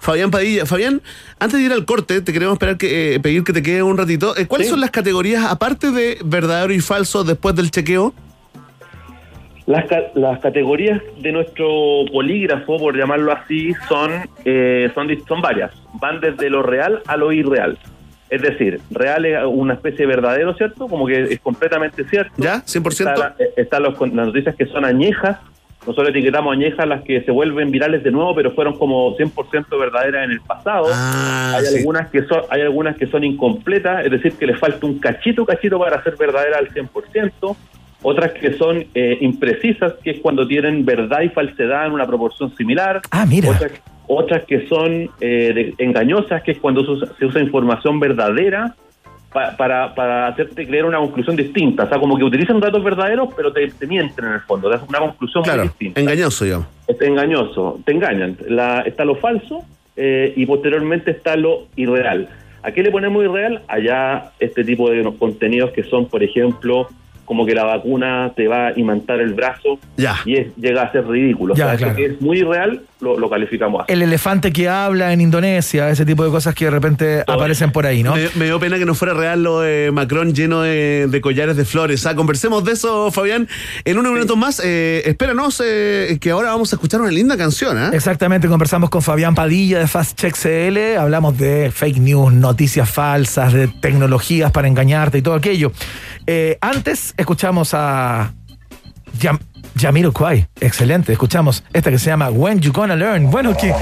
[0.01, 0.65] Fabián Padilla.
[0.65, 1.01] Fabián,
[1.39, 4.34] antes de ir al corte, te queremos esperar que, pedir que te quede un ratito.
[4.47, 4.72] ¿Cuáles Sí.
[4.72, 8.14] son las categorías, aparte de verdadero y falso, después del chequeo?
[9.65, 11.68] Las, ca- las categorías de nuestro
[12.11, 14.11] polígrafo, por llamarlo así, son,
[14.44, 15.72] eh, son, son varias.
[15.94, 17.77] Van desde lo real a lo irreal.
[18.30, 20.88] Es decir, real es una especie de verdadero, ¿cierto?
[20.88, 22.34] Como que es completamente cierto.
[22.38, 22.61] ¿Ya?
[22.65, 22.90] ¿100%?
[22.90, 25.38] Está la- eh, Están con- las noticias que son añejas.
[25.85, 30.23] Nosotros etiquetamos añejas las que se vuelven virales de nuevo, pero fueron como 100% verdaderas
[30.26, 30.85] en el pasado.
[30.90, 31.77] hay, sí.
[31.80, 35.45] algunas que son, hay algunas que son incompletas, es decir, que le falta un cachito,
[35.45, 37.56] cachito para ser verdadera al 100%.
[38.03, 42.55] Otras que son eh, imprecisas, que es cuando tienen verdad y falsedad en una proporción
[42.55, 43.01] similar.
[43.11, 43.49] Ah, mira.
[43.49, 43.71] Otras,
[44.07, 48.75] otras que son eh, de- engañosas, que es cuando se usa, se usa información verdadera
[49.31, 51.84] pa- para, para hacerte creer una conclusión distinta.
[51.85, 54.69] O sea, como que utilizan datos verdaderos, pero te, te mienten en el fondo.
[54.69, 56.01] Te hacen una conclusión muy Claro, distinta.
[56.01, 56.67] engañoso, digamos.
[56.88, 58.38] Es engañoso, te engañan.
[58.49, 59.63] La, está lo falso
[59.95, 62.27] eh, y posteriormente está lo irreal.
[62.61, 63.61] ¿A qué le ponemos irreal?
[63.67, 66.88] Allá este tipo de contenidos que son, por ejemplo,
[67.25, 70.17] como que la vacuna te va a imantar el brazo Ya.
[70.25, 71.55] y es- llega a ser ridículo.
[71.55, 71.95] Ya, o sea, eso claro.
[71.95, 73.93] que es muy irreal, lo, lo calificamos así.
[73.93, 77.85] El elefante que habla en Indonesia, ese tipo de cosas que de repente aparecen por
[77.85, 78.15] ahí, ¿no?
[78.15, 81.55] Me, me dio pena que no fuera real lo de Macron lleno de, de collares
[81.57, 82.05] de flores.
[82.05, 83.47] Ah, conversemos de eso, Fabián,
[83.85, 84.61] en unos minutos más.
[84.63, 87.77] Eh, espéranos, eh, que ahora vamos a escuchar una linda canción.
[87.77, 87.89] ¿ah?
[87.93, 93.51] Exactamente, conversamos con Fabián Padilla de Fast Check CL, hablamos de fake news, noticias falsas,
[93.53, 95.71] de tecnologías para engañarte y todo aquello.
[96.25, 98.33] Eh, antes escuchamos a
[99.19, 99.39] Yam
[99.75, 103.31] Jamiroquai, excelente, escuchamos esta que se llama When You Gonna Learn.
[103.31, 103.73] Bueno, que, que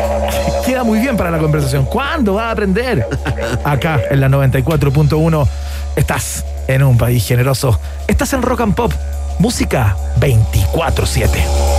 [0.65, 1.85] queda muy bien para la conversación.
[1.85, 3.05] ¿Cuándo va a aprender?
[3.65, 5.47] Acá en la 94.1
[5.95, 7.79] estás en un país generoso.
[8.07, 8.93] Estás en Rock and Pop,
[9.39, 11.70] música 24/7.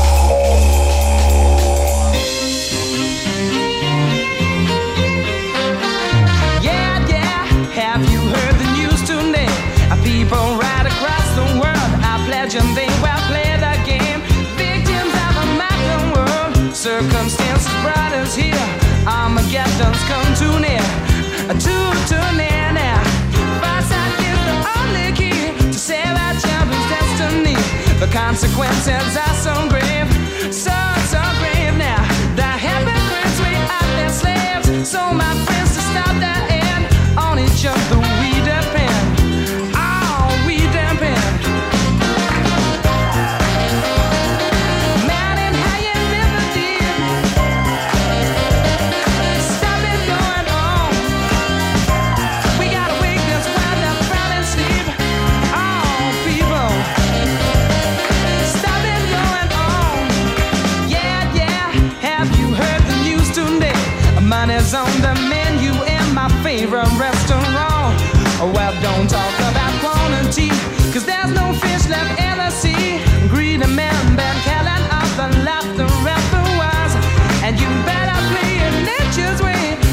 [28.03, 30.11] The consequences are so grave,
[30.53, 30.74] so,
[31.07, 32.03] so grave now.
[32.35, 34.91] The hypocrites we are their slaves.
[34.91, 38.02] So my friends to stop that end on each other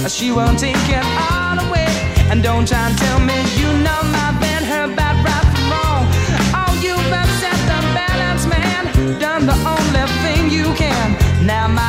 [0.09, 1.85] she won't take it all away.
[2.31, 6.03] And don't try and tell me you know my been her bad right from wrong.
[6.57, 8.83] Oh, you've upset the balance, man.
[9.19, 11.15] Done the only thing you can.
[11.45, 11.88] Now my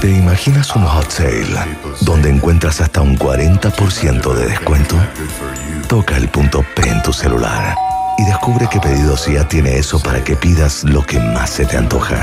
[0.00, 4.96] ¿Te imaginas un hot sale donde encuentras hasta un 40% de descuento?
[5.88, 7.76] Toca el punto P en tu celular
[8.16, 11.76] y descubre que Pedidos Ya tiene eso para que pidas lo que más se te
[11.76, 12.16] antoja.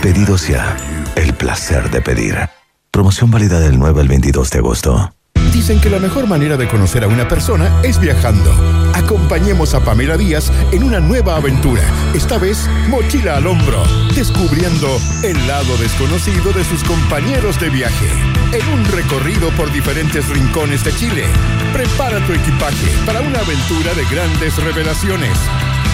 [0.00, 0.74] Pedidos Ya,
[1.16, 2.48] el placer de pedir.
[2.90, 5.12] Promoción válida del 9 al 22 de agosto.
[5.52, 8.52] Dicen que la mejor manera de conocer a una persona es viajando.
[8.94, 11.82] Acompañemos a Pamela Díaz en una nueva aventura,
[12.14, 13.82] esta vez mochila al hombro,
[14.14, 14.88] descubriendo
[15.22, 18.08] el lado desconocido de sus compañeros de viaje.
[18.52, 21.24] En un recorrido por diferentes rincones de Chile,
[21.72, 25.36] prepara tu equipaje para una aventura de grandes revelaciones.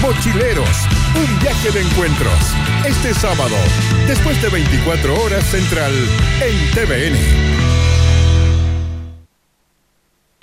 [0.01, 2.39] Mochileros, un viaje de encuentros.
[2.85, 3.57] Este sábado,
[4.07, 5.93] después de 24 horas central,
[6.41, 7.65] en TVN.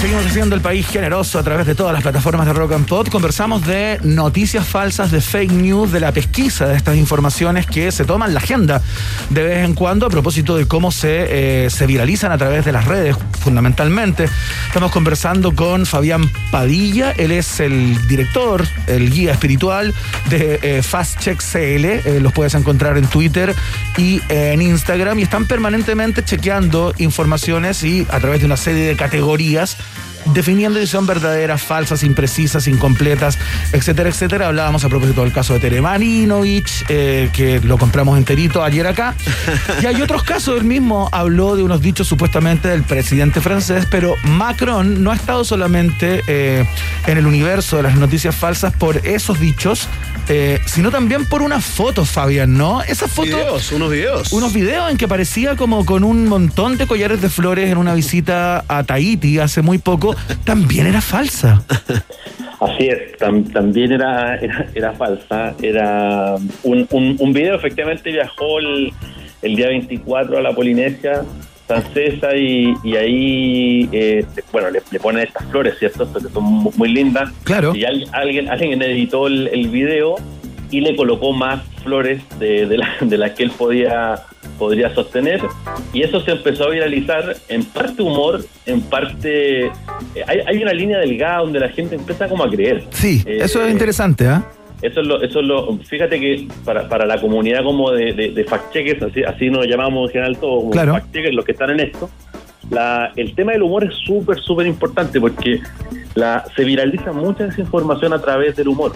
[0.00, 3.08] Seguimos haciendo el país generoso a través de todas las plataformas de Rock and Pop.
[3.08, 8.04] Conversamos de noticias falsas, de fake news, de la pesquisa de estas informaciones que se
[8.04, 8.80] toman la agenda
[9.30, 12.70] de vez en cuando a propósito de cómo se, eh, se viralizan a través de
[12.70, 14.28] las redes, fundamentalmente.
[14.68, 17.10] Estamos conversando con Fabián Padilla.
[17.12, 19.92] Él es el director, el guía espiritual
[20.30, 21.84] de eh, Fast Check CL.
[21.84, 23.52] Eh, los puedes encontrar en Twitter
[23.96, 25.18] y en Instagram.
[25.18, 29.76] Y están permanentemente chequeando informaciones y a través de una serie de categorías
[30.26, 33.38] definiendo si son verdaderas, falsas, imprecisas, incompletas,
[33.72, 34.46] etcétera, etcétera.
[34.48, 39.14] Hablábamos a propósito del caso de Tere Marinovich, eh, que lo compramos enterito ayer acá.
[39.82, 44.14] Y hay otros casos, él mismo habló de unos dichos supuestamente del presidente francés, pero
[44.24, 46.64] Macron no ha estado solamente eh,
[47.06, 49.88] en el universo de las noticias falsas por esos dichos,
[50.28, 52.82] eh, sino también por una foto, Fabián, ¿no?
[52.82, 53.28] Esa foto...
[53.28, 54.32] Videos, unos videos.
[54.32, 57.94] Unos videos en que aparecía como con un montón de collares de flores en una
[57.94, 60.07] visita a Tahití hace muy poco,
[60.44, 61.62] también era falsa.
[62.60, 65.54] Así es, tam- también era, era, era falsa.
[65.62, 68.92] Era un, un, un video, efectivamente viajó el,
[69.42, 71.22] el día 24 a la Polinesia
[71.66, 76.10] francesa y, y ahí, eh, bueno, le, le ponen estas flores, ¿cierto?
[76.12, 77.30] Que son mu- muy lindas.
[77.44, 77.74] Claro.
[77.76, 80.16] Y al- alguien, alguien editó el, el video
[80.70, 84.16] y le colocó más flores de, de, la- de las que él podía
[84.58, 85.40] podría sostener
[85.92, 89.70] y eso se empezó a viralizar en parte humor en parte eh,
[90.26, 93.64] hay, hay una línea delgada donde la gente empieza como a creer Sí, Eh, eso
[93.64, 94.44] es interesante, ¿ah?
[94.82, 98.30] eso es lo, eso es lo, fíjate que para, para la comunidad como de, de,
[98.30, 100.92] de fact-checkers, así, así nos llamamos en general todos, como Claro.
[100.94, 102.08] fact-checkers, los que están en esto,
[102.70, 105.60] la, el tema del humor es súper, súper importante porque
[106.14, 108.92] la, se viraliza mucha desinformación a través del humor.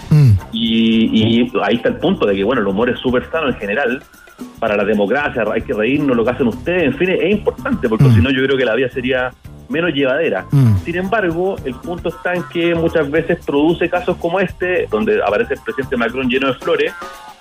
[0.52, 3.54] Y, y ahí está el punto de que, bueno, el humor es súper sano en
[3.54, 4.02] general
[4.58, 8.10] para la democracia, hay que reírnos lo que hacen ustedes, en fin, es importante porque
[8.10, 9.32] si no yo creo que la vida sería
[9.68, 10.46] menos llevadera.
[10.50, 10.76] Mm.
[10.84, 15.54] Sin embargo, el punto está en que muchas veces produce casos como este, donde aparece
[15.54, 16.92] el presidente Macron lleno de flores,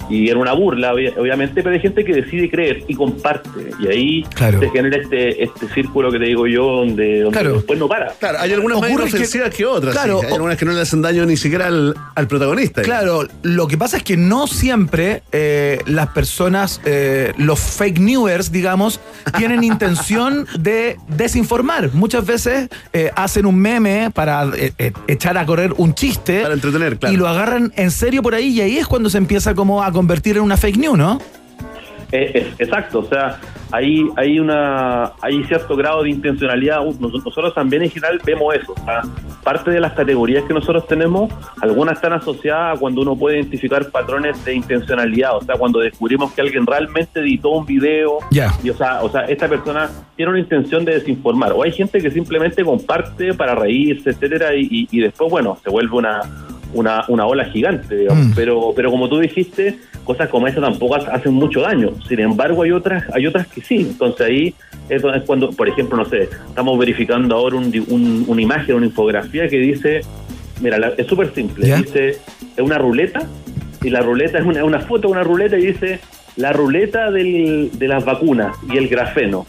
[0.10, 3.72] y era una burla, obvia- obviamente, pero hay gente que decide creer y comparte.
[3.80, 4.60] Y ahí Claro.
[4.60, 7.54] se genera este, este círculo que te digo yo, donde, donde Claro.
[7.56, 8.12] después no para.
[8.20, 9.94] Claro, hay algunas más Ocurre que- inofensivas que, otras.
[9.94, 10.26] Claro, sí.
[10.26, 12.82] Hay o- algunas que no le hacen daño ni siquiera al, al protagonista.
[12.82, 18.52] Claro, lo que pasa es que no siempre eh, las personas, eh, los fake newers,
[18.52, 19.00] digamos,
[19.38, 21.92] tienen intención de desinformar.
[21.94, 24.50] Muchas veces eh, hacen un meme para
[25.08, 26.42] echar a correr un chiste.
[26.42, 27.14] Para entretener, claro.
[27.14, 29.91] Y lo agarran en serio por ahí y ahí es cuando se empieza como a
[29.92, 31.20] convertir en una fake news, ¿no?
[32.14, 33.40] Eh, es- exacto, o sea,
[33.72, 36.84] hay, hay una hay cierto grado de intencionalidad.
[36.84, 38.74] Nos- Nosotros también en general vemos eso.
[38.84, 39.02] sea,
[39.46, 41.32] parte de las categorías que nosotros tenemos,
[41.62, 46.34] algunas están asociadas a cuando uno puede identificar patrones de intencionalidad, o sea, cuando descubrimos
[46.34, 48.52] que alguien realmente editó un video, Ya.
[48.62, 52.02] y o sea, o sea, esta persona tiene una intención de desinformar, o hay gente
[52.02, 56.20] que simplemente comparte para reírse, etcétera, y, y- y después, bueno, se vuelve una
[56.74, 58.28] una, una ola gigante, digamos.
[58.28, 58.34] Mm.
[58.36, 61.92] pero pero como tú dijiste, cosas como esa tampoco ha- hacen mucho daño.
[62.08, 63.78] Sin embargo, hay otras hay otras que sí.
[63.92, 64.54] Entonces ahí
[64.90, 69.48] es cuando, por ejemplo, no sé, estamos verificando ahora un un- una imagen, una infografía
[69.48, 70.02] que dice,
[70.62, 71.78] mira, la- es súper simple, ¿Ya?
[71.78, 73.22] dice, es una ruleta
[73.84, 76.00] y la ruleta es una, una foto de una ruleta y dice
[76.36, 79.46] la ruleta del- de las vacunas y el grafeno.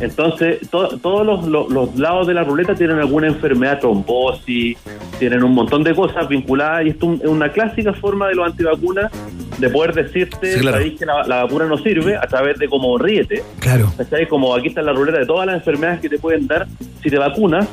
[0.00, 4.78] Entonces, to- todos los, los- los lados de la ruleta tienen alguna enfermedad, trombosis,
[5.18, 9.10] tienen un montón de cosas vinculadas, y esto es una clásica forma de los antivacunas
[9.58, 10.78] de poder decirte Sí, claro.
[10.78, 13.42] "Sabéis que la, la vacuna no sirve a través de como ríete.
[13.58, 13.92] Claro.
[13.96, 14.26] ¿Cachai?
[14.26, 16.66] Como aquí está la ruleta de todas las enfermedades que te pueden dar
[17.02, 17.68] si te vacunas,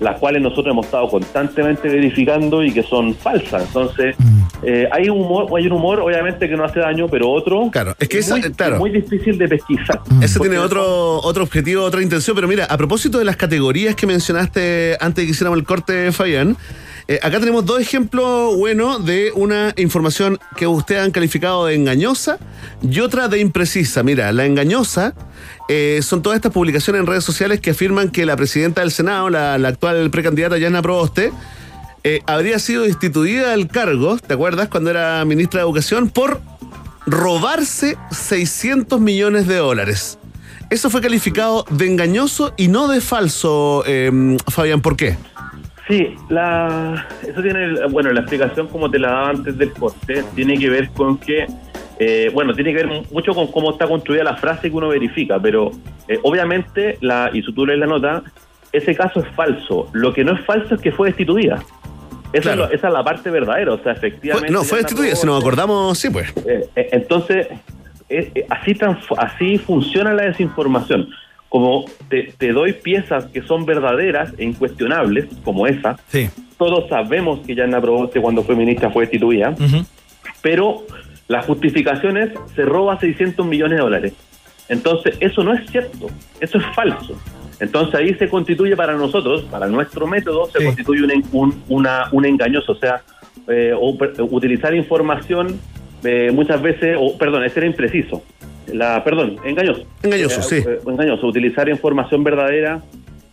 [0.00, 3.66] las cuales nosotros hemos estado constantemente verificando y que son falsas.
[3.68, 4.16] Entonces,
[4.62, 8.08] eh, hay humor, hay un humor obviamente que no hace daño, pero otro Claro, es
[8.08, 8.78] que esa- muy, claro.
[8.78, 10.00] muy difícil de pesquisar.
[10.22, 13.94] Ese Porque tiene otro, otro objetivo, otra intención, pero mira, a propósito de las categorías
[13.96, 16.56] que mencionaste antes de que hiciéramos el corte, Fabián,
[17.08, 22.38] eh, acá tenemos dos ejemplos buenos de una información que ustedes han calificado de engañosa
[22.80, 24.04] y otra de imprecisa.
[24.04, 25.12] Mira, la engañosa
[25.68, 29.30] eh, son todas estas publicaciones en redes sociales que afirman que la presidenta del Senado,
[29.30, 31.32] la, la actual precandidata Yana Proboste,
[32.04, 34.68] eh, habría sido destituida del cargo, ¿te acuerdas?
[34.68, 36.40] Cuando era ministra de Educación, por
[37.06, 40.18] robarse 600 millones de dólares.
[40.70, 44.10] Eso fue calificado de engañoso y no de falso, eh,
[44.48, 44.80] Fabián.
[44.80, 45.16] ¿Por qué?
[45.86, 50.56] Sí, la, eso tiene, bueno, la explicación como te la daba antes del corte, tiene
[50.56, 51.46] que ver con que,
[51.98, 55.40] eh, bueno, tiene que ver mucho con cómo está construida la frase que uno verifica,
[55.40, 55.72] pero
[56.08, 58.22] eh, obviamente, la, y si tú lees la nota,
[58.72, 59.88] ese caso es falso.
[59.92, 61.62] Lo que no es falso es que fue destituida.
[62.32, 64.50] Esa, es, lo- esa es la parte verdadera, o sea, efectivamente...
[64.52, 66.32] no, fue destituida, si nos acordamos, sí, pues.
[66.46, 67.48] eh, eh, entonces,
[68.08, 71.08] eh, así, tan, así funciona la desinformación.
[71.48, 76.30] Como te, te doy piezas que son verdaderas e incuestionables, como esa, Sí.
[76.56, 79.54] todos sabemos que Yana Proboste cuando fue ministra fue destituida,
[80.40, 80.82] pero
[81.28, 84.12] las justificaciones se roba 600 millones de dólares.
[84.68, 86.08] Entonces, eso no es cierto,
[86.40, 87.20] eso es falso.
[87.62, 92.26] Entonces ahí se constituye para nosotros, para nuestro método, se constituye un, un, una, un
[92.26, 93.02] engañoso, o sea,
[93.48, 93.72] eh,
[94.30, 95.58] utilizar información
[96.04, 98.22] eh, muchas veces, o perdón, ese era impreciso.
[98.66, 99.84] La, perdón, engañoso.
[100.02, 100.56] Engañoso, Eh, sí.
[100.68, 102.80] eh, engañoso, utilizar información verdadera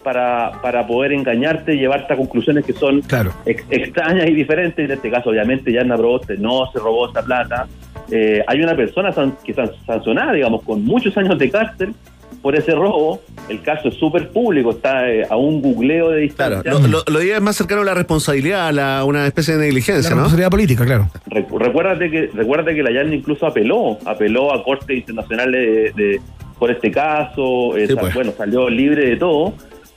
[0.03, 3.01] para, para poder engañarte y llevarte a conclusiones que son
[3.45, 4.85] ex- extrañas y diferentes.
[4.85, 7.67] En este caso, obviamente, Yarna Proboste no se robó esa plata.
[8.11, 11.93] Eh, hay una persona san- que san- sancionada, digamos, con muchos años de cárcel
[12.41, 13.21] por ese robo.
[13.49, 16.71] El caso es súper público, está eh, a un googleo de distancia.
[16.71, 20.09] Lo, lo, lo es más cercano a la responsabilidad, a la- una especie de negligencia,
[20.11, 20.17] ¿no?
[20.17, 21.09] Responsabilidad política, claro.
[21.27, 26.21] Recu- Recuérdate que, recuérdate que la Yarna incluso apeló, apeló a cortes internacionales de, de-
[26.59, 28.13] por este caso, eh, Sí, sal- pues.
[28.13, 29.53] bueno, salió libre de todo.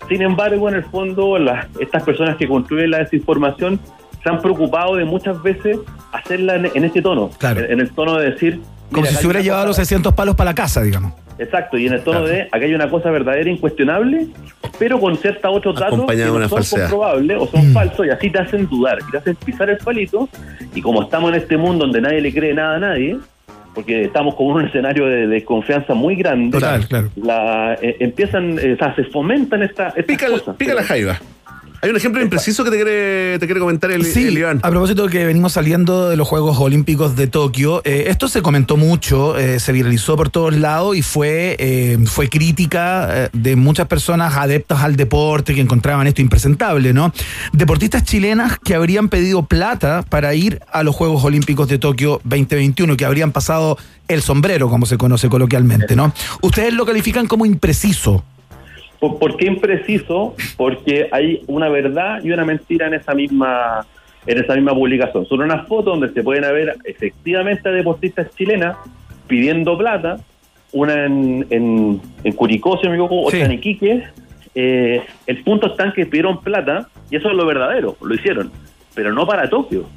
[0.09, 3.78] Sin embargo, en el fondo, las- estas personas que construyen la desinformación
[4.23, 5.78] se han preocupado de muchas veces
[6.12, 8.61] hacerla en, en este tono, en, en el tono de decir...
[8.90, 11.12] Como si acá se hubiera llevado los cosa- 600 palos para la casa, digamos.
[11.39, 14.28] Exacto, y en el tono de aquí hay una cosa verdadera, incuestionable,
[14.78, 18.31] pero con ciertos otros datos que no una son comprobables o son falsos y así
[18.31, 20.28] te hacen dudar, y te hacen pisar el palito.
[20.74, 23.16] Y como estamos en este mundo donde nadie le cree nada a nadie,
[23.74, 27.09] porque estamos como en un escenario de desconfianza muy grande, Total, claro.
[27.16, 30.57] la, eh, empiezan, eh, o sea, se fomentan esta, estas cosas.
[30.57, 31.19] Pica la jaiba.
[31.84, 34.60] Hay un ejemplo impreciso que te quiere, te quiere comentar el, Sí, el Iván.
[34.62, 38.40] a propósito de que venimos saliendo de los Juegos Olímpicos de Tokio, eh, esto se
[38.40, 43.88] comentó mucho, eh, se viralizó por todos lados y fue, eh, fue crítica de muchas
[43.88, 47.12] personas adeptas al deporte que encontraban esto impresentable, ¿no?
[47.52, 52.96] Deportistas chilenas que habrían pedido plata para ir a los Juegos Olímpicos de Tokio 2021,
[52.96, 53.76] que habrían pasado
[54.06, 56.14] el sombrero, como se conoce coloquialmente, ¿no?
[56.42, 58.24] Ustedes lo califican como impreciso.
[59.03, 60.37] ¿Por, por qué impreciso?
[60.57, 63.85] Porque hay una verdad y una mentira en esa misma
[64.27, 65.27] en esa misma publicación.
[65.27, 68.77] Son unas fotos donde se pueden ver efectivamente a deportistas chilenas
[69.27, 70.20] pidiendo plata,
[70.70, 74.05] una en, en, en Curicó, si me equivoco, otra en Iquique.
[74.55, 78.53] Eh, el punto está en que pidieron plata y eso es lo verdadero, lo hicieron,
[78.95, 79.89] pero no para Tokio,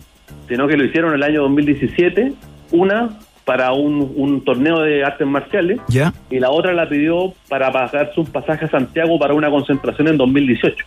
[0.48, 2.34] sino que lo hicieron en el año 2017,
[2.72, 6.14] una para un, un torneo de artes marciales ¿Ya?
[6.32, 10.18] y la otra la pidió para pagarse un pasaje a Santiago para una concentración en
[10.18, 10.86] 2018.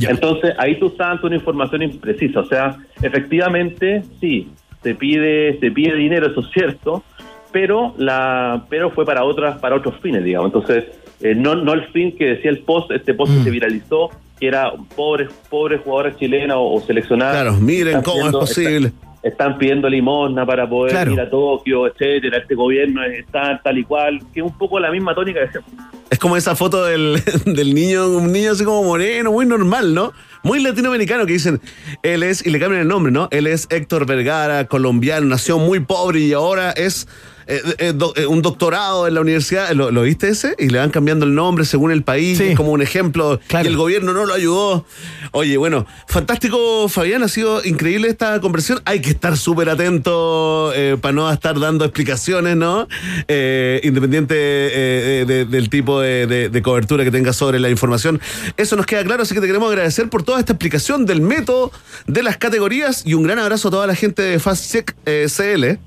[0.00, 2.40] Entonces, ahí tú estás dando una información imprecisa.
[2.40, 4.48] O sea, efectivamente, sí,
[4.82, 7.02] se pide, se pide dinero, eso es cierto,
[7.50, 10.48] pero la pero fue para otras para otros fines, digamos.
[10.48, 10.84] Entonces,
[11.20, 14.48] eh, no, no el fin que decía el post, este post que se viralizó, que
[14.48, 17.42] era pobres, pobres jugadores chilenas o, o seleccionadas.
[17.42, 18.92] Claro, miren cómo es posible.
[19.22, 21.12] Están pidiendo limosna para poder Claro.
[21.12, 22.38] ir a Tokio, etcétera.
[22.38, 25.72] Este gobierno está tal y cual, que es un poco la misma tónica de siempre.
[26.08, 30.12] Es como esa foto del, del niño, un niño así como moreno, muy normal, ¿no?
[30.44, 31.60] Muy latinoamericano que dicen,
[32.04, 33.26] él es, y le cambian el nombre, ¿no?
[33.32, 37.08] Él es Héctor Vergara, colombiano, nació muy pobre y ahora es
[37.46, 39.70] eh, eh, do- eh, un doctorado en la universidad.
[39.72, 40.54] ¿Lo, lo viste ese?
[40.58, 43.76] Y le van cambiando el nombre según el país, es como un ejemplo, y el
[43.76, 44.84] gobierno no lo ayudó.
[45.32, 48.80] Oye, bueno, fantástico, Fabián, ha sido increíble esta conversación.
[48.84, 52.88] Hay que estar súper atento eh, para no estar dando explicaciones, ¿no?
[53.28, 58.20] Eh, independiente eh, de- del tipo de, cobertura que tengas sobre la información.
[58.56, 61.70] Eso nos queda claro, así que te queremos agradecer por toda esta explicación del método,
[62.06, 65.26] de las categorías y un gran abrazo a toda la gente de Fast Check eh,
[65.28, 65.78] CL.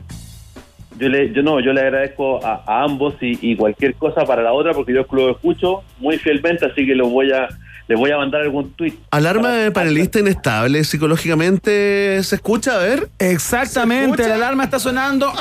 [0.99, 4.43] Yo le, yo no, yo le agradezco a, a ambos y, y cualquier cosa para
[4.43, 7.47] la otra, porque yo lo escucho muy fielmente, así que los voy a,
[7.87, 8.93] les voy a mandar algún tweet.
[9.11, 12.75] Alarma de panelista inestable psicológicamente, ¿se escucha?
[12.75, 13.09] A ver.
[13.17, 15.31] Exactamente, la alarma está sonando.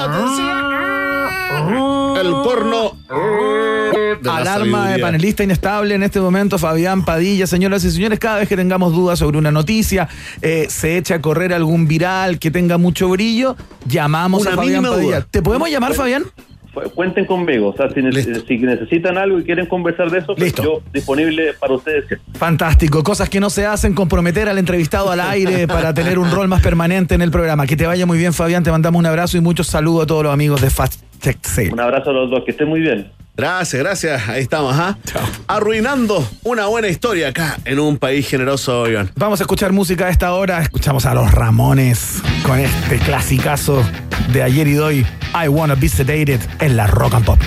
[2.21, 2.93] El porno.
[4.17, 7.47] De la Alarma de panelista inestable en este momento, Fabián Padilla.
[7.47, 10.09] Señoras y señores, cada vez que tengamos dudas sobre una noticia,
[10.43, 13.57] eh, se echa a correr algún viral que tenga mucho brillo,
[13.87, 15.03] llamamos Una a Fabián Padilla.
[15.21, 15.27] duda.
[15.31, 16.25] ¿Te podemos llamar, Fabián?
[16.95, 20.55] Cuenten conmigo, o sea, si, ne- si necesitan algo y quieren conversar de eso, pues
[20.55, 22.05] yo disponible para ustedes.
[22.35, 26.47] Fantástico, cosas que no se hacen, comprometer al entrevistado al aire para tener un rol
[26.47, 27.67] más permanente en el programa.
[27.67, 30.23] Que te vaya muy bien, Fabián, te mandamos un abrazo y muchos saludos a todos
[30.23, 31.71] los amigos de Fast Check C.
[31.73, 33.11] Un abrazo a los dos, que estén muy bien.
[33.39, 34.29] Gracias, gracias.
[34.29, 34.99] Ahí estamos, ¿ah?
[35.47, 39.13] Arruinando una buena historia acá en un país generoso, Iván.
[39.15, 40.61] Vamos a escuchar música a esta hora.
[40.61, 43.85] Escuchamos a los Ramones con este clasicazo
[44.33, 45.07] de ayer y de hoy.
[45.41, 47.39] I Wanna Be Sedated en la Rock and Pop.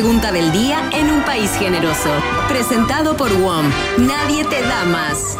[0.00, 2.08] Pregunta del día en un país generoso.
[2.48, 3.68] Presentado por WOM.
[3.96, 5.36] Nadie te da más.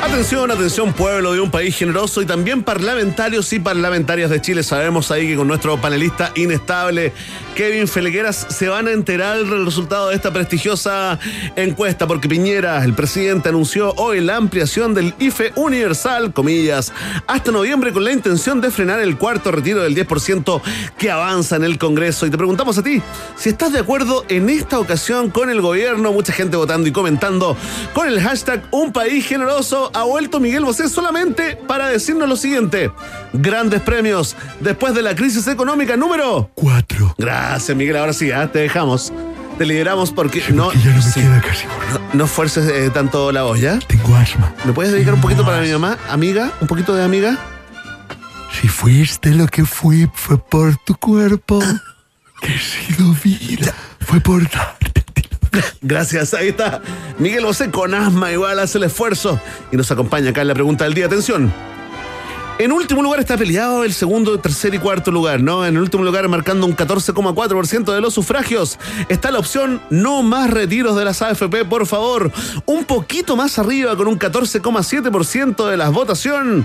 [0.00, 4.62] Atención, atención, pueblo de un país generoso y también parlamentarios y parlamentarias de Chile.
[4.62, 7.12] Sabemos ahí que con nuestro panelista inestable,
[7.54, 11.18] Kevin Felgueras, se van a enterar del resultado de esta prestigiosa
[11.54, 16.92] encuesta, porque Piñera, el presidente, anunció hoy la ampliación del IFE universal, comillas,
[17.26, 20.62] hasta noviembre con la intención de frenar el cuarto retiro del 10%
[20.96, 22.26] que avanza en el Congreso.
[22.26, 23.02] Y te preguntamos a ti,
[23.36, 27.56] si estás de acuerdo en esta ocasión con el gobierno, mucha gente votando y comentando
[27.92, 32.90] con el hashtag Un País Generoso, ha vuelto Miguel Bosé solamente para decirnos lo siguiente.
[33.32, 37.14] Grandes premios después de la crisis económica número Cuatro.
[37.18, 37.96] Gracias, Miguel.
[37.96, 39.12] Ahora sí, te dejamos.
[39.58, 41.66] Te lideramos porque no, Ya no me sí, queda casi.
[41.66, 43.78] no, no fuerces eh, tanto la voz, ¿ya?
[43.80, 44.52] Tengo asma.
[44.64, 45.98] ¿Me puedes dedicar un poquito para mi mamá?
[46.10, 47.38] Amiga, un poquito de amiga.
[48.60, 51.60] Si fuiste lo que fui, fue por tu cuerpo.
[52.40, 53.72] Que he sido vida.
[54.00, 55.04] Fue por darte.
[55.80, 56.82] Gracias, ahí está.
[57.20, 59.38] Miguel Bosé con asma igual hace el esfuerzo
[59.70, 61.06] y nos acompaña acá en la pregunta del día.
[61.06, 61.52] Atención.
[62.62, 65.66] En último lugar está peleado el segundo, tercer y cuarto lugar, ¿no?
[65.66, 68.78] En el último lugar, marcando un 14,4% de los sufragios,
[69.08, 72.30] está la opción no más retiros de las AFP, por favor.
[72.64, 76.64] Un poquito más arriba, con un 14,7% de las votación.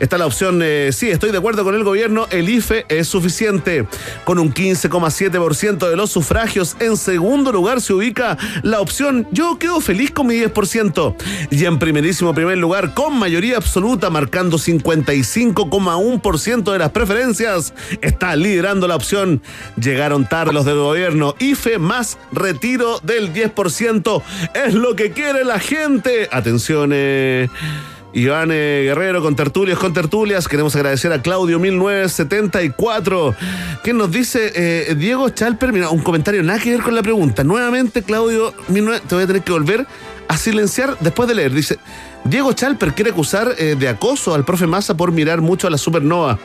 [0.00, 3.88] Está la opción, eh, sí, estoy de acuerdo con el gobierno, el IFE es suficiente.
[4.26, 9.80] Con un 15,7% de los sufragios, en segundo lugar se ubica la opción yo quedo
[9.80, 11.14] feliz con mi 10%.
[11.50, 14.58] Y en primerísimo primer lugar, con mayoría absoluta, marcando
[15.38, 19.40] 55,1% de las preferencias, está liderando la opción.
[19.80, 21.34] Llegaron tarde los del gobierno.
[21.38, 24.22] IFE más retiro del 10%.
[24.54, 26.28] Es lo que quiere la gente.
[26.32, 27.48] Atención, eh,
[28.12, 30.48] Iván eh, Guerrero con tertulias, con tertulias.
[30.48, 33.34] Queremos agradecer a Claudio 1974,
[33.84, 37.44] que nos dice eh, Diego Chalper, mira, un comentario nada que ver con la pregunta.
[37.44, 39.86] Nuevamente, Claudio 19, te voy a tener que volver
[40.26, 41.52] a silenciar después de leer.
[41.52, 41.78] Dice,
[42.24, 45.78] Diego Chalper quiere acusar eh, de acoso al profe Massa por mirar mucho a la
[45.78, 46.38] supernova.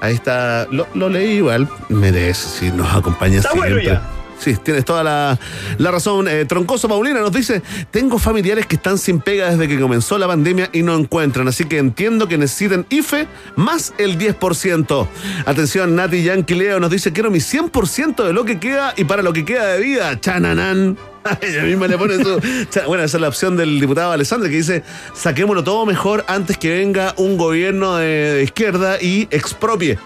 [0.00, 1.68] Ahí está, lo, lo leí igual.
[1.88, 3.86] Merece, si nos acompaña Está bueno siempre.
[3.86, 4.02] ya.
[4.38, 5.38] Sí, tienes toda la,
[5.78, 6.28] la razón.
[6.28, 10.26] Eh, Troncoso Paulina nos dice, tengo familiares que están sin pega desde que comenzó la
[10.26, 13.26] pandemia y no encuentran, así que entiendo que necesiten IFE
[13.56, 15.06] más el 10%.
[15.46, 19.22] Atención, Nati Yankee Leo nos dice, quiero mi 100% de lo que queda y para
[19.22, 20.20] lo que queda de vida.
[20.20, 20.98] Chananán.
[21.40, 22.40] Ella misma le pone su...
[22.86, 24.82] Bueno, esa es la opción del diputado Alessandro que dice,
[25.14, 29.98] saquémoslo todo mejor antes que venga un gobierno de izquierda y expropie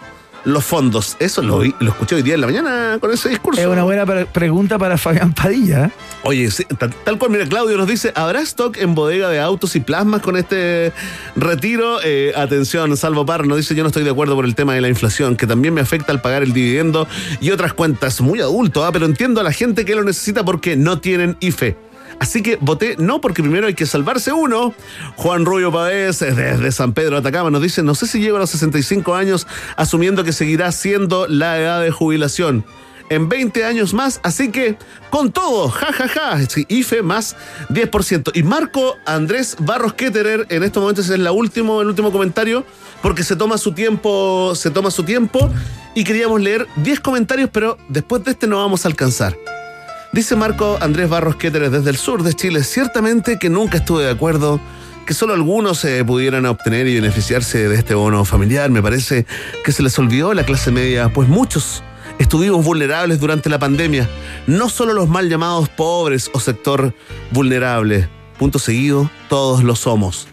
[0.45, 1.17] los fondos.
[1.19, 3.61] Eso lo, lo escuché hoy día en la mañana con ese discurso.
[3.61, 5.87] Es una buena pre- pregunta para Fabián Padilla.
[5.87, 5.91] ¿eh?
[6.23, 9.77] Oye, sí, tal, tal cual, mira, Claudio nos dice, ¿habrá stock en bodega de autos
[9.77, 10.93] y plasmas con este
[11.37, 11.99] retiro?
[12.05, 14.81] Eh, atención, Salvo Parra nos dice, yo no estoy de acuerdo por el tema de
[14.81, 17.07] la inflación, que también me afecta al pagar el dividendo
[17.41, 18.21] y otras cuentas.
[18.21, 18.93] Muy adulto, ¿ah?
[18.93, 21.77] pero entiendo a la gente que lo necesita porque no tienen IFE.
[22.21, 24.75] Así que voté no porque primero hay que salvarse uno.
[25.17, 28.41] Juan Rubio eh, desde San Pedro de Atacama, nos dice, no sé si llego a
[28.41, 32.65] los 65 años asumiendo que seguirá siendo la edad de jubilación
[33.09, 34.77] en 20 años más, así que
[35.11, 36.39] con todo, ja, ja, ja,
[36.69, 37.37] IFE más
[37.69, 38.31] 10%.
[38.35, 42.65] Y Marco Andrés Barros Ketterer, en estos momentos es la último, el último comentario,
[43.03, 45.51] porque se toma su tiempo, se toma su tiempo,
[45.95, 49.37] y queríamos leer 10 comentarios, pero después de este no vamos a alcanzar.
[50.13, 54.11] Dice Marco Andrés Barros Ketterer desde el sur de Chile, ciertamente que nunca estuve de
[54.11, 54.61] acuerdo
[55.07, 58.71] que solo algunos eh, pudieran obtener y beneficiarse de este bono familiar.
[58.71, 59.25] Me parece
[59.65, 61.85] que se les olvidó la clase media, pues muchos
[62.19, 64.09] estuvimos vulnerables durante la pandemia,
[64.49, 66.93] no solo los mal llamados pobres o sector
[67.31, 68.09] vulnerable.
[68.37, 70.27] Punto seguido, todos lo somos.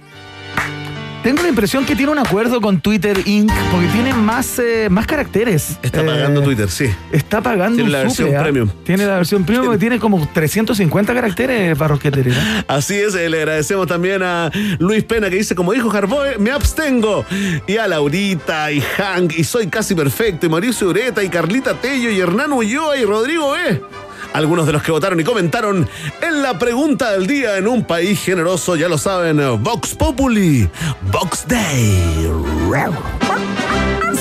[1.27, 3.51] Tengo la impresión que tiene un acuerdo con Twitter Inc.
[3.69, 5.77] porque tiene más, eh, más caracteres.
[5.83, 6.85] Está Eh, pagando Twitter, sí.
[7.11, 8.43] Está pagando Tiene la versión suple, ¿ah?
[8.43, 8.69] premium.
[8.85, 12.63] Tiene la versión premium que tiene como 350 caracteres, Barros Ketterer, ¿eh?
[12.69, 14.49] Así es, eh, le agradecemos también a
[14.79, 17.25] Luis Pena que dice, como dijo Harboe, me abstengo.
[17.67, 22.09] Y a Laurita y Hank, y Soy Casi Perfecto, y Mauricio Ureta, y Carlita Tello,
[22.09, 23.81] y Hernán Ulloa, y Rodrigo E.
[24.33, 25.89] Algunos de los que votaron y comentaron
[26.21, 30.69] en la pregunta del día en un país generoso, ya lo saben, Vox Populi,
[31.11, 32.29] Vox Day.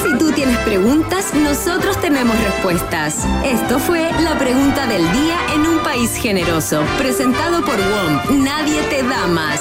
[0.03, 3.27] Si tú tienes preguntas, nosotros tenemos respuestas.
[3.45, 8.45] Esto fue la pregunta del día en un país generoso, presentado por WOM.
[8.45, 9.61] Nadie te da más.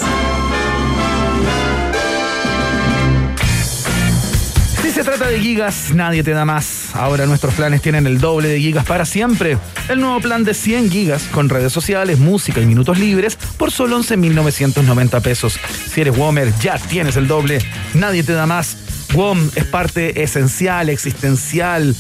[4.86, 6.92] Si se trata de gigas, nadie te da más.
[6.94, 9.58] Ahora nuestros planes tienen el doble de gigas para siempre.
[9.90, 14.00] El nuevo plan de 100 gigas con redes sociales, música y minutos libres por solo
[14.00, 15.60] 11.990 pesos.
[15.92, 17.58] Si eres Womer, ya tienes el doble.
[17.96, 18.78] Nadie te da más.
[19.16, 21.96] WOM es parte esencial, existencial,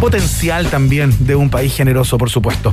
[0.00, 2.72] potencial también de un país generoso, por supuesto.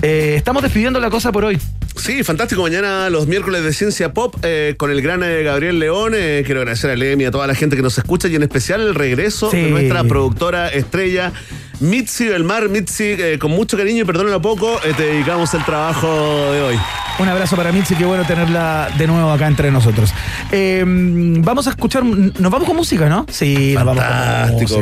[0.00, 1.58] Eh, estamos despidiendo la cosa por hoy.
[1.96, 2.62] Sí, fantástico.
[2.62, 6.12] Mañana los miércoles de Ciencia Pop eh, con el gran eh, Gabriel León.
[6.16, 8.80] Eh, quiero agradecer a Lemi, a toda la gente que nos escucha y en especial
[8.80, 9.56] el regreso Sí.
[9.56, 11.32] de nuestra productora estrella.
[11.80, 16.08] Mitzi del Mar, Mitzi, con mucho cariño y perdónalo poco, te dedicamos el trabajo
[16.52, 16.76] de hoy.
[17.20, 20.12] Un abrazo para Mitzi, qué bueno tenerla de nuevo acá entre nosotros.
[20.50, 23.26] Vamos a escuchar, nos vamos con música, ¿no?
[23.30, 24.80] Sí, nos vamos con Fantástico, música.